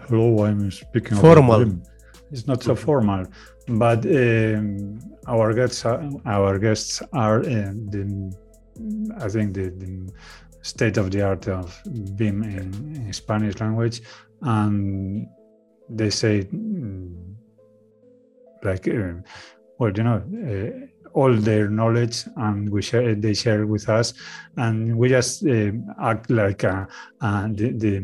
hello 0.08 0.44
i'm 0.44 0.70
speaking 0.70 1.16
formal. 1.16 1.72
it's 2.30 2.46
not 2.46 2.62
so 2.62 2.74
formal 2.74 3.26
but 3.68 4.04
um, 4.06 4.98
our 5.26 5.52
guests 5.52 5.84
are, 5.84 6.02
our 6.26 6.58
guests 6.58 7.02
are 7.12 7.40
uh, 7.40 7.72
the 7.90 8.32
i 9.20 9.28
think 9.28 9.54
the, 9.54 9.70
the, 9.70 10.12
state 10.64 10.96
of 10.96 11.10
the 11.10 11.20
art 11.20 11.48
of 11.48 11.76
BIM 12.14 12.44
in, 12.44 12.94
in 12.94 13.12
spanish 13.12 13.58
language 13.58 14.00
and 14.42 15.26
they 15.90 16.08
say 16.08 16.44
mm, 16.44 17.12
like 18.62 18.86
uh, 18.86 19.14
well 19.80 19.90
you 19.92 20.04
know 20.04 20.22
uh, 20.46 20.86
all 21.14 21.34
their 21.34 21.68
knowledge 21.68 22.24
and 22.36 22.68
we 22.70 22.82
share 22.82 23.14
they 23.14 23.34
share 23.34 23.66
with 23.66 23.88
us. 23.88 24.14
And 24.56 24.96
we 24.96 25.08
just 25.08 25.46
uh, 25.46 25.72
act 26.00 26.30
like 26.30 26.64
uh, 26.64 26.86
uh, 27.20 27.48
the, 27.48 27.72
the, 27.72 27.94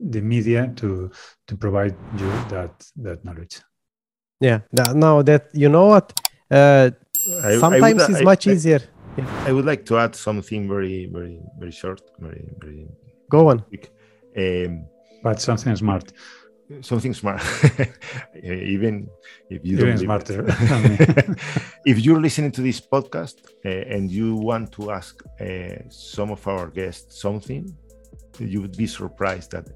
the 0.00 0.20
media 0.20 0.72
to 0.76 1.10
to 1.46 1.56
provide 1.56 1.96
you 2.18 2.30
that 2.48 2.72
that 2.96 3.24
knowledge. 3.24 3.60
Yeah. 4.40 4.60
Now 4.94 5.22
that 5.22 5.48
you 5.52 5.68
know 5.68 5.86
what? 5.86 6.12
Uh, 6.50 6.90
I, 7.44 7.58
sometimes 7.58 8.02
I 8.02 8.06
would, 8.06 8.16
it's 8.16 8.24
much 8.24 8.46
I, 8.46 8.52
easier. 8.52 8.80
Yeah. 9.16 9.44
i 9.48 9.52
would 9.52 9.64
like 9.64 9.84
to 9.86 9.98
add 9.98 10.14
something 10.14 10.68
very 10.68 11.06
very 11.12 11.40
very 11.58 11.72
short 11.72 12.00
very 12.20 12.44
very 12.60 12.86
go 13.28 13.48
on. 13.48 13.60
quick. 13.60 13.90
Um, 14.36 14.86
but 15.22 15.40
something 15.40 15.74
smart 15.74 16.12
something 16.80 17.14
smart. 17.14 17.42
Even 18.42 19.08
if 19.50 19.64
you 19.64 19.76
even 19.78 19.88
don't 19.88 19.98
smarter. 19.98 20.44
if 21.86 21.98
you're 22.00 22.20
listening 22.20 22.52
to 22.52 22.62
this 22.62 22.80
podcast 22.80 23.36
uh, 23.64 23.68
and 23.68 24.10
you 24.10 24.36
want 24.36 24.72
to 24.72 24.90
ask 24.90 25.22
uh, 25.40 25.76
some 25.88 26.30
of 26.30 26.46
our 26.46 26.68
guests 26.68 27.20
something 27.20 27.76
you 28.38 28.60
would 28.60 28.76
be 28.76 28.86
surprised 28.86 29.50
that 29.50 29.66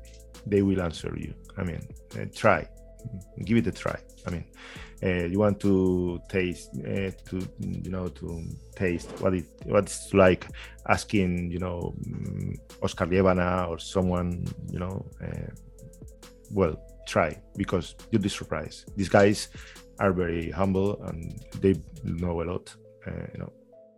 they 0.46 0.62
will 0.62 0.80
answer 0.82 1.12
you. 1.16 1.34
I 1.56 1.64
mean 1.64 1.80
uh, 2.18 2.26
try. 2.34 2.68
Give 3.44 3.56
it 3.56 3.66
a 3.66 3.72
try. 3.72 3.98
I 4.26 4.30
mean 4.30 4.44
uh, 5.02 5.26
you 5.26 5.38
want 5.38 5.58
to 5.60 6.20
taste 6.28 6.70
uh, 6.78 7.10
to 7.28 7.48
you 7.58 7.90
know 7.90 8.08
to 8.08 8.44
taste 8.76 9.10
what 9.20 9.34
it 9.34 9.46
what's 9.64 10.14
like 10.14 10.46
asking 10.88 11.50
you 11.50 11.58
know 11.58 11.94
mm, 12.06 12.56
Oscar 12.82 13.06
Liebana 13.06 13.68
or 13.68 13.78
someone 13.78 14.46
you 14.70 14.78
know 14.78 15.04
uh, 15.22 15.50
well 16.52 16.76
try 17.06 17.36
because 17.56 17.94
you'd 18.10 18.22
be 18.22 18.28
surprised 18.28 18.78
these 18.96 19.08
guys 19.08 19.48
are 19.98 20.12
very 20.12 20.50
humble 20.50 21.02
and 21.04 21.40
they 21.60 21.74
know 22.04 22.42
a 22.42 22.44
lot 22.44 22.74
uh, 23.06 23.26
you 23.32 23.38
know 23.40 23.52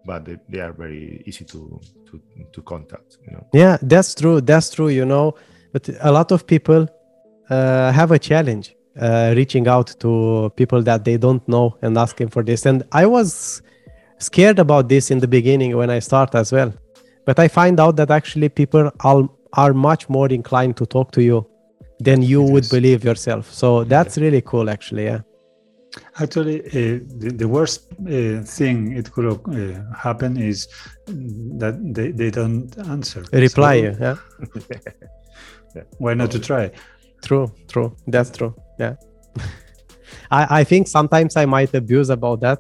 but 0.07 0.24
they, 0.24 0.36
they 0.48 0.61
are 0.61 0.72
very 0.72 1.22
easy 1.26 1.44
to 1.44 1.80
to 2.07 2.20
to 2.52 2.62
contact 2.62 3.18
you 3.26 3.32
know 3.32 3.46
Yeah, 3.52 3.78
that's 3.82 4.14
true. 4.14 4.40
That's 4.40 4.70
true. 4.70 4.88
You 4.88 5.07
know, 5.07 5.34
but 5.72 5.88
a 6.00 6.12
lot 6.12 6.32
of 6.32 6.46
people 6.46 6.86
uh, 7.50 7.92
have 7.92 8.11
a 8.11 8.18
challenge 8.18 8.74
uh, 9.00 9.32
reaching 9.36 9.66
out 9.68 9.88
to 10.00 10.52
people 10.57 10.82
that 10.82 11.05
they 11.05 11.16
don't 11.16 11.46
know 11.48 11.76
and 11.82 11.96
asking 11.96 12.28
for 12.28 12.42
this. 12.42 12.66
And 12.66 12.82
I 12.92 13.07
was 13.07 13.62
scared 14.18 14.59
about 14.59 14.88
this 14.88 15.11
in 15.11 15.18
the 15.20 15.28
beginning 15.28 15.76
when 15.76 15.90
I 15.90 16.00
start 16.00 16.34
as 16.34 16.52
well. 16.52 16.72
But 17.24 17.38
I 17.38 17.48
find 17.48 17.80
out 17.80 17.96
that 17.96 18.11
actually 18.11 18.50
people 18.50 18.90
are, 19.00 19.28
are 19.55 19.72
much 19.72 20.09
more 20.09 20.28
inclined 20.28 20.76
to 20.76 20.86
talk 20.86 21.11
to 21.12 21.22
you 21.22 21.46
than 22.01 22.22
you 22.22 22.42
would 22.42 22.64
Yes. 22.64 22.70
believe 22.70 23.05
yourself. 23.05 23.53
So 23.53 23.84
that's 23.84 24.18
really 24.18 24.42
cool, 24.42 24.68
actually. 24.70 25.05
Yeah. 25.05 25.20
Actually, 26.18 26.61
uh, 26.66 27.01
the, 27.18 27.32
the 27.36 27.49
worst 27.49 27.86
uh, 27.92 28.42
thing 28.42 28.97
it 28.97 29.12
could 29.12 29.26
uh, 29.26 29.95
happen 29.97 30.36
is 30.36 30.66
that 31.07 31.78
they, 31.95 32.11
they 32.11 32.30
don't 32.30 32.76
answer. 32.88 33.24
Reply. 33.32 33.92
So 33.92 33.99
yeah. 35.76 35.82
why 35.99 36.14
not 36.14 36.30
to 36.32 36.40
try? 36.40 36.70
True, 37.22 37.53
true. 37.68 37.95
That's 38.07 38.30
true. 38.30 38.55
Yeah. 38.78 38.97
I, 40.30 40.61
I 40.61 40.64
think 40.64 40.88
sometimes 40.88 41.36
I 41.36 41.46
might 41.46 41.74
abuse 41.74 42.11
about 42.11 42.40
that, 42.40 42.59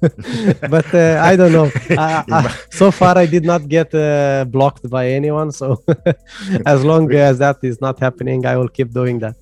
but 0.70 0.86
uh, 0.94 1.20
I 1.22 1.36
don't 1.36 1.52
know. 1.52 1.70
I, 1.98 2.24
I, 2.30 2.54
so 2.70 2.90
far, 2.90 3.16
I 3.18 3.26
did 3.26 3.44
not 3.44 3.68
get 3.68 3.94
uh, 3.94 4.44
blocked 4.48 4.88
by 4.90 5.08
anyone. 5.08 5.50
So 5.52 5.82
as 6.66 6.84
long 6.84 7.12
as 7.14 7.38
that 7.38 7.58
is 7.62 7.80
not 7.80 7.98
happening, 8.00 8.46
I 8.46 8.56
will 8.56 8.68
keep 8.68 8.90
doing 8.92 9.18
that. 9.20 9.36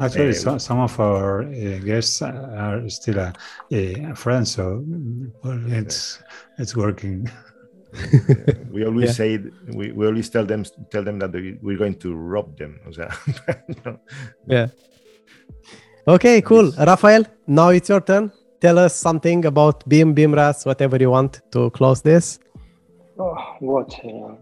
Actually, 0.00 0.30
Uh, 0.30 0.32
so, 0.44 0.58
some 0.58 0.80
of 0.80 0.98
our 0.98 1.42
uh, 1.44 1.78
guests 1.84 2.22
are 2.22 2.88
still 2.88 3.18
a, 3.18 3.32
a 3.70 4.14
friends, 4.14 4.50
so 4.56 4.82
well, 5.44 5.60
it's 5.70 6.18
it's 6.58 6.74
working. 6.74 7.30
we 8.72 8.84
always 8.86 9.10
Yeah. 9.10 9.12
say 9.12 9.30
we, 9.78 9.92
we 9.92 10.06
always 10.06 10.30
tell 10.30 10.46
them 10.46 10.64
tell 10.90 11.04
them 11.04 11.18
that 11.18 11.30
we, 11.32 11.58
we're 11.62 11.76
going 11.76 11.94
to 12.00 12.14
rob 12.14 12.56
them 12.56 12.80
o 12.88 12.90
sea, 12.90 13.08
you 13.68 13.76
know. 13.84 13.98
Yeah. 14.48 14.68
Okay, 16.06 16.42
cool. 16.42 16.72
Rafael, 16.78 17.24
now 17.46 17.68
it's 17.68 17.88
your 17.88 18.00
turn. 18.00 18.32
Tell 18.60 18.76
us 18.78 18.92
something 18.94 19.44
about 19.44 19.88
BIM, 19.88 20.16
BIMrras, 20.16 20.66
whatever 20.66 20.96
you 20.96 21.10
want 21.10 21.40
to 21.52 21.70
close 21.70 22.02
this. 22.02 22.40
Oh, 23.20 23.36
what? 23.60 23.94
Uh, 24.04 24.34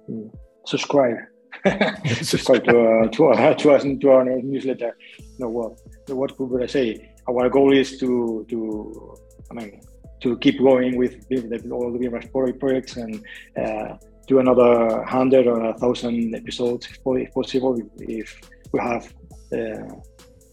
subscribe. 0.64 1.16
subscribe 2.22 2.64
to 2.64 2.80
uh, 2.80 3.08
to 3.08 3.24
our 3.24 3.54
to 3.54 3.72
us 3.72 3.82
to 3.82 4.10
our 4.10 4.24
newsletter. 4.24 4.96
No, 5.38 5.50
what? 5.50 5.78
What 6.08 6.34
could 6.38 6.62
I 6.62 6.66
say? 6.66 7.12
Our 7.28 7.50
goal 7.50 7.76
is 7.76 7.98
to 7.98 8.46
to 8.48 9.14
I 9.50 9.54
mean 9.54 9.82
to 10.22 10.38
keep 10.38 10.58
going 10.60 10.96
with 10.96 11.26
all 11.70 11.92
the 11.92 11.98
VMware 11.98 12.58
projects 12.58 12.96
and 12.96 13.22
uh, 13.58 13.96
do 14.26 14.38
another 14.38 15.04
hundred 15.04 15.46
or 15.46 15.62
a 15.64 15.74
thousand 15.74 16.34
episodes 16.34 16.86
if 16.86 17.04
po- 17.04 17.16
if 17.16 17.34
possible. 17.34 17.76
If 17.98 18.40
we 18.72 18.80
have 18.80 19.12
uh, 19.52 19.94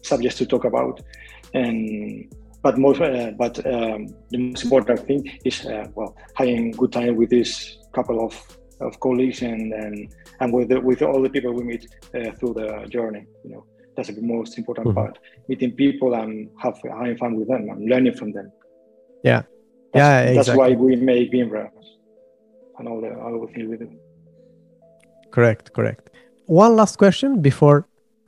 subjects 0.08 0.38
to 0.38 0.46
talk 0.46 0.64
about, 0.64 1.00
and 1.54 1.78
but 2.62 2.78
most 2.78 3.00
uh, 3.00 3.30
but 3.42 3.54
um, 3.66 4.06
the 4.30 4.38
most 4.38 4.64
important 4.64 5.00
thing 5.08 5.20
is 5.44 5.64
uh, 5.66 5.86
well 5.94 6.16
having 6.34 6.72
good 6.72 6.92
time 6.92 7.14
with 7.16 7.30
this 7.30 7.50
couple 7.94 8.18
of, 8.26 8.32
of 8.80 8.98
colleagues 9.00 9.42
and 9.42 9.72
and, 9.72 9.94
and 10.40 10.52
with 10.52 10.68
the, 10.70 10.80
with 10.80 11.00
all 11.02 11.20
the 11.22 11.30
people 11.30 11.52
we 11.52 11.64
meet 11.72 11.84
uh, 12.14 12.30
through 12.38 12.54
the 12.54 12.68
journey 12.88 13.24
you 13.44 13.50
know 13.52 13.62
that's 13.96 14.10
the 14.20 14.26
most 14.34 14.58
important 14.58 14.86
Mhm. 14.88 14.94
part 14.94 15.14
meeting 15.48 15.72
people 15.84 16.10
and 16.20 16.30
have 16.62 16.76
having 16.98 17.16
fun 17.22 17.32
with 17.38 17.48
them 17.52 17.62
and 17.70 17.80
learning 17.92 18.14
from 18.20 18.30
them 18.36 18.48
Yeah. 19.30 19.42
that's, 19.92 20.02
Yeah, 20.02 20.34
that's 20.36 20.54
why 20.60 20.68
we 20.84 20.96
make 20.96 21.26
VMware 21.32 21.70
and 22.78 22.84
all 22.88 23.00
the 23.04 23.10
all 23.22 23.34
the 23.44 23.52
things 23.52 23.66
we 23.72 23.76
do 23.84 23.88
Correct, 25.30 25.72
correct. 25.72 26.04
One 26.46 26.74
last 26.80 26.96
question 26.96 27.30
before 27.42 27.78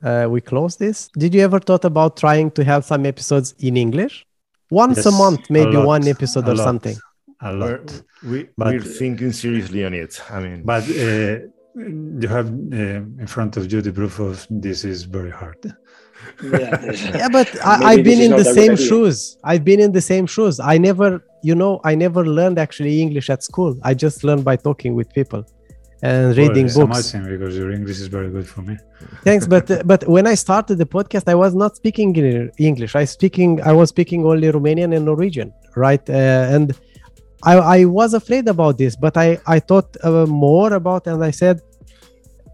uh, 0.03 0.27
we 0.29 0.41
close 0.41 0.75
this. 0.77 1.09
Did 1.17 1.33
you 1.35 1.41
ever 1.41 1.59
thought 1.59 1.85
about 1.85 2.17
trying 2.17 2.51
to 2.51 2.63
have 2.63 2.85
some 2.85 3.05
episodes 3.05 3.53
in 3.59 3.77
English? 3.77 4.25
Once 4.69 5.05
a 5.05 5.11
month, 5.11 5.49
maybe 5.49 5.75
lot, 5.75 5.85
one 5.85 6.07
episode 6.07 6.47
a 6.47 6.51
or 6.51 6.55
lot, 6.55 6.63
something. 6.63 6.97
A 7.41 7.51
we're, 7.51 7.59
lot. 7.59 8.03
we, 8.23 8.49
But- 8.57 8.67
we're 8.73 8.81
thinking 8.81 9.31
seriously 9.31 9.83
on 9.83 9.93
it 9.93 10.21
i 10.29 10.39
mean 10.39 10.63
But 10.63 10.83
uh, 10.83 11.39
you 12.23 12.27
have 12.27 12.47
uh, 12.49 13.01
in 13.23 13.27
front 13.27 13.57
of 13.57 13.71
you 13.71 13.81
the 13.81 13.93
proof 13.93 14.19
of 14.19 14.45
this 14.49 14.83
is 14.83 15.03
very 15.03 15.31
hard. 15.31 15.57
yeah, 16.43 16.91
Yeah, 17.19 17.29
but 17.29 17.49
I, 17.65 17.73
I've 17.91 18.03
been 18.03 18.21
in 18.21 18.31
the 18.31 18.43
same 18.43 18.75
shoes. 18.75 19.37
I've 19.43 19.63
been 19.63 19.79
in 19.79 19.91
the 19.91 20.01
same 20.01 20.25
shoes. 20.27 20.59
I 20.59 20.77
never, 20.77 21.23
you 21.43 21.55
know, 21.55 21.79
I 21.83 21.95
never 21.95 22.25
learned 22.25 22.59
actually 22.59 23.01
English 23.01 23.29
at 23.29 23.41
school. 23.43 23.77
I 23.83 23.93
just 23.93 24.23
learned 24.23 24.43
by 24.43 24.55
talking 24.57 24.95
with 24.95 25.11
people 25.13 25.45
and 26.01 26.35
reading 26.35 26.67
well, 26.75 26.87
books. 26.87 27.13
amazing 27.13 27.37
because 27.37 27.55
your 27.55 27.71
English 27.71 27.99
is 27.99 28.07
very 28.07 28.29
good 28.29 28.47
for 28.47 28.61
me. 28.61 28.77
Thanks, 29.23 29.45
but 29.47 29.85
but 29.85 30.07
when 30.07 30.25
I 30.27 30.35
started 30.35 30.77
the 30.77 30.85
podcast, 30.85 31.25
I 31.27 31.35
was 31.35 31.53
not 31.53 31.75
speaking 31.75 32.15
English. 32.57 32.95
I 32.95 33.05
speaking 33.05 33.61
I 33.61 33.73
was 33.73 33.89
speaking 33.89 34.25
only 34.25 34.47
Romanian 34.51 34.95
and 34.95 35.05
Norwegian, 35.05 35.53
right? 35.75 36.03
Uh, 36.09 36.55
and 36.55 36.73
I 37.43 37.53
I 37.77 37.85
was 37.85 38.13
afraid 38.13 38.47
about 38.47 38.77
this, 38.77 38.95
but 38.95 39.15
I 39.17 39.39
I 39.45 39.59
thought 39.59 39.95
uh, 40.03 40.25
more 40.25 40.73
about 40.73 41.07
and 41.07 41.23
I 41.23 41.31
said, 41.31 41.61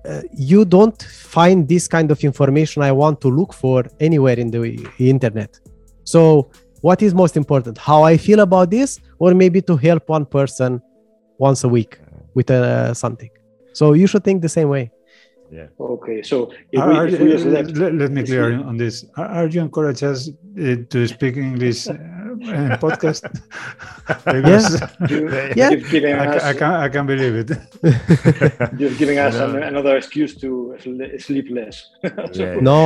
uh, 0.06 0.22
you 0.34 0.66
don't 0.66 1.02
find 1.04 1.68
this 1.68 1.88
kind 1.88 2.12
of 2.12 2.24
information 2.24 2.82
I 2.82 2.92
want 2.92 3.22
to 3.22 3.30
look 3.30 3.54
for 3.54 3.86
anywhere 4.00 4.38
in 4.38 4.52
the 4.52 4.88
internet. 5.00 5.60
So 6.04 6.50
what 6.82 7.02
is 7.02 7.14
most 7.14 7.38
important? 7.38 7.78
How 7.78 8.04
I 8.04 8.18
feel 8.18 8.42
about 8.42 8.70
this, 8.72 9.00
or 9.20 9.34
maybe 9.34 9.62
to 9.62 9.76
help 9.78 10.10
one 10.10 10.26
person 10.26 10.82
once 11.38 11.64
a 11.64 11.70
week 11.70 12.00
with 12.34 12.52
uh, 12.52 12.94
something. 12.94 13.30
So 13.78 13.84
you 14.02 14.08
should 14.12 14.24
think 14.28 14.38
the 14.48 14.54
same 14.60 14.70
way. 14.78 14.86
yeah 15.60 15.68
okay 15.96 16.20
so 16.32 16.36
if 16.76 16.80
Are- 16.82 16.90
we, 16.90 16.96
are 17.00 17.08
if 17.14 17.20
we 17.24 17.28
just 17.36 17.48
left 17.56 17.72
let, 17.82 17.92
let 18.02 18.12
me 18.18 18.22
clear 18.30 18.48
on 18.70 18.76
this. 18.84 18.96
Are, 19.20 19.30
are 19.38 19.48
you 19.54 19.62
encourage 19.68 20.02
us 20.12 20.20
uh, 20.28 20.76
to 20.94 21.00
speak 21.16 21.34
English 21.50 21.80
uh, 21.88 21.94
in 22.60 22.70
podcast? 22.86 23.22
because 24.38 24.66
you- 25.12 25.30
Yeah. 25.60 25.70
you're 25.72 25.90
giving 25.96 26.14
I, 26.24 26.26
us 26.36 26.44
I 26.52 26.54
can't 26.62 26.78
I 26.86 26.88
can't 26.94 27.08
believe 27.14 27.34
it. 27.42 27.50
you're 28.82 28.98
giving 29.02 29.18
us 29.28 29.34
No. 29.36 29.46
an, 29.50 29.64
another 29.72 29.94
excuse 30.02 30.34
to 30.44 30.50
sleep 31.28 31.48
less 31.60 31.76
So- 32.36 32.44
Yeah. 32.44 32.60
no 32.72 32.82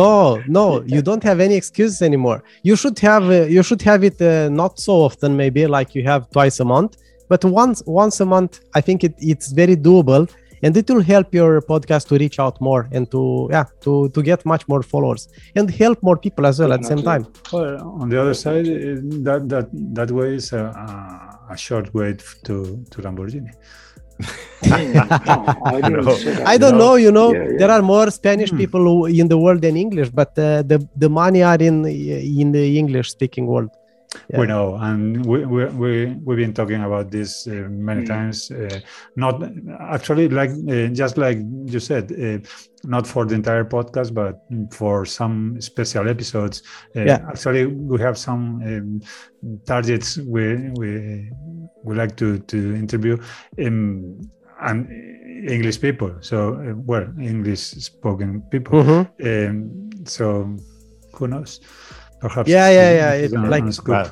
no 0.00 0.10
no 0.58 0.64
you 0.94 1.00
don't 1.08 1.24
have 1.30 1.38
any 1.46 1.56
excuses 1.62 1.98
anymore 2.10 2.38
you 2.68 2.74
should 2.80 2.98
have 3.10 3.24
uh, 3.38 3.38
you 3.56 3.62
should 3.68 3.82
have 3.90 4.00
it 4.10 4.16
uh, 4.22 4.48
not 4.62 4.72
so 4.86 4.92
often 5.08 5.30
maybe 5.42 5.62
like 5.78 5.88
you 5.96 6.02
have 6.12 6.22
twice 6.36 6.56
a 6.60 6.68
month 6.76 6.92
but 7.28 7.44
once 7.62 7.78
once 7.86 8.16
a 8.20 8.26
month 8.34 8.52
i 8.78 8.80
think 8.86 8.98
it, 9.08 9.14
it's 9.32 9.48
very 9.52 9.76
doable 9.76 10.24
and 10.64 10.74
it 10.80 10.88
will 10.90 11.02
help 11.14 11.28
your 11.40 11.60
podcast 11.70 12.04
to 12.10 12.14
reach 12.22 12.38
out 12.44 12.56
more 12.68 12.82
and 12.96 13.04
to 13.14 13.20
yeah 13.54 13.64
to 13.84 14.08
to 14.14 14.20
get 14.30 14.40
much 14.52 14.62
more 14.72 14.82
followers 14.92 15.22
and 15.58 15.66
help 15.82 15.98
more 16.08 16.16
people 16.26 16.44
as 16.50 16.58
well 16.60 16.72
at 16.72 16.80
the 16.82 16.88
same 16.92 17.02
time 17.10 17.22
Well, 17.52 17.74
on 18.02 18.08
the 18.12 18.18
other 18.22 18.34
side, 18.44 18.66
uh, 18.66 18.76
that 19.28 19.40
that 19.52 19.66
that 19.98 20.10
way 20.18 20.28
is 20.40 20.46
a, 20.52 20.64
a, 20.84 21.54
a 21.54 21.56
short 21.66 21.86
way 21.98 22.08
to 22.46 22.54
to 22.92 22.96
Lamborghini. 23.04 23.52
I 24.62 25.80
didn't 25.84 26.04
No. 26.04 26.14
i 26.52 26.56
don't 26.62 26.78
No. 26.78 26.84
know 26.84 26.94
you 27.04 27.12
know 27.18 27.28
Yeah, 27.32 27.42
yeah. 27.42 27.58
there 27.60 27.70
are 27.76 27.82
more 27.94 28.06
spanish 28.20 28.50
Hmm. 28.50 28.58
people 28.62 28.84
in 29.22 29.26
the 29.32 29.38
world 29.44 29.60
than 29.66 29.76
english 29.76 30.08
but 30.20 30.30
uh, 30.38 30.62
the 30.70 30.78
the 31.02 31.08
money 31.22 31.42
are 31.50 31.60
in 31.68 31.76
in 32.42 32.48
the 32.56 32.64
english 32.82 33.08
speaking 33.16 33.46
world 33.52 33.70
Yeah. 34.30 34.40
We 34.40 34.46
know, 34.46 34.76
and 34.76 35.24
we 35.26 35.44
we 35.46 35.64
we 35.66 35.90
we've 36.24 36.38
been 36.38 36.52
talking 36.54 36.82
about 36.82 37.10
this 37.10 37.46
uh, 37.46 37.68
many 37.70 38.02
Mm. 38.02 38.06
times. 38.06 38.50
Uh, 38.50 38.80
not 39.16 39.42
actually 39.80 40.28
like 40.28 40.50
uh, 40.50 40.88
just 40.92 41.16
like 41.18 41.38
you 41.72 41.80
said, 41.80 42.12
uh, 42.12 42.38
not 42.84 43.06
for 43.06 43.24
the 43.26 43.34
entire 43.34 43.64
podcast, 43.64 44.12
but 44.14 44.34
for 44.72 45.04
some 45.06 45.60
special 45.60 46.08
episodes. 46.08 46.62
Uh, 46.96 47.04
Yeah. 47.06 47.20
Actually, 47.28 47.66
we 47.66 48.00
have 48.00 48.16
some 48.16 48.60
um, 48.64 49.00
targets 49.66 50.18
we 50.18 50.70
we 50.78 51.30
we 51.84 51.94
like 51.94 52.14
to 52.16 52.38
to 52.38 52.56
interview, 52.74 53.16
um, 53.64 54.20
and 54.60 54.88
English 55.48 55.80
people. 55.80 56.10
So 56.20 56.54
uh, 56.54 56.74
well, 56.86 57.06
English 57.20 57.60
spoken 57.60 58.42
people. 58.50 58.82
Mhm. 58.82 59.06
Um, 59.22 59.90
so 60.04 60.56
who 61.14 61.26
knows? 61.28 61.60
Perhaps. 62.20 62.48
Yeah, 62.48 62.68
yeah, 62.70 62.90
yeah, 63.00 63.12
it's 63.24 63.32
it- 63.32 63.38
like- 63.54 63.62
on 63.64 63.72
scoop. 63.72 64.08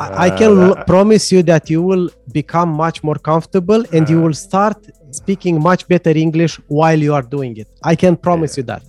I, 0.00 0.26
I 0.26 0.30
can 0.40 0.52
Uh, 0.58 0.66
l- 0.68 0.84
promise 0.92 1.24
you 1.34 1.42
that 1.52 1.68
you 1.68 1.80
will 1.82 2.06
become 2.40 2.68
much 2.84 3.02
more 3.02 3.18
comfortable 3.30 3.80
and 3.94 4.08
you 4.08 4.18
Uh, 4.18 4.24
will 4.24 4.38
start 4.48 4.76
speaking 5.10 5.54
much 5.70 5.82
better 5.92 6.12
English 6.26 6.54
while 6.68 6.98
you 7.06 7.12
are 7.18 7.26
doing 7.36 7.52
it. 7.62 7.68
I 7.92 7.94
can 8.02 8.14
promise 8.16 8.52
you 8.58 8.64
that. 8.72 8.82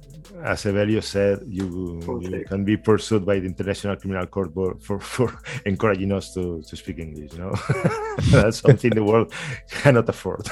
as 0.53 0.63
Evelio 0.69 1.01
said, 1.03 1.35
you, 1.57 1.65
you 2.21 2.45
can 2.51 2.61
be 2.63 2.75
pursued 2.77 3.23
by 3.25 3.35
the 3.41 3.47
International 3.53 3.95
Criminal 4.01 4.25
Court 4.35 4.49
for, 4.85 4.97
for 5.13 5.27
encouraging 5.71 6.11
us 6.19 6.25
to, 6.35 6.43
to 6.67 6.73
speak 6.81 6.97
English. 6.99 7.31
You 7.33 7.39
know, 7.43 7.53
that's 8.31 8.59
something 8.65 8.91
the 8.99 9.03
world 9.11 9.27
cannot 9.81 10.07
afford. 10.13 10.45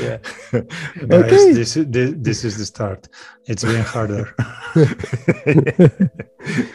Yeah. 0.00 0.18
Guys, 0.52 1.22
okay. 1.22 1.52
this, 1.52 1.74
this, 1.74 2.14
this 2.16 2.44
is 2.44 2.58
the 2.58 2.66
start. 2.66 3.08
It's 3.46 3.64
getting 3.64 3.82
harder. 3.82 4.34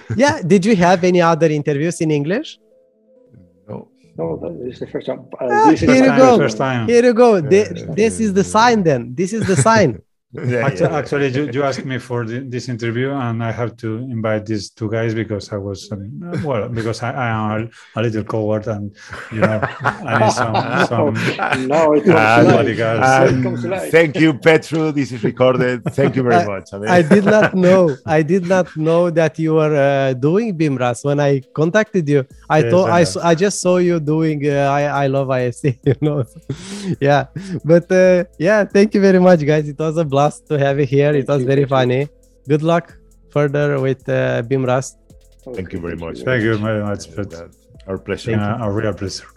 yeah. 0.16 0.42
Did 0.46 0.66
you 0.66 0.76
have 0.76 1.04
any 1.04 1.22
other 1.22 1.48
interviews 1.48 2.02
in 2.02 2.12
English? 2.12 2.60
No. 3.68 3.90
No, 4.18 4.38
this 4.64 4.74
is 4.76 4.80
the 4.80 4.88
first 4.88 5.08
time. 5.08 5.20
Uh, 5.40 5.48
ah, 5.50 5.72
this 5.72 5.80
here 5.80 5.92
is 5.92 6.02
you 6.02 6.18
go. 6.18 6.38
First 6.38 6.58
time. 6.58 6.88
Here 6.88 7.06
you 7.06 7.14
go. 7.14 7.40
This, 7.42 7.86
this 7.96 8.20
is 8.20 8.34
the 8.34 8.44
sign. 8.44 8.84
Then 8.84 9.16
this 9.16 9.34
is 9.34 9.48
the 9.48 9.56
sign. 9.56 10.02
Yeah, 10.32 10.68
actually, 10.68 10.92
yeah. 10.92 10.98
actually 10.98 11.28
you, 11.30 11.50
you, 11.52 11.64
asked 11.64 11.86
me 11.86 11.98
for 11.98 12.24
the, 12.24 12.42
this 12.42 12.70
interview 12.70 13.10
and 13.10 13.44
i 13.44 13.52
have 13.52 13.76
to 13.78 13.98
invite 13.98 14.46
these 14.46 14.70
two 14.70 14.88
guys 14.88 15.16
because 15.16 15.52
i 15.52 15.58
was 15.58 15.92
um, 15.92 16.22
well 16.44 16.70
because 16.70 17.02
i, 17.02 17.12
I 17.12 17.28
am 17.30 17.72
a, 17.96 18.00
a, 18.00 18.04
little 18.04 18.24
coward 18.24 18.68
and 18.68 18.96
you 19.32 19.40
know 19.40 19.60
i 19.82 20.20
need 20.20 20.32
some, 20.32 20.54
some 20.88 21.68
no 21.68 21.94
it 21.94 22.06
comes 22.06 23.66
uh, 23.66 23.88
thank 23.90 24.18
you 24.18 24.36
petru. 24.36 24.92
This 24.92 25.12
is 25.12 25.24
recorded. 25.24 25.84
Thank 25.94 26.16
you 26.16 26.22
very 26.22 26.36
I, 26.36 26.46
much. 26.46 26.74
I, 26.74 26.78
mean. 26.78 26.90
I, 26.90 27.02
did 27.02 27.26
not 27.26 27.56
know 27.66 27.98
i 28.06 28.22
did 28.22 28.46
not 28.46 28.78
know 28.78 29.10
that 29.10 29.40
you 29.40 29.56
were 29.56 29.76
uh, 29.76 30.14
doing 30.14 30.56
BIMrras 30.56 31.04
when 31.04 31.20
i 31.20 31.42
contacted 31.56 32.08
you 32.08 32.24
i 32.48 32.60
Yes, 32.60 32.72
thought 32.72 32.90
I 32.92 33.02
I. 33.02 33.32
I 33.32 33.34
just 33.34 33.62
saw 33.62 33.78
you 33.78 34.00
doing 34.00 34.48
uh, 34.48 34.70
I, 34.70 35.06
I 35.06 35.08
love 35.08 35.32
isc 35.32 35.64
you 35.90 35.96
know. 36.02 36.24
Yeah 37.02 37.26
but 37.66 37.92
uh, 37.92 38.26
yeah 38.38 38.64
thank 38.64 38.94
you 38.94 39.02
very 39.02 39.20
much 39.20 39.44
guys. 39.44 39.68
It 39.68 39.80
was 39.80 39.98
a 39.98 40.06
blast 40.06 40.19
to 40.50 40.54
have 40.66 40.80
you 40.82 40.88
here. 40.96 41.12
Thank 41.12 41.24
it 41.24 41.28
was 41.34 41.42
you, 41.42 41.48
very 41.54 41.66
thank 41.66 41.70
you. 41.70 41.76
funny. 41.78 42.02
Good 42.48 42.64
luck 42.64 42.86
further 43.36 43.68
with 43.80 44.02
uh, 44.10 44.42
BIMrras. 44.50 44.88
thank 45.58 45.70
you 45.74 45.80
very 45.86 45.96
much 46.04 46.18
thank 46.30 46.42
you 46.48 46.54
very 46.68 46.84
much 46.90 47.04
but 47.18 47.30
our 47.90 47.98
pleasure 48.08 48.36
uh, 48.36 48.66
a 48.66 48.68
real 48.80 48.94
pleasure 49.02 49.28